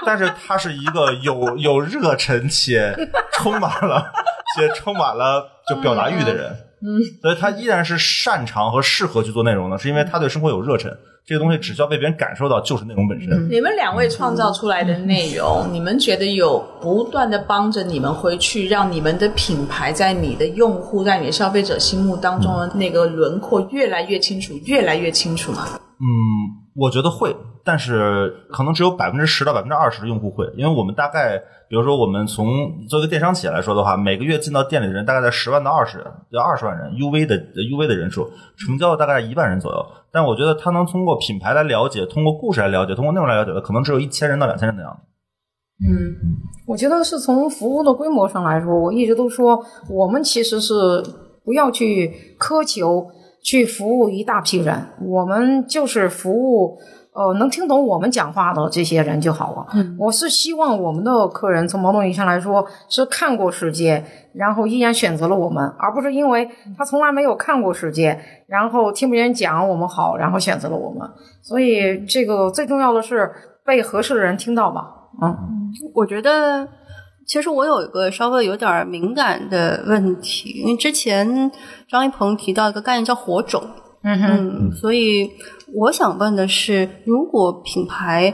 [0.06, 2.96] 但是他是一个有有热忱且
[3.34, 4.12] 充满了
[4.56, 6.56] 且充满了就表达欲的人。
[6.84, 10.96] 嗯，所以他依然是擅长和适合去做内容的，是因为他对生活有热忱。
[11.26, 13.48] 这个东西只需要被别人感受到，就是内容本身。
[13.50, 25.68] 你们两位创造出来的内容，你们觉得有不断的帮着你们回去，让你们的品牌在你的用户、在你的消费者心目当中的那个轮廓越来越清楚，越来越清楚吗？
[26.00, 26.06] 嗯，
[26.76, 27.36] 我觉得会，
[27.66, 31.38] 但是可能只有百分之十到百分之二十的用户会，因为我们大概，
[31.68, 32.48] 比如说我们从
[32.88, 39.86] 作为电商企业来说的话，每个月进到店里的人大概在十万到二十人，要二十万人，UV 的 UV 的人数，成交大概一万人左右。
[40.14, 45.08] 但我觉得他能通过品牌来了解，通过故事来了解，通过内容来了解的，可能只有一千人到两千人的样子。
[45.84, 46.38] 嗯，
[46.68, 50.74] 我觉得是从服务的规模上来说，我一直都说，我们其实是
[51.44, 53.06] 不要去苛求
[53.42, 56.78] 去服务一大批人，我们就是服务
[57.14, 59.68] 呃能听懂我们讲话的这些人就好了。
[59.74, 64.04] 嗯我是希望我们的客人从某种意义上来说是看过世界，
[64.34, 66.48] 然后依然选择了我们，而不是因为
[66.78, 71.10] 他从来没有看过世界，然后听别人讲我们好，然后选择了我们。
[71.42, 73.32] 所以这个最重要的是
[73.66, 74.82] 被合适的人听到吧。
[75.22, 75.36] 嗯。
[75.94, 76.68] 我觉得，
[77.32, 81.50] 其实我有一个稍微有点敏感的问题，因为之前
[81.88, 83.64] 张一鹏提到一个概念叫火种，
[84.04, 84.28] 嗯哼。
[84.68, 85.32] 嗯，所以
[85.74, 88.34] 我想问的是，如果品牌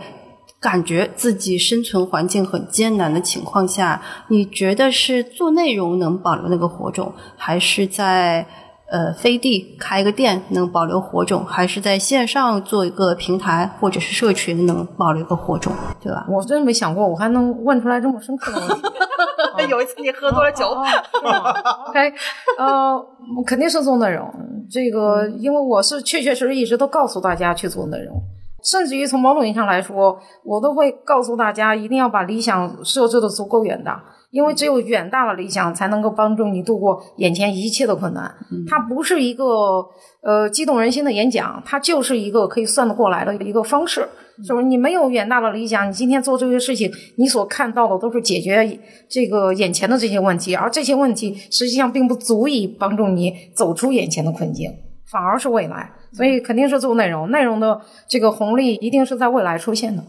[0.59, 8.47] 感觉自己生存环境很艰难的情况下，你觉得是做内容能保留那个火种，还是在
[8.89, 16.25] 呃飞地开一个店能保留火种，还是在线上做一个平台或者是社群能保留一个火种，对吧？
[16.29, 18.87] 我真没想过，我还能问出来这么深刻的问题。
[19.69, 20.85] 有一次你喝多了酒，哦
[21.19, 21.51] 是吗
[21.87, 22.13] OK，
[22.57, 23.05] 呃，
[23.45, 24.31] 肯定是做内容。
[24.69, 28.15] 这个，因为我是确确实实一直都告诉大家去做内容，
[28.63, 34.01] 甚至于从某种意义上来说，我都会告诉大家一定要把理想设置的足够远大，
[34.31, 38.31] 因为只有远大的理想才能够帮助你度过眼前一切的困难。
[38.67, 39.85] 它不是一个
[40.21, 44.07] 呃激动人心的演讲，它就是一个可以算得过来的一个方式。
[44.45, 44.67] 是不是？
[44.67, 48.79] 你没有远大的理想，你今天做这些事情，你所看到的都是解决
[49.09, 54.69] 这个眼前的这些问题，而这些问题实际上并不足以帮助你走出眼前的困境，
[55.11, 55.91] 反而是未来。
[56.13, 60.03] 所以肯定是做内容，内容的这个红利一定是在未来出现的。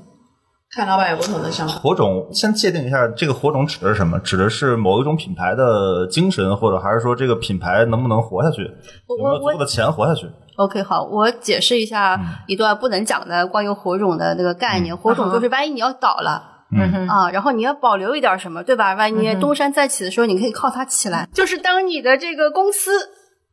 [0.75, 1.75] 看老板有不同的想法。
[1.75, 4.19] 火种先界定一下，这个火种指的是什么？
[4.21, 8.63] 指的是某一种品牌的精神，或者还是说这个品牌能不能活下去，
[9.07, 14.97] 我有没有我我足够的钱活下去？OK，好，我解释一下一段不能讲的关于火种的那个概念。
[14.97, 16.57] 火种就是万一你要倒了。
[16.71, 18.93] 嗯哼啊，然后你要保留一点什么，对吧？
[18.93, 21.27] 万一东山再起的时候，你可以靠它起来。
[21.33, 22.91] 就是当你的这个公司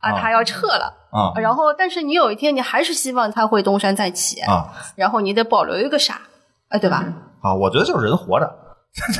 [0.00, 6.20] 啊，啊它要撤了，啊然后但是你有一天你还是希望它会东山再起，啊然后你得保留一个啥，
[6.68, 7.04] 啊，对吧？
[7.42, 7.54] 啊！
[7.54, 8.50] 我觉得就是人活着。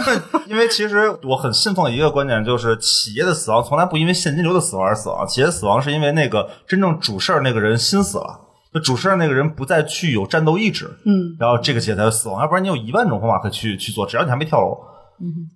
[0.49, 8.41] 因为其实我很信奉一个观点，就是企业的死亡从来不因为现金流的死亡而死亡，企业死亡是因为那个真正主事儿那个人心死了，
[8.73, 14.79] 就主事儿那个人不再具有战斗意志，嗯，然后这个企业才会死亡，要不然你有一万种方法可以去去做，只要你还没跳楼。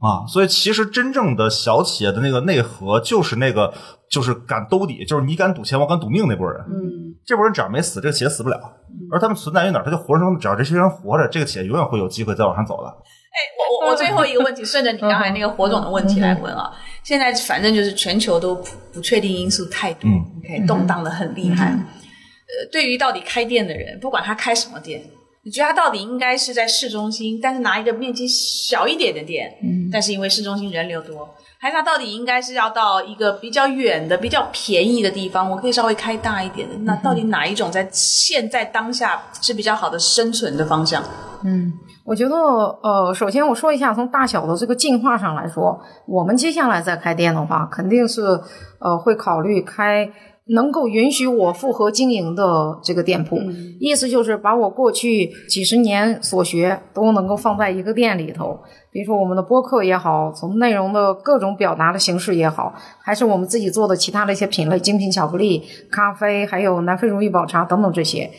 [0.01, 3.73] 啊，所以其实真正的小企业的那个内核就是那个，
[4.11, 6.61] 就是敢兜底，就是你敢赌钱，我敢赌命那波人。
[6.69, 8.59] 嗯，这波人只要没死，这个企业死不了。
[9.13, 12.89] 而他们存在于哪儿，他就活生生，只要这些人活着，这个企业永远会有机会再往上走的。
[12.89, 13.39] 哎
[13.81, 16.71] 我我我最后一个问题，顺着你刚才那个火种的问题来问啊。
[17.05, 21.67] 现在反正就是全球都不不确定因素太多嗯，OK，动荡的很厉害。
[21.67, 25.01] 呃，对于到底开店的人，不管他开什么店，
[25.43, 36.75] 你觉得它到底应该是在市中心，但是拿一个面积小一点的店，嗯但是因为市中心人流多，还是它到底应该是要到一个比较远的、比较便宜的地方，我可以稍微开大一点的？
[36.85, 41.03] 那到底哪一种在现在当下是比较好的生存的方向？
[41.43, 41.73] 嗯，
[42.05, 48.21] 我觉得呃，首先我说一下，从大小的这个进化上来说，我们接下来再开店的话，肯定是
[48.79, 50.07] 呃会考虑开
[50.53, 53.39] 能够允许我复合经营的这个店铺。
[53.79, 58.59] 意思就是把我过去几十年所学都能够放在一个店里头，
[58.93, 68.31] 比如说我们的播客也好，从内容的各种表达的形式也好，还是我们自己做的其他的一些品类，精品巧克力、咖啡，还有南非荣誉宝茶等等这些。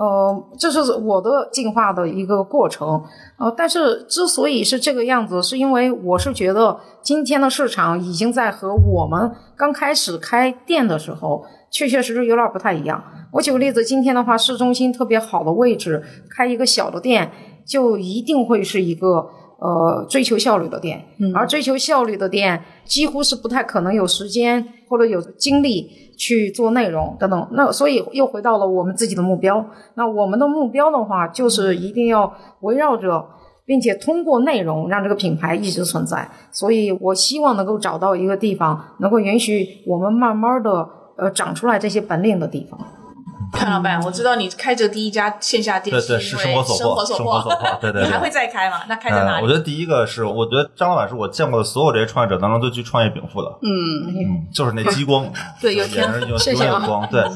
[0.00, 3.02] 呃，这是我的进化的一个过程。
[3.36, 13.04] 呃，但是之所以是这个样子，是因为我是觉得今天的市场已经在和我们刚开始开店的时候，确确实实有点不太一样。
[13.30, 16.02] 我举个例子，今天的话，市中心特别好的位置，
[16.34, 17.30] 开一个小的店，
[17.66, 19.28] 就一定会是一个
[19.60, 21.04] 呃追求效率的店，
[21.34, 25.88] 而追求效率的店几乎是不太可能有时间或者有精力
[26.18, 27.48] 去做内容等等。
[27.52, 29.64] 那所以又回到了我们自己的目标。
[29.94, 33.24] 那我们的目标的话，就是一定要围绕着。
[33.66, 40.84] 并且通过内容让这个品牌一直存在，所以我希望能够找到一个地方，能够允许我们慢慢的
[41.16, 42.76] 呃长出来这些本领的地方。
[43.52, 48.82] 潘老板，我知道你开这第一家线下店对对是是生活所迫生活所迫 对对对你还会再开吗？
[48.88, 49.42] 那开在哪嗯，里？
[49.44, 53.48] 我觉得第一个是，我觉得张老板是我见过的所有这些创业者当中最具创业禀赋的。
[53.62, 53.68] 嗯，
[54.08, 57.24] 嗯，就是那激光， 对有眼天神有有光，对。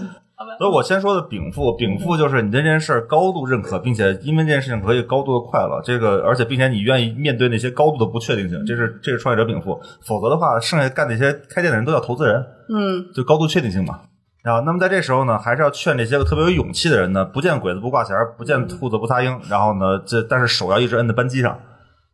[0.59, 9.81] 所以我先说的禀赋，禀赋就是你对这件事儿高度认可，并且因为这件事情可以高度的快乐，这个而且并且你愿意面对那些高度的不确定性，这是这是创业者禀赋。
[10.03, 14.01] 否则的话，剩下干那些开店的人都叫投资人，嗯，就高度确定性嘛。
[14.45, 19.41] 啊，那么在这时候呢，还是要劝这些个特别有勇气的人呢，不见鬼子不挂弦，不见兔子不撒鹰。
[19.49, 21.59] 然后呢，这但是手要一直摁在扳机上，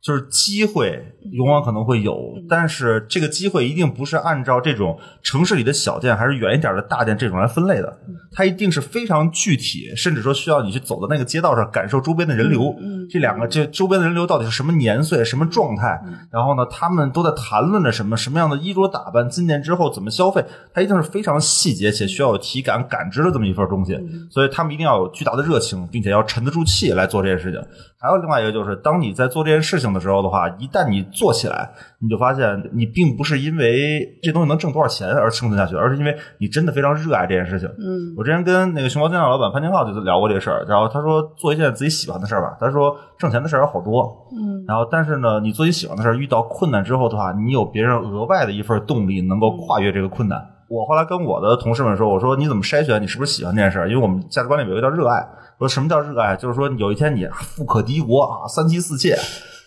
[0.03, 2.17] 就是机会永远可能会有，
[2.49, 8.01] 但是这个机会一定不是按照这种城市里的小店还是远一点的大店这种来分类的，
[8.33, 12.75] 它一定是非常具体，甚至说需要你去走到那个街道上感受周边的人流。
[13.11, 16.01] 这两个这周边的人流到底是什么年岁、什么状态？
[16.33, 18.17] 然后呢，他们都在谈论着什么？
[18.17, 19.29] 什么样的衣着打扮？
[19.29, 20.43] 进店之后怎么消费？
[20.73, 23.99] 它一定是非常细节且需要有体感感知的这么一份东西。
[24.31, 27.61] 所以他们一定要有巨大的热情，并且要沉得住气来做这件事情。
[28.03, 37.69] 还有另外一个就是，当你在做这件事情的时候的话，一旦你做起来，你就发现你并不是因为这东西能挣多少钱而生存下去，而是因为你真的非常热爱这件事情。
[37.69, 50.41] 嗯，我之前跟那个熊猫酱料老板潘金浩就聊过这个事儿，然后他说做一件自己喜欢的事儿吧，他说挣钱的事儿有好多，嗯，然后但是呢，你做你喜欢的事儿，遇到困难之后的话，你有别人额外的一份动力能够跨越这个困难。
[50.71, 53.03] 我后来跟我的同事们说，我说你怎么筛选？
[53.03, 53.91] 你是不是喜欢这件事儿？
[53.91, 55.21] 因为我们价值观里有一个叫热爱。
[55.61, 56.35] 我说什么叫热爱？
[56.35, 59.15] 就是说有一天你富可敌国啊，三妻四妾。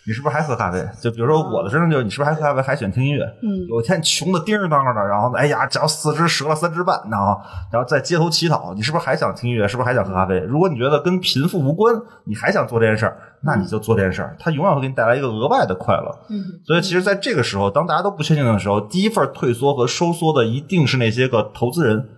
[0.06, 0.86] 你是不是还喝咖啡？
[1.00, 3.24] 就比如说我的身上就是，你是不是还喝咖啡，还喜欢听音乐？
[3.42, 7.40] 嗯，有一天穷的叮儿当的，然后哎呀，只要四肢折了三只半，然后
[7.72, 9.66] 然后在街头乞讨，你是不是还想听音乐？
[9.66, 10.40] 是不是还想喝咖啡？
[10.40, 11.96] 如果你觉得跟贫富无关，
[12.26, 16.14] 你还想做这件事儿，那你就做这件事儿，它永远会给你带来一个额外的快乐。
[16.30, 22.10] 嗯，所以其实在这个时候，当大家都不确定的时候，第一份退缩和收缩的一定是那些个投资人，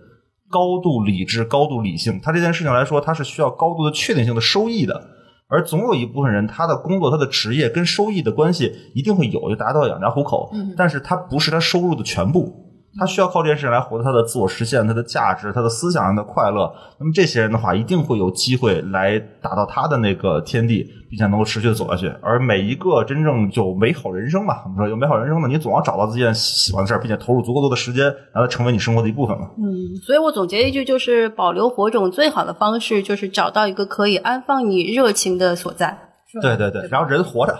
[0.50, 2.20] 高度理智、高度理性。
[2.22, 5.10] 他这件事情来说，他是需要高度的确定性的收益的。
[5.48, 10.50] 而总有一部分人，他的工作、他的职业跟收益的关系一定会有，就达到养家糊口。
[10.52, 12.52] 嗯但是他不是他收入的全部，
[12.98, 16.72] 他需要靠这件事情来获得他的自我实现、他的价值、他的思想上的快乐。
[16.98, 22.08] 那么这些人的话，一定会有机会来达到他的那个天地，并且能够持续的走下去。
[22.22, 29.50] 而每一个真正有美好人生吧，我们说有美好人生的，你总要找到自己喜欢的事儿，并且投入足够多的时间，让它成为你生活的一部分嘛。
[29.58, 35.98] 嗯，所以我总结一句，就是保留火种最好的方式就是找到一个可以安放你热情的所在。
[36.40, 37.56] 对对对，然后人活着。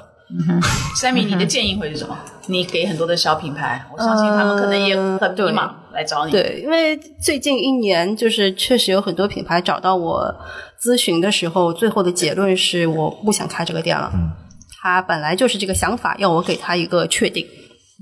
[1.01, 2.19] Sammy，你的建议会是什么？
[2.47, 6.33] 你给很多的小品牌，我相信他们可能也很迷茫来找你。
[6.33, 10.35] 对，因为最近一年就是确实有很多品牌找到我
[10.81, 14.11] 咨询的时候，最后的结论是我不想开这个店了。
[14.15, 14.33] 嗯，
[14.83, 17.47] 他本来就是这个想法，要我给他一个确定，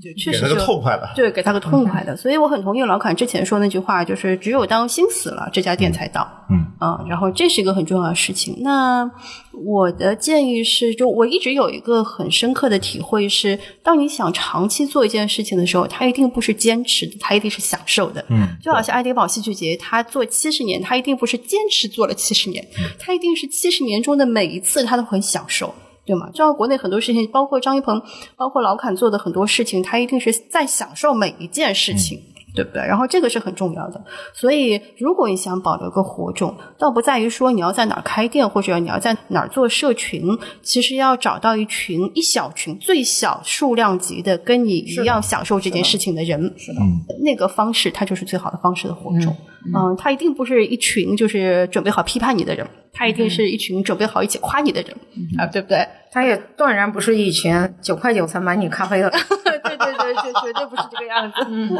[0.01, 1.09] 就确给他个实是痛快的。
[1.15, 2.15] 对，给他个痛快的。
[2.15, 6.27] 所以我很同意老侃之前说那句话，就是只有当心死了，这家店才到。
[6.49, 8.57] 嗯啊，然后这是一个很重要的事情。
[8.59, 9.09] 那
[9.53, 18.23] 我的建议是，就我一直有一个很深刻的体会是，当你想长期做一件事情的时候，它一定不是坚持的，它一定是享受的。
[18.29, 22.67] 嗯，就好像爱丁堡戏剧节，他做七十年，他一定不是坚持做了七十年，
[22.99, 25.73] 他一定是七十年中的每一次，他都很享受。
[26.05, 26.29] 对吗？
[26.31, 28.01] 就像国内很多事情，包括张一鹏，
[28.35, 32.21] 包括老侃做的很多事情，他一定是在享受每一件事情。
[32.55, 32.81] 对不对？
[32.83, 34.01] 然后这个是很重要的，
[34.33, 40.23] 所以如果你想保留个火种，倒不在于说你要在哪儿开店，或者你要在哪儿做社群，
[40.63, 46.79] 其实要找到一群一小群最小数量级的跟你一样享受这件事情的人，是的，
[47.25, 49.35] 那个方式它就是最好的方式的火种。
[49.37, 49.54] 嗯，
[49.97, 54.95] 它一定不是一群就是准备好批判你的人，他一定是一群准备好一起夸你的人、
[55.37, 55.87] 啊，对不对？
[56.11, 59.09] 他也断然不是一群九块九才买你咖啡的。
[59.43, 61.37] 对对对，绝绝对不是这个样子。
[61.49, 61.77] 嗯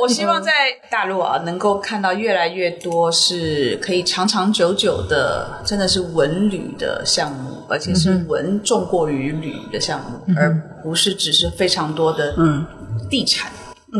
[0.00, 0.52] 我希望在
[0.88, 10.54] 大陆啊，能够看到越来越多是可以长长久久的，真的是文旅的项目，而且是文重过于旅的项目，而
[10.84, 12.64] 不是只是非常多的嗯
[13.10, 13.50] 地产
[13.92, 13.98] 嗯。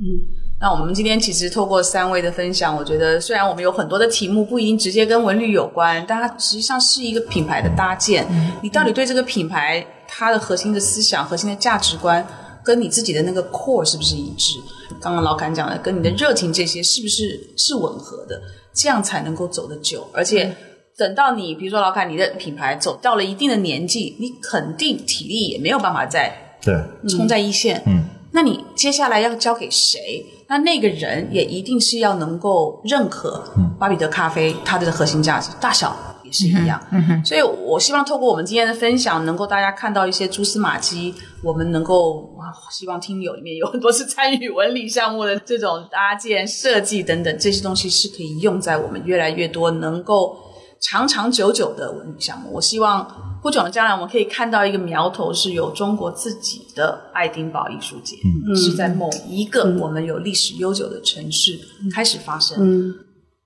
[0.00, 0.43] 嗯。
[0.64, 8.26] 那我们今天其实透过三位的分享，我觉得虽然我们有很多的题目不一定直接跟文旅有关，但它实际上是一个品牌的搭建。
[8.62, 12.26] 你到底对这个品牌它的核心的思想、核心的价值观，
[12.64, 14.58] 跟你自己的那个 core 是不是一致？
[15.02, 18.40] 刚刚老侃讲的，跟你的热情这些是不是是吻合的？
[18.72, 20.50] 这样才能够走得久，而且。
[20.96, 26.72] 等到你，比如说老侃，你的品牌走到了一定的年纪，你肯定体力也没有办法再对，
[27.08, 27.82] 冲在一线。
[27.84, 30.24] 嗯，那你接下来要交给谁？
[30.48, 33.42] 那那个人也一定是要能够认可
[33.78, 36.80] 巴比特咖啡它的核心价值，大小也是一样。
[37.24, 50.36] 所以我希望透过我们今天的分享，能够大家看到一些蛛丝马迹，我们能够啊希望听友里面有很多是参与文理项目的这种搭建、设计等等这些东西，是可以用在我们越来越多能够
[50.84, 52.50] 长长久久的文旅项目。
[52.52, 58.16] 我希望不久的将来，我们可以看到一个苗头，是有中国自己的爱丁堡艺术节，
[58.54, 61.58] 是在某一个我们有历史悠久的城市
[61.92, 62.58] 开始发生。
[62.60, 62.94] 嗯，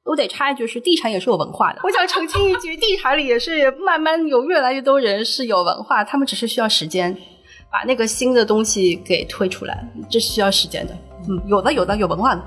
[0.04, 1.80] 我得插一句，是地产也是有文化的。
[1.84, 7.16] 我想澄清一句，地产里也是慢慢有越来越多人是有文化，他们只是需要时间
[7.70, 10.92] 把那个新的东西给推出来，这是需要时间的。
[11.28, 12.42] 嗯，有的有的有文化的。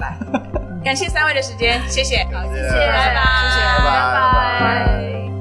[0.00, 0.16] 来，
[0.88, 2.24] 感谢三位的时间，谢谢。
[2.32, 3.20] 好，谢谢，拜拜。
[3.42, 5.37] 谢谢，拜拜。